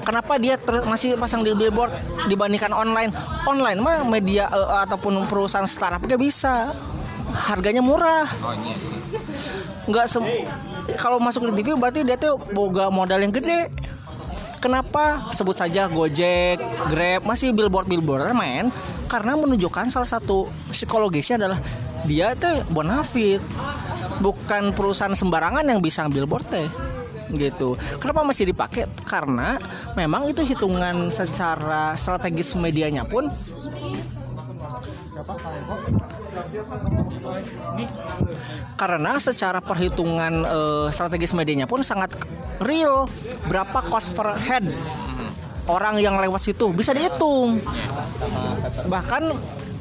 Kenapa 0.02 0.36
dia 0.36 0.58
ter- 0.58 0.84
masih 0.84 1.16
pasang 1.16 1.40
di 1.40 1.54
billboard 1.54 1.94
dibandingkan 2.26 2.74
online? 2.74 3.14
Online 3.46 3.78
mah 3.78 4.02
media 4.02 4.50
eh, 4.50 4.68
ataupun 4.82 5.22
perusahaan 5.26 5.64
startup 5.64 6.02
gak 6.02 6.18
bisa. 6.18 6.74
Harganya 7.34 7.82
murah. 7.82 8.30
Oh 8.40 8.54
iya 8.54 8.74
sih 8.78 9.04
nggak 9.84 10.06
sem 10.08 10.24
kalau 10.96 11.20
masuk 11.20 11.48
di 11.52 11.60
TV 11.60 11.76
berarti 11.76 12.04
dia 12.04 12.16
tuh 12.16 12.40
boga 12.52 12.88
modal 12.92 13.20
yang 13.20 13.32
gede. 13.32 13.68
Kenapa? 14.60 15.28
Sebut 15.36 15.52
saja 15.52 15.84
Gojek, 15.92 16.56
Grab 16.88 17.28
masih 17.28 17.52
billboard 17.52 17.84
billboard 17.84 18.32
main 18.32 18.72
karena 19.12 19.36
menunjukkan 19.36 19.92
salah 19.92 20.08
satu 20.08 20.48
psikologisnya 20.72 21.36
adalah 21.36 21.60
dia 22.08 22.32
tuh 22.32 22.64
bonafit. 22.72 23.44
Bukan 24.24 24.72
perusahaan 24.72 25.12
sembarangan 25.12 25.68
yang 25.68 25.84
bisa 25.84 26.08
billboard 26.08 26.48
teh. 26.48 26.68
Gitu. 27.34 27.76
Kenapa 28.00 28.24
masih 28.24 28.56
dipakai? 28.56 28.88
Karena 29.04 29.60
memang 30.00 30.32
itu 30.32 30.40
hitungan 30.40 31.12
secara 31.12 31.92
strategis 31.98 32.56
medianya 32.56 33.04
pun 33.04 33.28
karena 38.74 39.12
secara 39.22 39.58
perhitungan 39.62 40.44
eh, 40.44 40.86
strategis 40.90 41.32
medianya 41.32 41.66
pun 41.66 41.80
sangat 41.82 42.14
real. 42.62 43.06
Berapa 43.44 43.84
cost 43.92 44.16
per 44.16 44.36
head 44.40 44.72
orang 45.68 46.00
yang 46.00 46.16
lewat 46.20 46.40
situ 46.44 46.72
bisa 46.72 46.92
dihitung. 46.92 47.60
Bahkan 48.88 49.22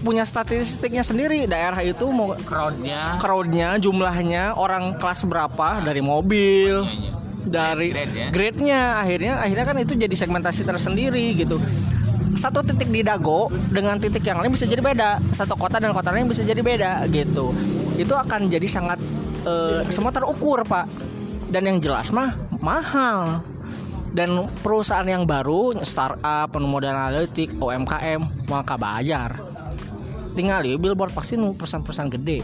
punya 0.03 0.27
statistiknya 0.27 0.99
sendiri 0.99 1.47
daerah 1.47 1.79
itu 1.79 2.11
mau 2.11 2.35
crowdnya. 2.35 3.15
crowdnya 3.23 3.79
jumlahnya 3.79 4.51
orang 4.59 4.99
kelas 4.99 5.23
berapa 5.23 5.79
dari 5.79 6.03
mobil 6.03 6.83
dari 7.47 7.95
Grade 7.95 8.11
ya. 8.11 8.27
grade-nya. 8.31 8.81
Akhirnya 8.99 9.33
akhirnya 9.39 9.65
kan 9.67 9.77
itu 9.79 9.93
jadi 9.95 10.15
segmentasi 10.15 10.67
tersendiri 10.67 11.39
gitu 11.39 11.55
satu 12.33 12.65
titik 12.65 12.89
di 12.89 13.01
Dago 13.05 13.49
dengan 13.69 13.97
titik 14.01 14.25
yang 14.25 14.41
lain 14.41 14.53
bisa 14.53 14.65
jadi 14.65 14.81
beda. 14.81 15.21
Satu 15.33 15.53
kota 15.53 15.77
dan 15.77 15.93
kota 15.93 16.09
lain 16.09 16.29
bisa 16.29 16.41
jadi 16.41 16.59
beda 16.59 17.05
gitu. 17.09 17.53
Itu 17.97 18.13
akan 18.17 18.49
jadi 18.49 18.65
sangat 18.65 18.99
eh, 19.45 19.85
semua 19.93 20.09
terukur 20.09 20.65
pak. 20.65 20.89
Dan 21.53 21.69
yang 21.69 21.77
jelas 21.77 22.09
mah 22.09 22.33
mahal. 22.61 23.45
Dan 24.13 24.45
perusahaan 24.61 25.05
yang 25.05 25.25
baru 25.25 25.73
startup 25.81 26.53
modal 26.61 26.93
analitik 26.93 27.53
UMKM 27.57 28.49
maka 28.49 28.77
bayar. 28.77 29.41
Tinggal 30.33 30.65
ya 30.65 30.77
billboard 30.77 31.13
pasti 31.13 31.37
nu 31.37 31.53
perusahaan-perusahaan 31.53 32.11
gede. 32.13 32.41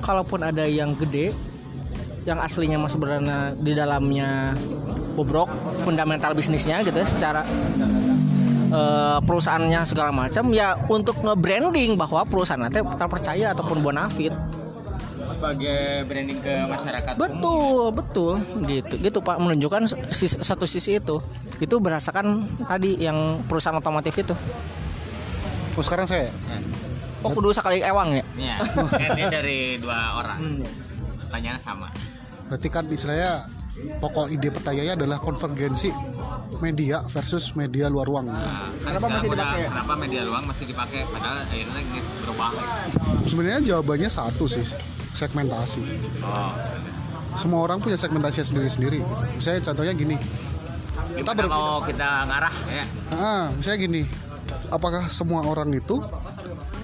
Kalaupun 0.00 0.44
ada 0.44 0.64
yang 0.64 0.96
gede 0.96 1.32
yang 2.28 2.44
aslinya 2.44 2.76
masih 2.76 3.00
berada 3.00 3.56
di 3.56 3.72
dalamnya 3.72 4.52
bobrok 5.16 5.48
fundamental 5.80 6.36
bisnisnya 6.36 6.84
gitu 6.84 7.00
ya 7.00 7.08
secara 7.08 7.42
eh, 8.68 9.18
perusahaannya 9.20 9.80
segala 9.82 10.10
macam 10.10 10.48
ya 10.50 10.76
untuk 10.86 11.18
nge-branding 11.20 11.94
bahwa 11.94 12.22
perusahaan 12.22 12.60
nanti 12.60 12.80
terpercaya 12.94 13.52
ataupun 13.52 13.80
bonafit. 13.80 14.32
Sebagai 15.28 16.02
branding 16.08 16.40
ke 16.40 16.54
masyarakat 16.66 17.12
betul 17.14 17.92
betul. 17.92 18.32
Gitu 18.64 18.94
gitu 18.98 19.18
pak. 19.20 19.38
Menunjukkan 19.38 19.86
sis- 20.10 20.40
satu 20.40 20.64
sisi 20.64 20.98
itu. 20.98 21.20
Itu 21.58 21.78
berdasarkan 21.78 22.46
tadi 22.64 22.98
yang 22.98 23.42
perusahaan 23.46 23.76
otomotif 23.76 24.14
itu. 24.18 24.34
Oh 25.74 25.82
sekarang 25.82 26.10
saya? 26.10 26.26
Oh 27.22 27.30
kudu 27.30 27.50
sekali 27.50 27.82
ewang 27.82 28.14
ya? 28.14 28.24
Iya, 28.34 28.56
ini 29.14 29.24
dari 29.26 29.58
dua 29.78 30.18
orang. 30.18 30.62
Pertanyaannya 31.22 31.62
sama. 31.62 31.88
berarti 32.48 32.68
kan 32.72 32.88
istilahnya 32.88 33.44
pokok 33.98 34.26
ide 34.28 34.48
pertanyaannya 34.48 34.94
adalah 34.96 35.18
konvergensi 35.18 35.90
media 36.58 36.98
versus 37.06 37.54
media 37.54 37.86
luar 37.86 38.04
ruang. 38.04 38.26
Nah, 38.26 38.34
kan 38.34 38.50
Kenapa 38.90 38.98
sekarang 38.98 39.12
masih 39.14 39.30
dipakai? 39.30 39.62
Kenapa 39.64 39.92
media 39.94 40.22
luang 40.22 40.44
masih 40.44 40.64
dipakai? 40.66 41.00
Padahal 41.06 41.36
akhirnya 41.40 41.80
guys 41.84 42.06
berubah. 42.20 42.50
Sebenarnya 43.24 43.60
jawabannya 43.64 44.08
satu 44.08 44.44
sih, 44.44 44.66
segmentasi. 45.12 45.82
Oh. 46.20 46.52
Semua 47.36 47.60
orang 47.62 47.78
punya 47.78 47.94
segmentasi 47.94 48.42
sendiri-sendiri. 48.42 48.98
Misalnya 49.32 49.62
contohnya 49.64 49.94
gini, 49.94 50.16
Kita 51.14 51.30
ber- 51.32 51.46
mau 51.46 51.78
kita 51.80 52.26
ngarah 52.26 52.54
ya. 52.68 52.84
ah, 53.12 53.44
misalnya 53.52 53.78
gini, 53.80 54.02
apakah 54.68 55.06
semua 55.08 55.42
orang 55.42 55.70
itu 55.70 55.98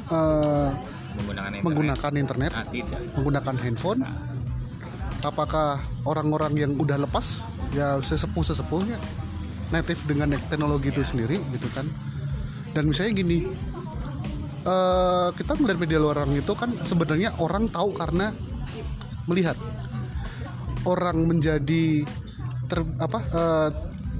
eh, 0.06 0.68
Menggunakan 1.14 1.50
internet. 1.50 1.62
menggunakan 1.62 2.12
internet, 2.16 2.52
Ah, 2.52 2.66
tidak. 2.66 2.98
menggunakan 3.14 3.54
handphone? 3.56 4.00
Apakah 5.24 5.80
orang-orang 6.04 6.52
yang 6.52 6.72
udah 6.76 7.00
lepas, 7.00 7.48
ya 7.72 7.96
sesepuh 7.96 8.44
sesepuhnya, 8.44 9.00
native 9.72 10.04
dengan 10.04 10.36
teknologi 10.52 10.92
itu 10.92 11.00
sendiri, 11.00 11.40
gitu 11.48 11.64
kan? 11.72 11.88
Dan 12.76 12.92
misalnya 12.92 13.24
gini, 13.24 13.48
eh, 14.68 15.28
kita 15.32 15.56
melihat 15.56 15.78
media 15.80 15.96
luar 15.96 16.28
orang 16.28 16.36
itu 16.36 16.52
kan 16.52 16.68
sebenarnya 16.76 17.32
orang 17.40 17.72
tahu 17.72 17.96
karena 17.96 18.36
melihat. 19.24 19.56
Orang 20.84 21.24
menjadi 21.24 22.04
ter, 22.68 22.84
apa 23.00 23.18
eh, 23.24 23.68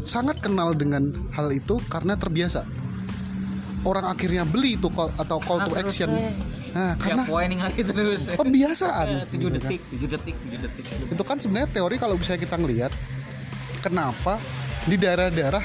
sangat 0.00 0.40
kenal 0.40 0.72
dengan 0.72 1.12
hal 1.36 1.52
itu 1.52 1.84
karena 1.92 2.16
terbiasa. 2.16 2.64
Orang 3.84 4.08
akhirnya 4.08 4.48
beli 4.48 4.80
itu 4.80 4.88
call, 4.88 5.12
atau 5.20 5.36
call 5.44 5.68
to 5.68 5.76
action 5.76 6.08
nah 6.74 6.92
Ya 6.92 6.98
karena 6.98 7.22
poin 7.22 7.46
kali 7.48 7.80
terus. 7.80 8.26
pembiasaan 8.28 9.30
Tujuh 9.30 9.46
gitu 9.46 9.46
kan. 9.46 9.54
detik, 9.62 9.80
tujuh 9.88 10.08
detik, 10.10 10.34
tujuh 10.36 10.58
detik. 10.58 10.84
itu 11.06 11.22
kan 11.22 11.36
sebenarnya 11.38 11.70
teori 11.70 11.96
kalau 11.96 12.18
bisa 12.18 12.34
kita 12.34 12.58
ngelihat 12.58 12.90
kenapa 13.78 14.42
di 14.84 14.98
daerah-daerah 14.98 15.62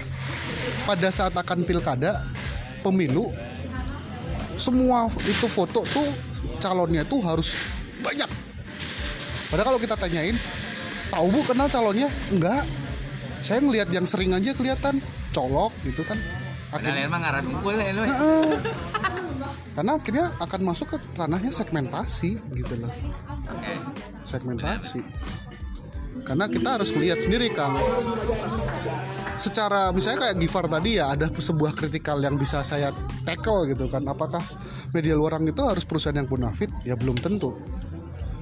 pada 0.86 1.10
saat 1.10 1.34
akan 1.34 1.66
pilkada 1.66 2.24
pemilu 2.80 3.34
semua 4.54 5.10
itu 5.24 5.48
foto 5.48 5.82
tuh 5.84 6.08
calonnya 6.60 7.02
tuh 7.02 7.20
harus 7.20 7.58
banyak 8.00 8.30
padahal 9.50 9.74
kalau 9.74 9.80
kita 9.80 9.96
tanyain 9.98 10.38
tahu 11.10 11.26
bu 11.28 11.42
kenal 11.42 11.66
calonnya 11.68 12.06
enggak 12.30 12.70
saya 13.40 13.60
ngelihat 13.60 13.90
yang 13.90 14.06
sering 14.06 14.30
aja 14.30 14.54
kelihatan 14.54 15.02
colok 15.32 15.74
gitu 15.82 16.04
kan 16.04 16.20
akhirnya 16.70 17.08
emang 17.08 17.24
ngarah 17.24 17.42
dungkul 17.42 17.74
ya. 17.74 17.92
karena 19.80 19.96
akhirnya 19.96 20.36
akan 20.44 20.62
masuk 20.68 20.92
ke 20.92 20.98
ranahnya 21.16 21.56
segmentasi 21.56 22.36
gitu 22.52 22.84
loh. 22.84 22.92
Oke. 23.48 23.74
segmentasi. 24.28 25.00
Karena 26.28 26.52
kita 26.52 26.76
harus 26.76 26.92
melihat 26.92 27.24
sendiri 27.24 27.48
kang. 27.56 27.80
Secara 29.40 29.96
misalnya 29.96 30.28
kayak 30.28 30.36
Gifar 30.36 30.68
tadi 30.68 31.00
ya 31.00 31.16
ada 31.16 31.32
sebuah 31.32 31.72
kritikal 31.80 32.20
yang 32.20 32.36
bisa 32.36 32.60
saya 32.68 32.92
tackle 33.24 33.72
gitu 33.72 33.88
kan. 33.88 34.04
Apakah 34.04 34.44
media 34.92 35.16
luar 35.16 35.40
itu 35.40 35.64
harus 35.64 35.88
perusahaan 35.88 36.20
yang 36.20 36.28
bonafit? 36.28 36.68
Ya 36.84 37.00
belum 37.00 37.16
tentu. 37.16 37.56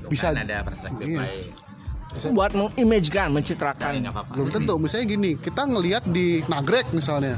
Bisa 0.09 0.33
Kan 0.33 0.41
ada 0.41 0.65
perspektif 0.65 1.05
Iya. 1.05 1.21
lain. 1.21 2.33
buat 2.33 2.49
mengimagekan 2.57 3.29
Tapi 3.29 3.35
mencitrakan 3.37 3.91
belum 4.33 4.49
tentu. 4.49 4.73
Misalnya 4.81 5.05
gini 5.05 5.31
kita 5.37 5.69
ngelihat 5.69 6.01
di 6.09 6.41
Nagrek 6.49 6.89
misalnya 6.97 7.37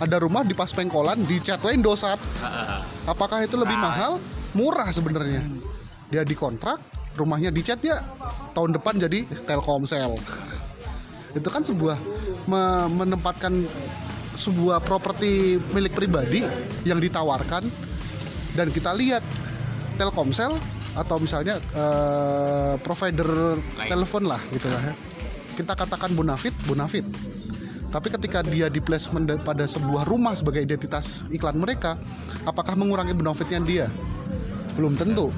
ada 0.00 0.16
rumah 0.16 0.40
di 0.42 0.56
pas 0.56 0.72
pengkolan 0.72 1.20
di 1.28 1.36
Chatway 1.38 1.76
Indosat. 1.76 2.16
Apakah 3.04 3.44
itu 3.44 3.60
lebih 3.60 3.76
mahal? 3.76 4.16
Murah 4.56 4.88
sebenarnya. 4.88 5.44
Dia 6.08 6.24
dikontrak 6.24 6.80
rumahnya 7.14 7.52
dicat 7.52 7.78
ya 7.84 8.00
tahun 8.56 8.80
depan 8.80 8.96
jadi 8.96 9.28
Telkomsel. 9.44 10.16
Itu 11.38 11.46
kan 11.46 11.62
sebuah 11.62 11.94
me- 12.50 12.90
menempatkan 12.90 13.62
sebuah 14.34 14.82
properti 14.82 15.60
milik 15.70 15.94
pribadi 15.94 16.42
yang 16.82 16.98
ditawarkan. 16.98 17.68
Dan 18.56 18.74
kita 18.74 18.90
lihat 18.96 19.22
Telkomsel 19.94 20.56
atau 20.98 21.22
misalnya 21.22 21.60
eh, 21.60 22.74
provider 22.82 23.60
telepon 23.86 24.26
lah 24.26 24.40
gitulah 24.50 24.80
ya. 24.82 24.94
Kita 25.54 25.76
katakan 25.76 26.16
bonafit 26.16 26.56
bonafit 26.66 27.04
tapi 27.90 28.06
ketika 28.06 28.46
dia 28.46 28.70
di 28.70 28.78
placement 28.78 29.26
da- 29.26 29.42
pada 29.42 29.66
sebuah 29.66 30.06
rumah 30.06 30.38
sebagai 30.38 30.62
identitas 30.62 31.26
iklan 31.34 31.58
mereka 31.58 31.98
apakah 32.46 32.78
mengurangi 32.78 33.12
bonafitnya 33.18 33.58
dia? 33.66 33.86
Belum 34.78 34.94
tentu. 34.94 35.34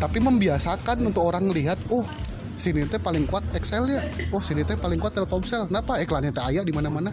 Tapi 0.00 0.18
membiasakan 0.18 1.04
untuk 1.04 1.28
orang 1.28 1.52
lihat 1.52 1.76
oh 1.92 2.08
sini 2.56 2.88
teh 2.88 2.96
paling 2.96 3.28
kuat 3.28 3.44
Excel 3.52 3.84
ya. 3.92 4.00
Oh 4.32 4.40
sini 4.40 4.64
teh 4.64 4.80
paling 4.80 4.96
kuat 4.96 5.12
Telkomsel. 5.12 5.68
Kenapa? 5.68 6.00
Iklannya 6.00 6.32
teh 6.32 6.40
aya 6.40 6.64
di 6.64 6.72
mana-mana. 6.72 7.12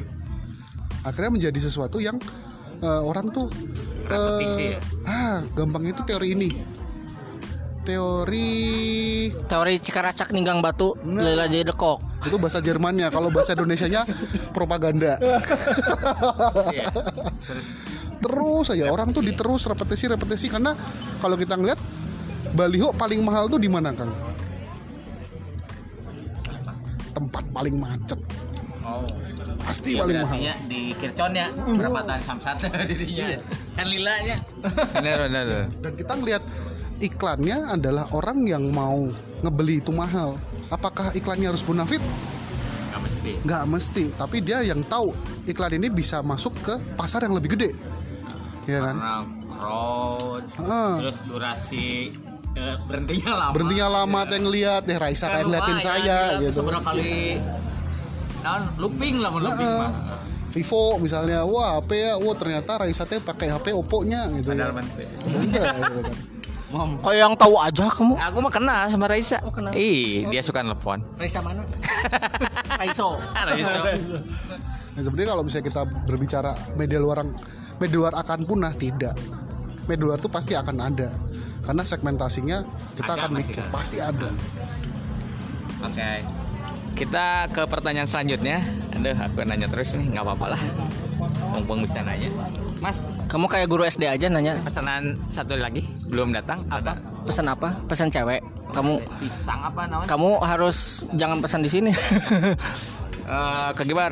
Akhirnya 1.04 1.36
menjadi 1.36 1.60
sesuatu 1.60 2.00
yang 2.00 2.16
eh, 2.80 3.02
orang 3.04 3.28
tuh 3.30 3.52
ya? 4.12 4.80
ah 5.08 5.40
gampang 5.56 5.88
itu 5.88 6.02
teori 6.04 6.36
ini 6.36 6.50
teori 7.82 8.52
Teori 9.46 9.74
cikaracak 9.78 10.30
ninggang 10.32 10.62
batu, 10.62 10.94
lila 11.04 11.46
jadi 11.46 11.68
dekok. 11.68 12.00
itu 12.22 12.38
bahasa 12.38 12.62
Jermannya 12.62 13.10
kalau 13.10 13.34
bahasa 13.34 13.58
Indonesianya 13.58 14.06
propaganda 14.54 15.18
terus 18.22 18.70
aja 18.70 18.86
orang 18.86 19.10
tuh 19.10 19.26
diterus 19.26 19.66
repetisi 19.66 20.06
repetisi 20.06 20.46
karena 20.46 20.78
kalau 21.18 21.34
kita 21.34 21.58
ngeliat 21.58 21.82
baliho 22.54 22.94
paling 22.94 23.26
mahal 23.26 23.50
tuh 23.50 23.58
di 23.58 23.66
mana 23.66 23.90
kang 23.92 24.14
tempat 27.12 27.44
paling 27.50 27.76
macet 27.76 28.22
Oh. 28.82 29.06
pasti 29.62 29.94
Ya, 29.94 30.04
paling 30.04 30.18
mahal 30.26 30.38
ya 30.42 30.56
di 30.66 30.92
Kircon 30.98 31.32
ya 31.32 31.48
perapatan 31.54 32.18
Samsat 32.20 32.66
dirinya 32.90 33.38
kan 33.72 33.86
lilanya. 33.88 34.36
Benar 34.98 35.18
benar. 35.30 35.44
benar. 35.48 35.66
dan 35.80 35.92
kita 35.96 36.14
ngeliat 36.18 36.44
iklannya 37.02 37.68
adalah 37.68 38.06
orang 38.12 38.46
yang 38.46 38.70
mau 38.70 39.10
ngebeli 39.42 39.78
itu 39.78 39.90
mahal 39.90 40.38
apakah 40.70 41.12
iklannya 41.12 41.50
harus 41.50 41.62
bonafit 41.62 42.00
Nggak 42.00 43.02
mesti. 43.02 43.32
nggak 43.42 43.64
mesti 43.66 44.04
tapi 44.14 44.38
dia 44.40 44.62
yang 44.62 44.82
tahu 44.84 45.12
iklan 45.44 45.74
ini 45.74 45.90
bisa 45.90 46.22
masuk 46.22 46.54
ke 46.56 46.74
pasar 46.94 47.22
yang 47.22 47.34
lebih 47.34 47.56
gede 47.56 47.74
ya 48.64 48.80
kan 48.80 48.96
Karena 48.96 49.18
crowd, 49.50 50.44
Ah. 50.60 50.96
terus 50.98 51.18
durasi 51.22 52.14
eh, 52.52 52.76
berhentinya 52.84 53.32
lama. 53.36 53.52
berhentinya 53.52 53.88
lama 53.90 54.20
teh 54.24 54.38
ngeliat 54.38 54.82
deh 54.84 54.96
Raisa 54.96 55.26
Kan 55.26 55.32
kayak 55.32 55.46
ngeliatin 55.48 55.68
lumayan, 55.72 55.82
saya 55.84 56.18
gila, 56.30 56.40
gitu 56.40 56.54
Seberapa 56.56 56.84
kali 56.84 57.14
nah, 58.40 58.62
looping 58.76 59.16
lah 59.18 59.30
looping 59.32 59.58
Heeh. 59.66 59.82
mah. 59.82 59.92
Vivo 60.52 61.00
misalnya 61.00 61.40
wah 61.44 61.80
HP 61.80 61.90
ya 61.96 62.14
wah 62.18 62.36
ternyata 62.36 62.72
Raisa 62.78 63.04
teh 63.04 63.18
pakai 63.18 63.48
HP 63.50 63.72
Oppo 63.72 64.04
nya 64.04 64.28
gitu 64.32 64.52
Padahal 64.52 64.76
ya. 64.76 64.84
Enggak, 65.32 65.66
gitu 65.74 66.00
kan. 66.04 66.14
Kayak 66.72 67.20
yang 67.20 67.34
tahu 67.36 67.56
aja 67.60 67.86
kamu. 67.92 68.14
Aku 68.16 68.38
mah 68.40 68.52
kenal 68.52 68.82
sama 68.88 69.06
Raisa. 69.06 69.38
Oh, 69.44 69.52
kenal. 69.52 69.76
Ih, 69.76 70.24
dia 70.28 70.40
suka 70.40 70.64
nelfon. 70.64 71.04
Raisa 71.20 71.44
mana? 71.44 71.68
Raiso. 72.80 73.20
Raisa. 73.20 73.80
Nah, 74.92 75.02
sebenarnya 75.02 75.30
kalau 75.36 75.44
misalnya 75.44 75.66
kita 75.68 75.82
berbicara 76.08 76.52
media 76.76 77.00
luar 77.00 77.24
media 77.76 77.98
luar 77.98 78.14
akan 78.16 78.44
punah 78.44 78.72
tidak. 78.72 79.16
Media 79.88 80.04
luar 80.04 80.18
itu 80.20 80.32
pasti 80.32 80.56
akan 80.56 80.78
ada. 80.80 81.10
Karena 81.62 81.84
segmentasinya 81.86 82.58
kita 82.96 83.12
Ada, 83.14 83.22
akan 83.22 83.30
mikir 83.36 83.62
ada. 83.62 83.70
pasti 83.70 83.98
ada. 84.02 84.30
Oke. 85.82 86.12
Kita 86.92 87.48
ke 87.50 87.64
pertanyaan 87.66 88.06
selanjutnya. 88.06 88.60
Aduh, 88.92 89.16
aku 89.16 89.48
nanya 89.48 89.68
terus 89.72 89.96
nih, 89.96 90.12
nggak 90.12 90.24
apa-apa 90.28 90.58
lah. 90.58 90.62
Mumpung 91.56 91.82
bisa 91.82 92.04
nanya. 92.04 92.28
Mas, 92.82 93.06
Kamu 93.30 93.46
kayak 93.46 93.70
guru 93.70 93.86
SD 93.86 94.10
aja 94.10 94.26
nanya 94.26 94.58
pesanan 94.66 95.14
satu 95.30 95.54
lagi 95.54 95.86
belum 96.10 96.34
datang. 96.34 96.66
apa? 96.68 96.98
Ada 96.98 97.22
Pesan 97.22 97.46
apa? 97.46 97.70
Pesan 97.86 98.10
cewek. 98.10 98.42
Kamu 98.74 98.98
pisang 99.22 99.62
apa 99.62 99.86
namanya? 99.86 100.10
kamu 100.10 100.42
harus 100.42 101.06
jangan 101.14 101.38
pesan 101.40 101.62
di 101.62 101.70
sini. 101.70 101.92
Eh, 103.22 103.70
Kak 103.72 103.88
Gibar, 103.88 104.12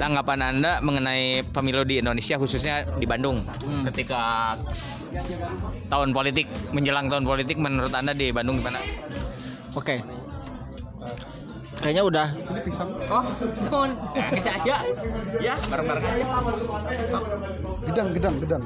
tanggapan 0.00 0.40
Anda 0.40 0.80
mengenai 0.80 1.44
pemilu 1.44 1.84
di 1.84 2.00
Indonesia 2.00 2.40
khususnya 2.40 2.88
di 2.96 3.04
Bandung 3.04 3.44
ketika 3.84 4.54
tahun 5.92 6.16
politik 6.16 6.48
menjelang 6.72 7.12
tahun 7.12 7.28
politik 7.28 7.60
menurut 7.60 7.92
Anda 7.92 8.16
di 8.16 8.32
Bandung 8.32 8.64
gimana? 8.64 8.80
Oke. 9.76 10.00
Kayaknya 11.78 12.02
udah 12.04 12.26
Ini 12.28 12.60
pisang 12.60 12.90
Oh, 13.08 13.24
aja. 14.26 14.76
Ya, 15.38 15.54
bareng-bareng 15.70 16.04
aja. 16.04 16.24
gedang 17.86 18.08
gedang 18.12 18.34
gedang. 18.38 18.62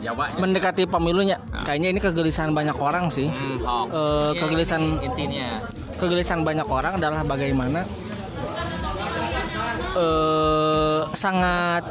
Jawa. 0.00 0.24
mendekati 0.34 0.82
pemilunya. 0.84 1.36
Kayaknya 1.62 1.88
ini 1.92 2.00
kegelisahan 2.00 2.50
banyak 2.50 2.74
orang 2.74 3.06
sih. 3.06 3.28
Hmm, 3.28 3.58
oh. 3.62 3.84
Iya, 4.32 4.40
kegelisahan- 4.40 4.96
ini 4.96 5.06
intinya. 5.06 5.48
Kegelisahan 5.94 6.42
banyak 6.42 6.66
orang 6.66 6.92
adalah 6.96 7.20
bagaimana 7.22 7.82
eh 9.94 11.00
sangat 11.12 11.84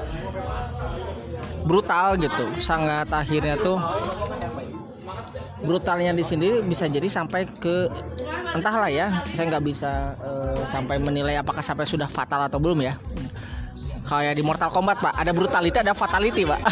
brutal 1.63 2.17
gitu. 2.17 2.45
Sangat 2.57 3.07
akhirnya 3.09 3.55
tuh 3.57 3.77
brutalnya 5.63 6.13
di 6.13 6.21
sini 6.21 6.61
bisa 6.61 6.85
jadi 6.85 7.09
sampai 7.09 7.49
ke 7.49 7.89
entahlah 8.53 8.89
ya 8.89 9.25
saya 9.33 9.49
nggak 9.49 9.65
bisa 9.65 10.13
eh, 10.21 10.61
sampai 10.69 11.01
menilai 11.01 11.37
apakah 11.39 11.65
sampai 11.65 11.87
sudah 11.89 12.05
fatal 12.05 12.45
atau 12.45 12.61
belum 12.61 12.79
ya. 12.85 12.95
Kayak 14.07 14.39
di 14.39 14.43
Mortal 14.45 14.71
Kombat 14.71 15.03
pak 15.03 15.19
ada 15.19 15.35
brutality 15.35 15.75
ada 15.83 15.91
fatality 15.91 16.47
pak. 16.47 16.63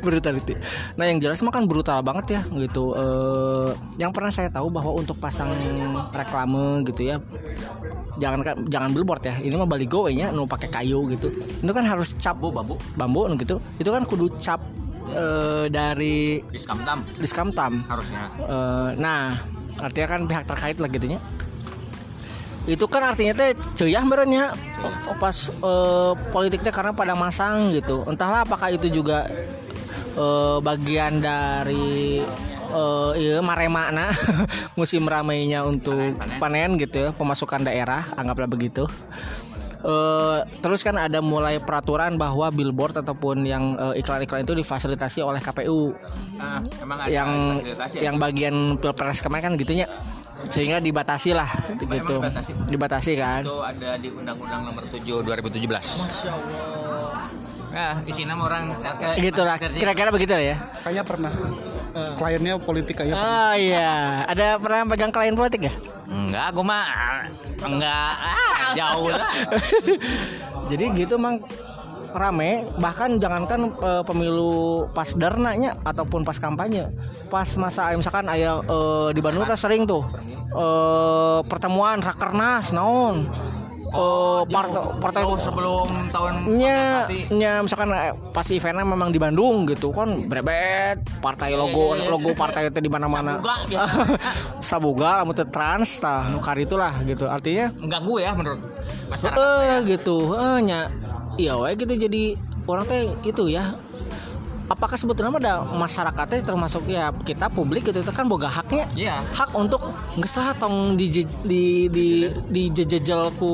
Brutality. 0.00 0.56
Nah 0.96 1.04
yang 1.04 1.20
jelas 1.20 1.44
mah 1.44 1.52
kan 1.52 1.68
brutal 1.68 2.00
banget 2.00 2.40
ya 2.40 2.42
gitu. 2.64 2.96
Eh, 2.96 3.68
yang 4.00 4.08
pernah 4.08 4.32
saya 4.32 4.48
tahu 4.48 4.72
bahwa 4.72 4.96
untuk 4.96 5.20
pasang 5.20 5.52
reklame 6.16 6.86
gitu 6.88 7.12
ya 7.12 7.20
jangan 8.14 8.46
jangan 8.70 8.94
billboard 8.94 9.26
ya 9.26 9.34
ini 9.42 9.58
mah 9.58 9.66
baligo 9.66 10.06
nya 10.08 10.30
nu 10.32 10.48
pakai 10.48 10.70
kayu 10.70 11.12
gitu. 11.12 11.28
Itu 11.60 11.72
kan 11.74 11.84
harus 11.84 12.16
cap 12.16 12.40
Bambu, 12.40 12.80
bambu. 12.96 13.28
gitu. 13.36 13.60
Itu 13.76 13.90
kan 13.92 14.08
kudu 14.08 14.32
cap 14.40 14.64
eh, 15.10 15.66
dari 15.68 16.40
Diskamtam. 16.48 16.98
Diskamtam. 17.20 17.72
Harusnya. 17.84 18.24
Eh, 18.40 18.88
nah 19.00 19.36
artinya 19.80 20.08
kan 20.08 20.20
pihak 20.24 20.44
terkait 20.48 20.76
lah 20.80 20.88
gitunya. 20.88 21.20
Itu 22.64 22.88
kan 22.88 23.04
artinya 23.04 23.36
teh 23.36 23.52
ceyah 23.76 24.04
merenya 24.08 24.56
oh, 24.80 25.16
pas 25.20 25.52
eh, 25.52 26.12
politiknya 26.32 26.72
karena 26.72 26.92
pada 26.96 27.12
masang 27.12 27.74
gitu. 27.76 28.06
Entahlah 28.08 28.48
apakah 28.48 28.72
itu 28.72 28.88
juga 28.88 29.28
eh, 30.16 30.58
bagian 30.64 31.20
dari 31.20 32.24
eh 32.74 33.12
iya 33.22 33.38
maremana 33.38 34.10
musim 34.78 35.06
ramainya 35.06 35.62
untuk 35.62 36.18
panen 36.42 36.74
gitu 36.74 37.06
ya 37.06 37.10
pemasukan 37.14 37.62
daerah 37.62 38.02
anggaplah 38.18 38.50
begitu 38.50 38.90
Eh, 39.84 40.38
terus 40.64 40.80
kan 40.80 40.96
ada 40.96 41.20
mulai 41.20 41.60
peraturan 41.60 42.16
bahwa 42.16 42.48
billboard 42.48 43.04
ataupun 43.04 43.44
yang 43.44 43.76
eh, 43.76 44.00
iklan-iklan 44.00 44.40
itu 44.40 44.56
difasilitasi 44.56 45.20
oleh 45.20 45.44
KPU 45.44 45.92
Nah, 46.34 46.64
emang 46.80 46.98
ada 47.04 47.12
yang 47.12 47.60
fasilitas 47.60 47.90
ya? 47.92 48.00
yang 48.08 48.16
bagian 48.16 48.80
pilpres 48.80 49.20
kemarin 49.20 49.52
kan 49.52 49.52
gitunya 49.60 49.84
sehingga 50.48 50.80
dibatasi 50.80 51.36
lah 51.36 51.46
gitu 51.76 52.16
dibatasi? 52.16 52.52
dibatasi 52.64 53.12
kan 53.14 53.44
itu 53.44 53.56
ada 53.60 53.90
di 54.00 54.08
Undang-Undang 54.08 54.60
Nomor 54.72 54.84
7 54.88 55.04
2017. 55.20 55.68
Masya 55.68 56.30
Allah. 56.32 57.28
Nah, 57.68 57.94
isinya 58.08 58.34
mah 58.40 58.44
orang 58.48 58.64
eh, 59.04 59.20
gitu 59.20 59.42
lah 59.44 59.56
Mas 59.60 59.68
Kerja. 59.68 59.78
kira-kira 59.84 60.08
begitu 60.08 60.32
lah 60.32 60.44
ya 60.48 60.56
Kayaknya 60.80 61.04
pernah. 61.04 61.32
Kliennya 61.94 62.58
politik 62.58 62.98
pernah. 63.00 63.14
oh 63.14 63.52
iya. 63.54 64.26
Ada 64.26 64.58
pernah 64.58 64.82
pegang 64.90 65.14
klien 65.14 65.34
politik 65.38 65.70
ya 65.70 65.74
Enggak, 66.04 66.46
gue 66.52 66.64
mah 66.66 66.84
enggak. 67.64 68.12
Ah, 68.20 68.70
jauh 68.78 69.08
lah. 69.10 69.30
jadi 70.70 70.84
gitu 70.94 71.16
mang. 71.16 71.40
Rame 72.14 72.62
bahkan 72.78 73.18
jangankan 73.18 73.74
eh, 73.74 74.02
pemilu 74.06 74.86
pas 74.94 75.10
dernanya 75.18 75.74
ataupun 75.82 76.22
pas 76.22 76.38
kampanye. 76.38 76.86
Pas 77.26 77.50
masa 77.58 77.90
misalkan 77.98 78.30
ayah 78.30 78.62
eh, 78.62 79.08
di 79.10 79.18
Bandung 79.18 79.42
teh 79.42 79.58
sering 79.58 79.82
tuh 79.82 80.06
eh, 80.54 81.40
pertemuan 81.42 81.98
rakernas 81.98 82.70
naon 82.70 83.26
eh, 83.94 84.40
partai 84.50 84.82
partai 84.98 85.22
Jauh 85.24 85.38
sebelum 85.38 85.88
tahun 86.10 86.32
nya 86.58 87.62
misalkan 87.62 87.94
eh, 87.94 88.12
pas 88.34 88.46
eventnya 88.50 88.84
memang 88.84 89.14
di 89.14 89.18
Bandung 89.22 89.64
gitu 89.70 89.94
kan 89.94 90.26
brebet 90.26 90.98
partai 91.22 91.54
logo 91.54 91.94
iya, 91.94 92.04
iya. 92.04 92.10
logo 92.10 92.30
partai 92.36 92.68
itu 92.68 92.80
di 92.82 92.90
mana-mana. 92.90 93.40
Sabuga, 94.60 95.16
lamun 95.22 95.32
teu 95.32 95.48
trans 95.48 96.02
tah 96.02 96.28
nu 96.28 96.38
kar 96.42 96.58
itulah 96.60 96.92
gitu. 97.06 97.24
Artinya? 97.30 97.72
Mengganggu 97.80 98.14
ya 98.20 98.30
menurut 98.36 98.60
masyarakat. 99.08 99.38
eh 99.40 99.78
gitu. 99.88 100.16
Eh 100.36 100.58
nya 100.66 100.80
iya 101.40 101.56
we 101.56 101.72
gitu. 101.78 101.94
Jadi 101.96 102.36
orang 102.68 102.84
teh 102.84 103.08
itu 103.24 103.48
ya 103.48 103.72
apakah 104.68 104.96
sebetulnya 104.96 105.36
ada 105.40 105.54
masyarakatnya 105.76 106.40
termasuk 106.44 106.88
ya 106.88 107.12
kita 107.12 107.52
publik 107.52 107.84
gitu 107.84 108.00
itu 108.00 108.12
kan 108.12 108.24
boga 108.24 108.48
haknya? 108.48 108.88
Iya. 108.96 109.20
hak 109.34 109.52
untuk 109.56 109.80
nggak 110.16 110.30
salah 110.30 110.56
tong 110.56 110.96
di 110.96 111.10
di 111.44 111.88
di 111.88 112.06
dijejel 112.48 113.34
ku 113.36 113.52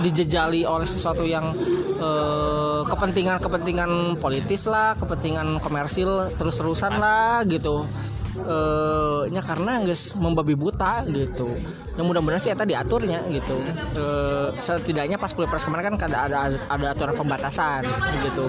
dijejali 0.00 0.68
oleh 0.68 0.88
sesuatu 0.88 1.24
yang 1.24 1.56
eh, 1.96 2.80
kepentingan 2.84 3.40
kepentingan 3.40 4.20
politis 4.20 4.68
lah 4.68 4.92
kepentingan 4.98 5.60
komersil 5.62 6.32
terus 6.36 6.60
terusan 6.60 7.00
lah 7.00 7.44
gitu. 7.48 7.88
Eh 8.32 9.28
nya 9.28 9.44
karena 9.44 9.84
guys 9.84 10.16
membabi 10.16 10.56
buta 10.56 11.04
gitu. 11.08 11.52
Yang 11.96 12.06
mudah-mudahan 12.08 12.40
sih 12.40 12.52
eta 12.52 12.64
diaturnya 12.68 13.24
gitu. 13.28 13.56
Eh, 13.96 14.48
setidaknya 14.60 15.16
pas 15.16 15.32
pilpres 15.32 15.64
kemarin 15.64 15.96
kan 15.96 16.12
ada 16.12 16.18
ada 16.28 16.38
ada 16.68 16.86
aturan 16.92 17.16
pembatasan 17.16 17.88
gitu 18.24 18.48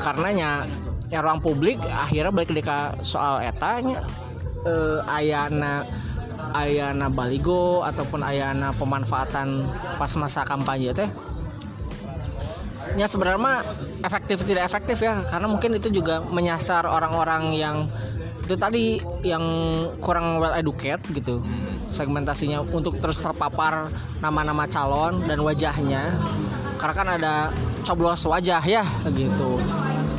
karenanya 0.00 0.64
ya 1.12 1.20
ruang 1.20 1.44
publik 1.44 1.76
akhirnya 1.86 2.32
balik 2.32 2.64
ke 2.64 2.78
soal 3.04 3.44
etanya. 3.44 4.02
Eh, 4.60 5.00
ayana 5.08 5.84
ayana 6.52 7.08
baligo 7.08 7.84
ataupun 7.84 8.24
ayana 8.24 8.72
pemanfaatan 8.76 9.68
pas 10.00 10.12
masa 10.16 10.44
kampanye 10.44 10.96
teh. 10.96 11.08
Ya 12.98 13.06
sebenarnya 13.06 13.62
efektif 14.02 14.42
tidak 14.42 14.66
efektif 14.66 14.98
ya 14.98 15.14
karena 15.30 15.46
mungkin 15.46 15.78
itu 15.78 15.92
juga 15.94 16.24
menyasar 16.26 16.88
orang-orang 16.90 17.54
yang 17.54 17.76
itu 18.42 18.58
tadi 18.58 18.98
yang 19.22 19.44
kurang 20.02 20.42
well 20.42 20.56
educated 20.56 21.00
gitu. 21.14 21.38
Segmentasinya 21.90 22.62
untuk 22.70 22.98
terus 22.98 23.18
terpapar 23.18 23.90
nama-nama 24.18 24.66
calon 24.66 25.22
dan 25.26 25.38
wajahnya. 25.42 26.14
Karena 26.80 26.94
kan 26.96 27.08
ada 27.20 27.34
coblos 27.84 28.24
wajah 28.24 28.62
ya 28.64 28.84
gitu 29.12 29.60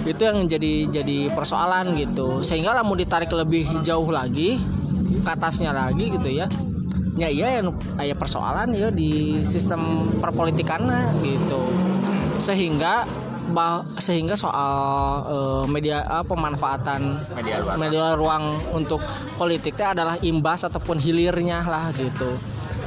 itu 0.01 0.21
yang 0.21 0.49
jadi 0.49 0.73
jadi 0.89 1.17
persoalan 1.33 1.93
gitu. 1.97 2.41
Sehingga 2.41 2.73
lah 2.73 2.81
mau 2.81 2.97
ditarik 2.97 3.29
lebih 3.29 3.81
jauh 3.85 4.09
lagi 4.09 4.57
ke 5.21 5.29
atasnya 5.29 5.71
lagi 5.71 6.09
gitu 6.09 6.29
ya. 6.31 6.49
Ya 7.19 7.27
iya 7.29 7.61
yang 7.61 7.75
aya 8.01 8.15
persoalan 8.17 8.73
ya 8.73 8.89
di 8.89 9.43
sistem 9.45 10.09
perpolitikannya 10.17 11.21
gitu. 11.21 11.69
Sehingga 12.41 13.05
bah, 13.51 13.85
sehingga 13.99 14.33
soal 14.33 14.81
eh, 15.27 15.63
media 15.69 16.01
eh, 16.01 16.25
pemanfaatan 16.25 17.01
Media 17.37 17.55
luar. 17.61 17.75
media 17.77 18.05
ruang 18.15 18.73
untuk 18.73 19.03
politiknya 19.35 19.93
adalah 19.93 20.15
imbas 20.23 20.65
ataupun 20.65 20.97
hilirnya 20.97 21.61
lah 21.67 21.93
gitu. 21.93 22.39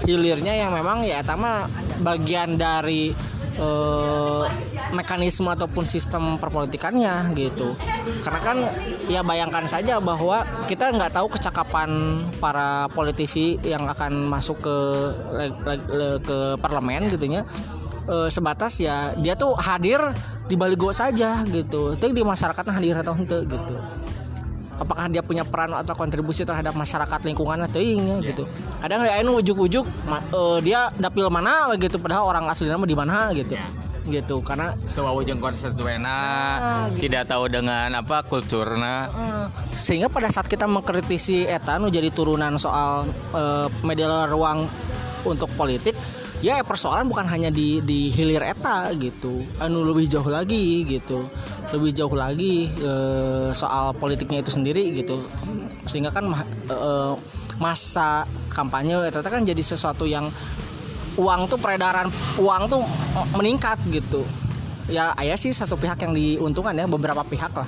Hilirnya 0.05 0.57
yang 0.59 0.75
memang 0.75 1.07
ya 1.07 1.23
etama 1.23 1.71
bagian 2.03 2.59
dari 2.59 3.15
eh, 3.57 4.45
mekanisme 4.95 5.51
ataupun 5.51 5.85
sistem 5.87 6.37
perpolitikannya 6.39 7.35
gitu. 7.35 7.75
Karena 8.23 8.41
kan 8.41 8.57
ya 9.11 9.21
bayangkan 9.21 9.67
saja 9.67 9.99
bahwa 9.99 10.47
kita 10.71 10.93
nggak 10.95 11.15
tahu 11.17 11.27
kecakapan 11.33 12.23
para 12.39 12.87
politisi 12.93 13.59
yang 13.65 13.87
akan 13.89 14.29
masuk 14.29 14.63
ke 14.63 14.77
ke 16.25 16.39
parlemen 16.61 17.11
gitunya 17.11 17.43
Eh, 18.05 18.29
sebatas 18.29 18.77
ya 18.85 19.17
dia 19.17 19.33
tuh 19.33 19.57
hadir 19.57 19.97
di 20.45 20.61
baligo 20.61 20.93
saja 20.93 21.41
gitu. 21.49 21.97
Itu 21.97 22.13
di 22.13 22.21
masyarakatnya 22.21 22.77
hadir 22.77 23.01
atau 23.01 23.17
ente 23.17 23.49
gitu 23.49 23.77
apakah 24.79 25.07
dia 25.11 25.23
punya 25.23 25.47
peran 25.47 25.73
atau 25.75 25.95
kontribusi 25.95 26.43
terhadap 26.43 26.75
masyarakat 26.75 27.21
lingkungannya? 27.27 27.69
Teuing 27.71 28.03
ya 28.05 28.17
gitu. 28.33 28.45
Kadang 28.83 29.07
ya 29.07 29.21
ujuk-ujuk 29.23 29.87
eh, 29.87 30.59
dia 30.63 30.91
dapil 30.97 31.27
mana 31.31 31.71
gitu. 31.79 31.97
Padahal 31.99 32.29
orang 32.31 32.45
aslinya 32.51 32.79
mah 32.79 32.89
di 32.89 32.97
mana 32.97 33.31
gitu. 33.35 33.55
Gitu 34.05 34.37
karena 34.45 34.77
Tahu 34.93 35.25
jeung 35.25 35.41
konstituena, 35.41 36.19
tidak 37.01 37.25
tahu 37.25 37.49
dengan 37.49 37.89
apa 37.97 38.21
kulturna. 38.21 39.09
eh, 39.09 39.47
sehingga 39.73 40.13
pada 40.13 40.29
saat 40.29 40.45
kita 40.45 40.69
mengkritisi 40.69 41.49
eta 41.49 41.81
nu 41.81 41.89
jadi 41.89 42.13
turunan 42.13 42.61
soal 42.61 43.09
eh, 43.33 43.67
media 43.81 44.29
ruang 44.29 44.69
untuk 45.25 45.49
politik 45.57 45.97
ya 46.45 46.61
persoalan 46.61 47.09
bukan 47.09 47.25
hanya 47.25 47.49
di 47.49 47.81
di 47.81 48.13
hilir 48.13 48.45
eta 48.45 48.93
gitu. 49.01 49.41
Anu 49.57 49.81
lebih 49.89 50.05
jauh 50.13 50.29
lagi 50.29 50.85
gitu. 50.85 51.25
Lebih 51.73 51.97
jauh 51.97 52.13
lagi 52.13 52.69
eh, 52.69 53.49
soal 53.57 53.97
politiknya 53.97 54.45
itu 54.45 54.53
sendiri 54.53 54.93
gitu. 54.93 55.25
Sehingga 55.89 56.13
kan 56.13 56.29
eh, 56.69 57.13
masa 57.57 58.29
kampanye 58.53 59.09
eta 59.09 59.25
kan 59.25 59.41
jadi 59.41 59.65
sesuatu 59.65 60.05
yang 60.05 60.29
uang 61.17 61.49
tuh 61.49 61.57
peredaran 61.57 62.13
uang 62.37 62.63
tuh 62.69 62.85
meningkat 63.41 63.81
gitu. 63.89 64.21
Ya 64.93 65.17
ayah 65.17 65.41
sih 65.41 65.57
satu 65.57 65.81
pihak 65.81 65.97
yang 66.05 66.13
diuntungkan 66.13 66.77
ya 66.77 66.85
beberapa 66.85 67.25
pihak 67.25 67.57
lah 67.57 67.65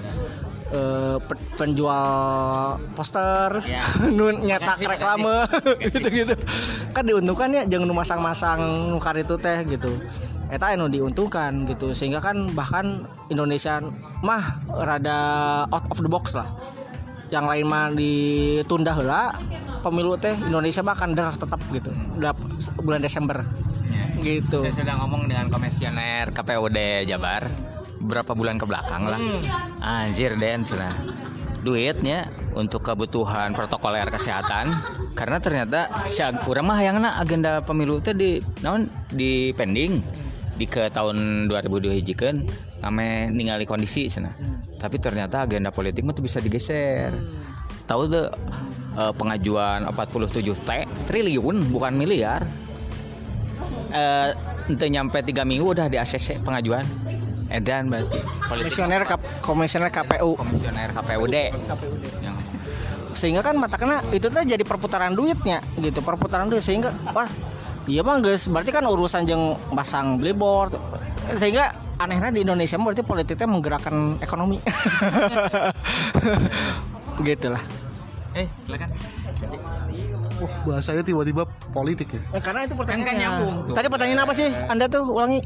Eh, 0.66 1.16
pe- 1.22 1.46
penjual 1.54 2.74
poster 2.98 3.62
Ya. 3.70 3.86
nun 4.10 4.42
nyetak 4.42 4.82
Kasih, 4.82 4.90
reklame 4.90 5.46
gitu 5.86 6.10
gitu 6.10 6.34
kan 6.90 7.06
diuntungkan 7.06 7.54
ya 7.54 7.62
jangan 7.70 7.94
masang-masang 7.94 8.90
nukar 8.90 9.14
itu 9.14 9.38
teh 9.38 9.62
gitu. 9.62 9.94
Eta 10.50 10.74
anu 10.74 10.90
diuntungkan 10.90 11.62
gitu. 11.70 11.94
Sehingga 11.94 12.18
kan 12.18 12.50
bahkan 12.50 13.06
Indonesia 13.30 13.78
mah 14.26 14.58
rada 14.66 15.18
out 15.70 15.86
of 15.86 16.02
the 16.02 16.10
box 16.10 16.34
lah. 16.34 16.50
Yang 17.30 17.46
lain 17.46 17.66
mah 17.70 17.86
ditunda 17.94 18.90
heula 18.90 19.38
pemilu 19.86 20.18
teh 20.18 20.34
Indonesia 20.34 20.82
mah 20.82 20.98
akan 20.98 21.14
der 21.14 21.30
tetap 21.30 21.62
gitu. 21.70 21.94
Udah 22.18 22.34
bulan 22.82 22.98
Desember. 22.98 23.46
Gitu. 24.18 24.66
Saya 24.66 24.74
sedang 24.74 24.98
ngomong 25.06 25.30
dengan 25.30 25.46
komisioner 25.46 26.34
KPUD 26.34 27.06
Jabar 27.06 27.46
beberapa 28.00 28.32
bulan 28.36 28.60
ke 28.60 28.66
belakang 28.68 29.08
lah. 29.08 29.20
Anjir 29.80 30.36
Den 30.36 30.62
cenah. 30.62 30.94
Duitnya 31.66 32.30
untuk 32.54 32.86
kebutuhan 32.86 33.50
protokoler 33.50 34.06
kesehatan 34.06 34.70
karena 35.18 35.42
ternyata 35.42 35.90
sia 36.06 36.30
urang 36.46 36.70
mah 36.70 36.78
hayangna 36.78 37.18
agenda 37.18 37.58
pemilu 37.58 37.98
teh 37.98 38.14
di 38.14 38.38
naon 38.62 38.86
di 39.10 39.50
pending 39.50 39.98
di 40.56 40.64
ke 40.64 40.88
tahun 40.88 41.50
2002 41.50 41.98
hijikeun 42.00 42.36
ame 42.86 43.34
ningali 43.34 43.66
kondisi 43.66 44.06
cenah. 44.06 44.32
Tapi 44.78 44.96
ternyata 45.02 45.42
agenda 45.42 45.74
politik 45.74 46.06
mah 46.06 46.14
tuh 46.14 46.22
bisa 46.22 46.38
digeser. 46.38 47.10
Tahu 47.90 48.02
tuh 48.06 48.30
eh, 48.94 49.12
pengajuan 49.18 49.90
47 49.90 50.46
T 50.54 50.70
triliun 51.10 51.66
bukan 51.74 51.92
miliar 51.98 52.46
eh 53.96 54.30
nyampe 54.68 55.22
tiga 55.22 55.46
minggu 55.46 55.72
udah 55.72 55.86
di 55.86 55.96
ACC 55.96 56.42
pengajuan 56.42 56.82
edan 57.56 57.86
berarti. 57.86 58.18
Komisioner 58.44 59.00
K- 59.02 59.22
komisioner 59.40 59.88
KPU 59.88 60.34
komisioner 60.34 60.88
KPUD 60.92 61.34
yang 62.20 62.34
sehingga 63.10 63.40
kan 63.40 63.56
mata 63.56 63.74
kena 63.74 64.02
itu 64.10 64.26
tuh 64.26 64.42
jadi 64.44 64.60
perputaran 64.60 65.10
duitnya 65.10 65.58
gitu 65.76 65.98
perputaran 66.00 66.46
duit. 66.46 66.60
Sehingga 66.60 66.92
wah 67.08 67.26
iya 67.84 68.00
mah 68.00 68.18
guys 68.18 68.46
berarti 68.46 68.70
kan 68.70 68.84
urusan 68.84 69.24
jeng 69.24 69.54
pasang 69.72 70.16
billboard. 70.16 70.74
Sehingga 71.32 71.72
anehnya 71.96 72.28
di 72.28 72.42
Indonesia 72.42 72.74
berarti 72.76 73.00
politiknya 73.00 73.46
menggerakkan 73.46 74.18
ekonomi. 74.20 74.58
Gitulah. 77.18 77.62
Eh 78.36 78.46
silakan. 78.60 78.92
Wah, 80.36 80.52
bahasanya 80.68 81.00
tiba-tiba 81.00 81.48
politik 81.72 82.12
ya. 82.12 82.20
Eh, 82.36 82.42
karena 82.44 82.62
itu 82.62 82.76
pertanyaannya. 82.76 83.02
Kan- 83.02 83.08
kan 83.08 83.16
nyambung 83.16 83.54
tuh. 83.64 83.72
tadi 83.72 83.86
pertanyaan 83.88 84.20
apa 84.20 84.32
sih? 84.36 84.48
Anda 84.68 84.84
tuh 84.86 85.02
ulangi 85.08 85.40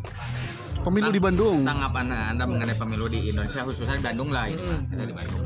Pemilu 0.80 1.08
di 1.08 1.20
Bandung. 1.20 1.60
tanggapan 1.60 2.06
anda 2.32 2.44
mengenai 2.44 2.72
pemilu 2.74 3.06
di 3.06 3.28
Indonesia 3.28 3.60
khususnya 3.60 3.96
di 3.96 4.04
Bandung 4.04 4.30
lah 4.30 4.46
ini 4.46 4.64
kita 4.88 5.04
di 5.04 5.12
Bandung 5.12 5.44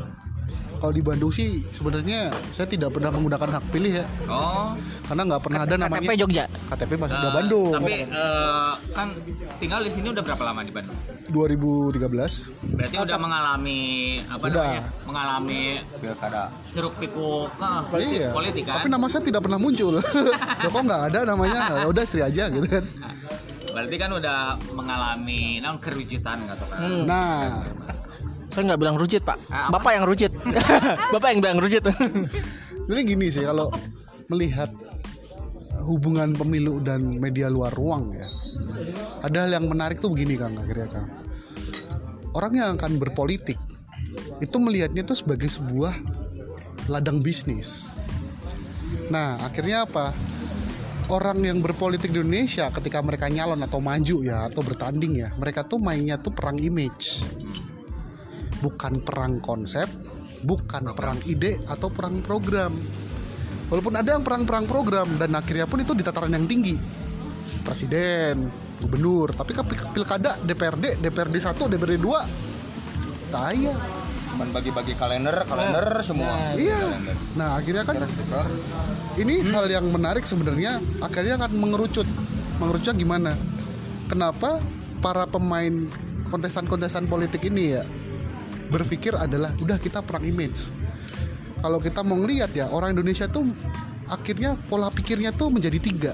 Kalau 0.74 0.92
di 0.92 1.00
Bandung 1.00 1.32
sih 1.32 1.64
sebenarnya 1.66 2.28
saya 2.50 2.68
tidak 2.68 2.92
pernah 2.92 3.08
menggunakan 3.08 3.56
hak 3.56 3.64
pilih 3.72 3.88
ya, 3.94 4.06
oh 4.28 4.76
karena 5.04 5.22
nggak 5.24 5.40
pernah 5.40 5.60
ada 5.64 5.74
namanya 5.78 6.04
KTP 6.04 6.12
Jogja 6.18 6.44
KTP 6.68 6.90
masih 6.94 7.14
udah 7.14 7.24
eh, 7.24 7.34
Bandung. 7.34 7.72
tapi 7.72 7.94
eh, 8.04 8.72
kan 8.92 9.08
tinggal 9.56 9.80
di 9.80 9.90
sini 9.90 10.12
udah 10.12 10.20
berapa 10.20 10.42
lama 10.44 10.60
di 10.60 10.72
Bandung 10.74 10.98
2013. 11.24 12.76
berarti 12.76 12.96
udah 13.00 13.16
mengalami 13.16 13.80
apa 14.28 14.44
Udah. 14.44 14.60
namanya 14.60 14.82
mengalami 15.08 15.62
pilkada 15.96 16.42
hiruk 16.76 16.94
pikuk 17.00 17.48
eh, 17.48 17.80
Iya. 18.04 18.28
politik 18.30 18.62
kan 18.62 18.74
Tapi 18.76 18.88
nama 18.92 19.06
saya 19.08 19.22
tidak 19.22 19.40
pernah 19.40 19.56
muncul. 19.56 19.94
Loh, 19.96 20.04
kok 20.66 20.82
nggak 20.82 21.02
ada 21.08 21.18
namanya? 21.24 21.58
Ya 21.80 21.86
udah 21.86 22.02
istri 22.02 22.20
aja 22.20 22.50
gitu 22.50 22.66
kan. 22.66 22.84
Berarti 23.74 23.96
kan 23.98 24.10
udah 24.14 24.38
mengalami 24.72 25.58
non 25.58 25.82
kerujutan 25.82 26.38
gitu 26.46 26.64
kan. 26.70 26.78
Hmm. 26.78 27.02
Nah, 27.04 27.66
saya 28.54 28.62
nggak 28.70 28.80
bilang 28.80 28.94
rujit 28.94 29.26
pak 29.26 29.34
apa? 29.50 29.74
bapak 29.74 29.92
yang 29.98 30.06
rujit 30.06 30.30
bapak 31.12 31.28
yang 31.34 31.40
bilang 31.42 31.58
rujit 31.58 31.82
Jadi 32.86 33.00
gini 33.02 33.26
sih 33.34 33.42
kalau 33.42 33.74
melihat 34.30 34.70
hubungan 35.82 36.32
pemilu 36.38 36.78
dan 36.78 37.18
media 37.18 37.50
luar 37.50 37.74
ruang 37.74 38.14
ya. 38.14 38.28
Ada 39.26 39.48
hal 39.48 39.50
yang 39.60 39.66
menarik 39.66 39.98
tuh 39.98 40.14
begini 40.14 40.38
Kang 40.38 40.54
akhirnya 40.54 40.88
Kang. 40.88 41.08
Orang 42.34 42.54
yang 42.54 42.78
akan 42.78 43.02
berpolitik 43.02 43.58
itu 44.38 44.56
melihatnya 44.62 45.02
tuh 45.02 45.18
sebagai 45.18 45.50
sebuah 45.50 45.92
ladang 46.86 47.20
bisnis. 47.20 47.94
Nah, 49.10 49.40
akhirnya 49.44 49.84
apa? 49.84 50.14
Orang 51.04 51.44
yang 51.44 51.60
berpolitik 51.60 52.08
di 52.08 52.24
Indonesia 52.24 52.72
ketika 52.72 53.04
mereka 53.04 53.28
nyalon 53.28 53.60
atau 53.60 53.76
maju 53.76 54.24
ya 54.24 54.48
atau 54.48 54.64
bertanding 54.64 55.20
ya, 55.20 55.28
mereka 55.36 55.60
tuh 55.60 55.76
mainnya 55.76 56.16
tuh 56.16 56.32
perang 56.32 56.56
image. 56.56 57.20
Bukan 58.64 59.04
perang 59.04 59.36
konsep, 59.44 59.84
bukan 60.48 60.96
perang 60.96 61.20
ide 61.28 61.60
atau 61.68 61.92
perang 61.92 62.24
program. 62.24 62.72
Walaupun 63.68 63.94
ada 64.00 64.16
yang 64.16 64.24
perang-perang 64.24 64.64
program 64.64 65.08
dan 65.20 65.36
akhirnya 65.36 65.68
pun 65.68 65.84
itu 65.84 65.92
di 65.92 66.00
tataran 66.00 66.32
yang 66.32 66.48
tinggi. 66.48 66.76
Presiden, 67.64 68.48
gubernur, 68.80 69.32
tapi 69.36 69.52
ke 69.52 69.60
pil- 69.64 69.90
pilkada 69.92 70.40
DPRD, 70.40 71.04
DPRD 71.04 71.36
1, 71.36 71.68
DPRD 71.68 71.96
2 72.00 73.32
taya. 73.32 74.03
Cuman 74.34 74.50
bagi-bagi 74.50 74.98
kalender 74.98 75.46
kalender 75.46 75.86
semua. 76.02 76.58
Iya. 76.58 76.74
Kalender. 76.74 77.14
Nah 77.38 77.48
akhirnya 77.54 77.86
kan 77.86 78.02
ini 79.14 79.46
hal 79.46 79.66
yang 79.70 79.86
menarik 79.94 80.26
sebenarnya 80.26 80.82
akhirnya 80.98 81.38
akan 81.38 81.54
mengerucut. 81.54 82.08
Mengerucutnya 82.58 82.98
gimana? 82.98 83.32
Kenapa 84.10 84.58
para 84.98 85.30
pemain 85.30 85.86
kontestan-kontestan 86.26 87.06
politik 87.06 87.46
ini 87.46 87.78
ya 87.78 87.86
berpikir 88.74 89.14
adalah 89.14 89.54
udah 89.62 89.78
kita 89.78 90.02
perang 90.02 90.26
image. 90.26 90.74
Kalau 91.62 91.78
kita 91.78 92.02
mau 92.02 92.18
ngelihat 92.18 92.50
ya 92.58 92.66
orang 92.74 92.98
Indonesia 92.98 93.30
tuh 93.30 93.46
akhirnya 94.10 94.58
pola 94.66 94.90
pikirnya 94.90 95.30
tuh 95.30 95.54
menjadi 95.54 95.78
tiga. 95.78 96.12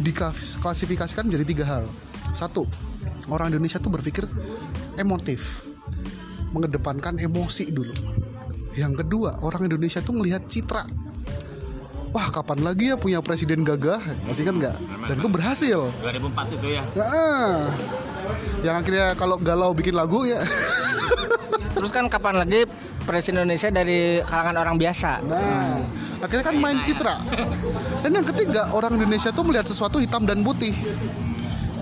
Diklasifikasikan 0.00 1.28
menjadi 1.28 1.44
tiga 1.44 1.64
hal. 1.68 1.84
Satu 2.32 2.64
orang 3.28 3.52
Indonesia 3.52 3.76
tuh 3.76 3.92
berpikir 3.92 4.24
emotif 4.96 5.71
mengedepankan 6.52 7.18
emosi 7.18 7.72
dulu 7.72 7.92
yang 8.76 8.96
kedua 8.96 9.40
orang 9.44 9.68
Indonesia 9.68 10.00
tuh 10.00 10.16
ngelihat 10.16 10.48
citra 10.48 10.84
wah 12.12 12.28
kapan 12.28 12.60
lagi 12.60 12.92
ya 12.92 12.96
punya 13.00 13.24
presiden 13.24 13.64
gagah 13.64 14.00
masih 14.28 14.48
kan 14.48 14.60
nggak 14.60 14.76
dan 15.08 15.14
itu 15.16 15.28
berhasil 15.28 15.80
2004 16.04 16.56
itu 16.60 16.66
ya. 16.76 16.82
Ya, 16.92 17.04
ah. 17.04 17.58
yang 18.62 18.76
akhirnya 18.78 19.16
kalau 19.16 19.40
galau 19.40 19.72
bikin 19.72 19.96
lagu 19.96 20.28
ya 20.28 20.40
Terus 21.82 21.90
kan 21.90 22.06
kapan 22.06 22.38
lagi 22.38 22.62
presiden 23.02 23.42
Indonesia 23.42 23.66
dari 23.72 24.22
kalangan 24.22 24.54
orang 24.54 24.76
biasa. 24.78 25.18
Nah, 25.26 25.82
akhirnya 26.22 26.44
kan 26.46 26.56
main 26.60 26.78
citra. 26.78 27.18
Dan 28.06 28.22
yang 28.22 28.26
ketiga, 28.28 28.70
orang 28.70 28.94
Indonesia 29.00 29.34
tuh 29.34 29.42
melihat 29.42 29.66
sesuatu 29.66 29.98
hitam 29.98 30.22
dan 30.22 30.46
putih. 30.46 30.70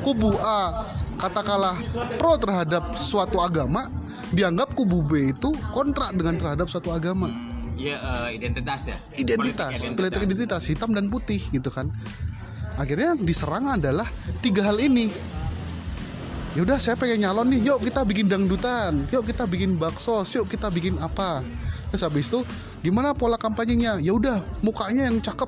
Kubu 0.00 0.32
A 0.40 0.88
katakanlah 1.20 1.76
pro 2.16 2.40
terhadap 2.40 2.96
suatu 2.96 3.44
agama, 3.44 3.92
dianggap 4.30 4.74
kubu 4.78 5.02
B 5.02 5.34
itu 5.34 5.50
kontra 5.74 6.14
dengan 6.14 6.38
terhadap 6.38 6.70
suatu 6.70 6.94
agama. 6.94 7.30
Iya 7.80 7.96
eh, 7.96 8.28
identitas 8.36 8.80
ya. 8.86 8.96
Identitas, 9.16 9.72
Politik 9.72 9.96
politik 9.96 10.20
identitas 10.28 10.62
hitam 10.68 10.90
dan 10.92 11.08
putih 11.08 11.40
gitu 11.50 11.72
kan. 11.72 11.88
Akhirnya 12.76 13.16
yang 13.16 13.22
diserang 13.24 13.66
adalah 13.72 14.06
tiga 14.44 14.64
hal 14.68 14.78
ini. 14.78 15.10
Ya 16.50 16.66
udah 16.66 16.82
saya 16.82 16.98
pengen 16.98 17.22
nyalon 17.22 17.46
nih, 17.54 17.60
yuk 17.70 17.78
kita 17.86 18.02
bikin 18.02 18.26
dangdutan, 18.26 19.06
yuk 19.14 19.22
kita 19.22 19.46
bikin 19.46 19.78
bakso, 19.78 20.26
yuk 20.26 20.50
kita 20.50 20.66
bikin 20.66 20.98
apa. 20.98 21.46
Terus 21.94 22.02
habis 22.02 22.26
itu 22.26 22.42
gimana 22.82 23.14
pola 23.14 23.38
kampanyenya? 23.38 24.02
Ya 24.02 24.10
udah 24.10 24.42
mukanya 24.58 25.06
yang 25.06 25.22
cakep, 25.22 25.46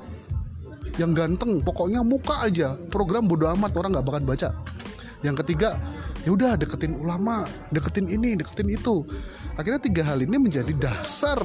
yang 0.95 1.11
ganteng, 1.11 1.59
pokoknya 1.59 2.07
muka 2.07 2.39
aja. 2.47 2.79
Program 2.87 3.27
bodo 3.27 3.51
amat 3.51 3.75
orang 3.75 3.99
nggak 3.99 4.05
bakal 4.07 4.23
baca. 4.23 4.49
Yang 5.27 5.35
ketiga, 5.43 5.75
ya 6.23 6.31
udah 6.31 6.55
deketin 6.55 6.95
ulama, 6.95 7.43
deketin 7.69 8.07
ini, 8.07 8.39
deketin 8.39 8.71
itu. 8.71 9.03
Akhirnya 9.59 9.79
tiga 9.83 10.03
hal 10.07 10.23
ini 10.23 10.39
menjadi 10.39 10.73
dasar 10.73 11.37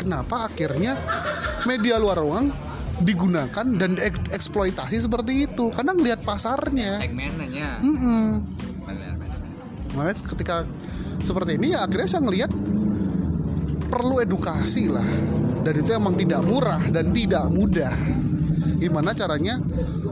kenapa 0.00 0.50
akhirnya 0.50 0.98
media 1.68 2.00
luar 2.00 2.18
ruang 2.18 2.50
digunakan 3.02 3.66
dan 3.78 3.98
eksploitasi 4.30 5.04
seperti 5.04 5.46
itu 5.46 5.70
karena 5.70 5.92
ngelihat 5.94 6.20
pasarnya. 6.24 6.98
Segmennya. 7.00 7.78
Benar. 8.82 9.14
Makanya 9.92 10.14
ketika 10.24 10.56
seperti 11.20 11.60
ini 11.60 11.76
ya 11.76 11.84
akhirnya 11.86 12.08
saya 12.08 12.22
ngelihat 12.24 12.50
perlu 13.92 14.24
edukasi 14.24 14.88
lah 14.88 15.04
dan 15.62 15.74
itu 15.78 15.90
emang 15.92 16.16
tidak 16.16 16.40
murah 16.42 16.80
dan 16.90 17.12
tidak 17.12 17.46
mudah 17.52 17.94
gimana 18.82 19.14
caranya 19.14 19.62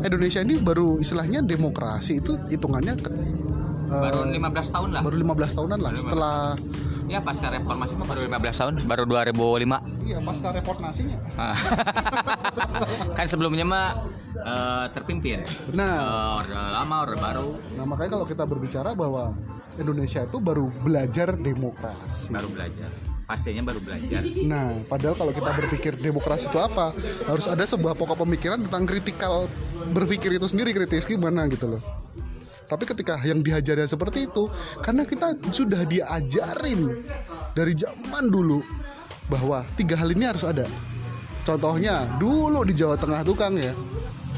Indonesia 0.05 0.47
ini 0.47 0.63
baru 0.63 1.03
istilahnya 1.03 1.43
demokrasi 1.43 2.23
itu 2.23 2.39
hitungannya 2.47 2.95
Baru 3.91 4.23
15 4.25 4.39
tahun 4.71 4.89
lah. 4.91 5.03
baru 5.03 5.17
15 5.19 5.57
tahunan 5.57 5.79
lah 5.79 5.93
setelah 5.93 6.37
Ya 7.05 7.19
pasca 7.19 7.51
reformasi 7.51 7.99
mah 7.99 8.07
baru 8.07 8.21
15 8.23 8.55
tahun, 8.55 8.75
baru 8.87 9.03
2005. 9.03 9.83
iya 10.07 10.23
pasca 10.23 10.55
reformasinya 10.55 11.19
Ah. 11.35 11.59
kan 13.19 13.27
sebelumnya 13.27 13.67
mah 13.67 13.87
eh, 14.37 14.87
terpimpin. 14.91 15.43
nah 15.73 15.95
Eh, 15.99 16.39
orde 16.39 16.55
lama, 16.55 16.95
orde 17.03 17.19
baru, 17.19 17.49
nah 17.75 17.85
makanya 17.85 18.11
kalau 18.15 18.27
kita 18.27 18.47
berbicara 18.47 18.95
bahwa 18.95 19.35
Indonesia 19.75 20.23
itu 20.23 20.39
baru 20.39 20.71
belajar 20.79 21.35
demokrasi 21.35 22.31
baru 22.31 22.47
belajar. 22.49 22.91
Pastinya 23.25 23.63
baru 23.65 23.79
belajar. 23.79 24.23
Nah, 24.43 24.75
padahal 24.85 25.15
kalau 25.15 25.31
kita 25.31 25.51
berpikir 25.53 25.95
demokrasi 25.97 26.47
itu 26.47 26.59
apa, 26.59 26.91
harus 27.25 27.47
ada 27.47 27.63
sebuah 27.63 27.95
pokok 27.95 28.19
pemikiran 28.21 28.59
tentang 28.61 28.83
kritikal 28.85 29.47
berpikir 29.89 30.35
itu 30.35 30.47
sendiri 30.47 30.71
kritis 30.73 31.07
gimana 31.07 31.47
gitu 31.47 31.71
loh. 31.71 31.83
Tapi 32.71 32.87
ketika 32.87 33.19
yang 33.27 33.43
diajarnya 33.43 33.91
seperti 33.91 34.31
itu, 34.31 34.47
karena 34.79 35.03
kita 35.03 35.35
sudah 35.51 35.83
diajarin 35.83 36.87
dari 37.51 37.75
zaman 37.75 38.31
dulu 38.31 38.63
bahwa 39.27 39.67
tiga 39.75 39.99
hal 39.99 40.15
ini 40.15 40.31
harus 40.31 40.47
ada. 40.47 40.71
Contohnya 41.43 42.07
dulu 42.23 42.63
di 42.63 42.79
Jawa 42.79 42.95
Tengah 42.95 43.27
tukang 43.27 43.59
ya, 43.59 43.75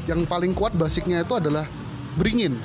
yang 0.09 0.25
paling 0.25 0.57
kuat 0.57 0.73
basicnya 0.73 1.21
itu 1.21 1.37
adalah 1.37 1.69
beringin, 2.17 2.57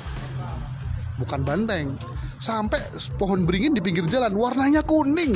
bukan 1.21 1.45
banteng. 1.45 1.93
Sampai 2.39 2.79
pohon 3.19 3.43
beringin 3.45 3.75
di 3.77 3.83
pinggir 3.83 4.07
jalan 4.09 4.31
warnanya 4.33 4.79
kuning 4.81 5.35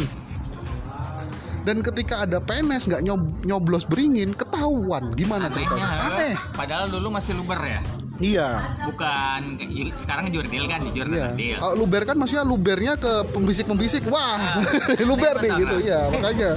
dan 1.64 1.80
ketika 1.80 2.28
ada 2.28 2.44
PNS 2.44 2.92
nggak 2.92 3.04
nyob- 3.08 3.44
nyoblos 3.48 3.88
beringin 3.88 4.36
ketahuan 4.36 5.16
gimana 5.16 5.48
ceritanya 5.48 6.12
Anehnya, 6.12 6.12
aneh 6.12 6.34
padahal 6.52 6.92
dulu 6.92 7.08
masih 7.16 7.40
luber 7.40 7.60
ya. 7.64 7.80
Iya. 8.20 8.62
Bukan 8.86 9.42
sekarang 9.98 10.30
jurdil 10.30 10.66
kan, 10.70 10.80
jujur 10.90 11.08
iya. 11.10 11.32
jurdil. 11.34 11.58
Oh, 11.62 11.74
luber 11.74 12.04
kan 12.04 12.16
maksudnya 12.18 12.46
lubernya 12.46 12.94
ke 12.98 13.26
pembisik 13.32 13.66
pembisik 13.66 14.04
wah 14.10 14.38
luber 15.10 15.40
nih 15.42 15.52
gitu. 15.58 15.76
iya 15.88 16.10
makanya. 16.10 16.52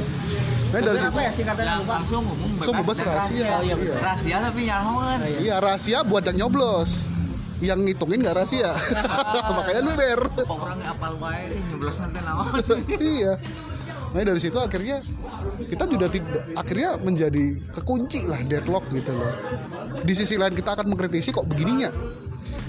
Nah 0.66 0.80
dari 0.82 0.98
situ 0.98 1.18
ya 1.22 1.30
singkatannya 1.30 1.72
Yang 1.78 1.84
langsung 1.86 2.22
umum 2.26 2.36
bebas, 2.36 2.58
Langsung 2.58 2.74
bebas 2.82 2.96
dan 2.98 3.06
rahasia. 3.06 3.46
Oh, 3.46 3.62
iya, 3.62 3.74
Iya. 3.78 3.94
rahasia 4.02 4.36
tapi 4.42 4.60
nyaman. 4.66 5.18
iya 5.40 5.54
rahasia 5.62 5.98
buat 6.02 6.22
yang 6.26 6.36
nyoblos. 6.46 6.90
Yang 7.56 7.78
ngitungin 7.88 8.18
nggak 8.20 8.36
rahasia. 8.36 8.70
Makanya 9.56 9.80
luber. 9.86 10.20
Orang 10.44 10.80
apal 10.84 11.14
wae 11.22 11.56
nyoblos 11.72 11.96
nanti 12.02 12.20
naon. 12.20 12.52
iya 13.16 13.32
nah 14.16 14.24
dari 14.24 14.40
situ 14.40 14.56
akhirnya 14.56 15.04
kita 15.68 15.84
juga 15.84 16.08
tidak 16.08 16.56
akhirnya 16.56 16.96
menjadi 17.04 17.44
kekunci 17.76 18.24
lah 18.24 18.40
deadlock 18.48 18.88
gitu 18.88 19.12
loh. 19.12 19.28
Di 20.00 20.16
sisi 20.16 20.40
lain 20.40 20.56
kita 20.56 20.72
akan 20.72 20.88
mengkritisi 20.88 21.36
kok 21.36 21.44
begininya. 21.44 21.92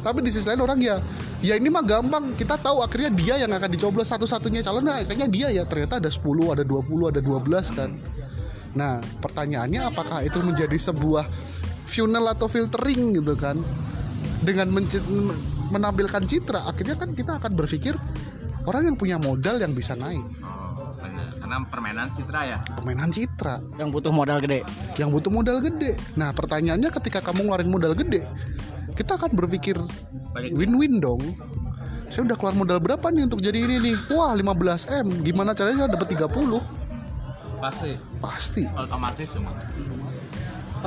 Tapi 0.03 0.19
di 0.23 0.31
sisi 0.31 0.43
lain 0.43 0.59
orang 0.59 0.79
ya 0.83 0.99
ya 1.39 1.55
ini 1.55 1.71
mah 1.71 1.87
gampang. 1.87 2.35
Kita 2.35 2.59
tahu 2.59 2.83
akhirnya 2.83 3.15
dia 3.15 3.35
yang 3.39 3.51
akan 3.55 3.69
dicoblos 3.71 4.11
satu-satunya 4.11 4.59
calon. 4.59 4.83
Nah 4.83 4.99
kayaknya 5.07 5.27
dia 5.31 5.47
ya. 5.55 5.63
Ternyata 5.63 6.03
ada 6.03 6.11
10 6.11 6.19
ada 6.51 6.63
20 6.67 7.11
ada 7.15 7.19
12 7.23 7.79
kan. 7.79 7.89
Nah 8.75 8.99
pertanyaannya 9.23 9.87
apakah 9.87 10.27
itu 10.27 10.43
menjadi 10.43 10.75
sebuah 10.75 11.31
funnel 11.87 12.27
atau 12.27 12.51
filtering 12.51 13.15
gitu 13.23 13.39
kan? 13.39 13.55
Dengan 14.43 14.67
menampilkan 15.71 16.23
citra 16.27 16.67
akhirnya 16.67 16.99
kan 16.99 17.15
kita 17.15 17.39
akan 17.39 17.55
berpikir 17.55 17.95
orang 18.67 18.91
yang 18.91 18.97
punya 18.99 19.15
modal 19.15 19.59
yang 19.63 19.71
bisa 19.71 19.95
naik. 19.95 20.23
Karena 21.47 21.63
permainan 21.63 22.07
citra 22.11 22.41
ya. 22.43 22.57
permainan 22.75 23.07
citra 23.07 23.55
Yang 23.79 23.89
butuh 23.95 24.11
modal 24.11 24.37
gede. 24.43 24.67
yang 24.99 25.09
butuh 25.15 25.31
modal 25.31 25.63
gede. 25.63 25.95
Nah 26.19 26.35
pertanyaannya 26.35 26.91
ketika 26.91 27.23
kamu 27.23 27.47
ngeluarin 27.47 27.71
modal 27.71 27.95
gede, 27.95 28.27
kita 28.99 29.15
akan 29.15 29.31
berpikir 29.31 29.79
win-win 30.51 30.99
dong. 30.99 31.23
Saya 32.11 32.27
udah 32.27 32.35
keluar 32.35 32.55
modal 32.55 32.79
berapa 32.83 33.07
nih 33.11 33.27
untuk 33.31 33.39
jadi 33.39 33.63
ini 33.63 33.79
nih? 33.79 33.95
Wah 34.11 34.35
15 34.35 34.87
m. 35.03 35.07
Gimana 35.23 35.55
caranya 35.55 35.87
saya 35.87 35.91
dapat 35.95 36.07
30? 36.15 36.59
Pasti 37.57 37.91
Pasti. 38.19 38.63
otomatis 38.75 39.27
semua. 39.31 39.55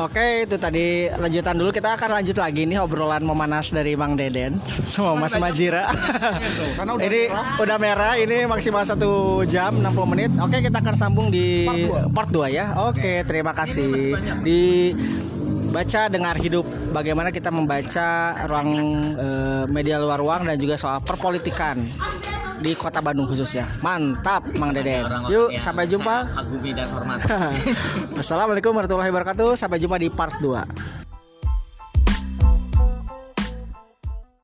Oke, 0.00 0.48
itu 0.48 0.56
tadi 0.56 1.12
lanjutan 1.12 1.52
dulu. 1.52 1.68
Kita 1.68 1.92
akan 1.92 2.16
lanjut 2.16 2.40
lagi 2.40 2.64
nih 2.64 2.80
obrolan 2.80 3.20
memanas 3.20 3.68
dari 3.68 3.92
Bang 4.00 4.16
Deden 4.16 4.56
sama 4.88 5.12
Mas 5.12 5.36
Majira. 5.36 5.92
Karena 6.80 6.96
udah 6.96 7.04
ini 7.04 7.28
merah. 7.28 7.46
udah 7.60 7.76
merah, 7.76 8.12
ini 8.16 8.48
maksimal 8.48 8.80
satu 8.80 9.44
jam 9.44 9.76
60 9.76 10.12
menit. 10.16 10.30
Oke, 10.40 10.64
kita 10.64 10.80
akan 10.80 10.96
sambung 10.96 11.28
di 11.28 11.68
part 12.16 12.32
2 12.32 12.48
ya. 12.48 12.80
Oke, 12.88 13.28
terima 13.28 13.52
kasih. 13.52 14.16
Di 14.40 14.96
baca 15.68 16.08
dengar 16.08 16.40
hidup 16.40 16.64
bagaimana 16.96 17.28
kita 17.28 17.52
membaca 17.52 18.40
ruang 18.48 18.70
eh, 19.20 19.64
media 19.68 20.00
luar 20.00 20.18
ruang 20.18 20.48
dan 20.48 20.56
juga 20.56 20.80
soal 20.80 20.98
perpolitikan 21.04 21.78
di 22.60 22.76
kota 22.76 23.00
Bandung 23.00 23.26
khususnya. 23.26 23.66
Mantap, 23.80 24.44
Mang 24.60 24.76
Deden. 24.76 25.08
Yuk, 25.32 25.56
sampai 25.56 25.88
jumpa. 25.88 26.28
Kagumi 26.28 26.76
dan 26.76 26.86
hormat. 26.92 27.18
Assalamualaikum 28.20 28.76
warahmatullahi 28.76 29.10
wabarakatuh. 29.10 29.56
Sampai 29.56 29.80
jumpa 29.80 29.96
di 29.96 30.12
part 30.12 30.36
2. 30.38 31.09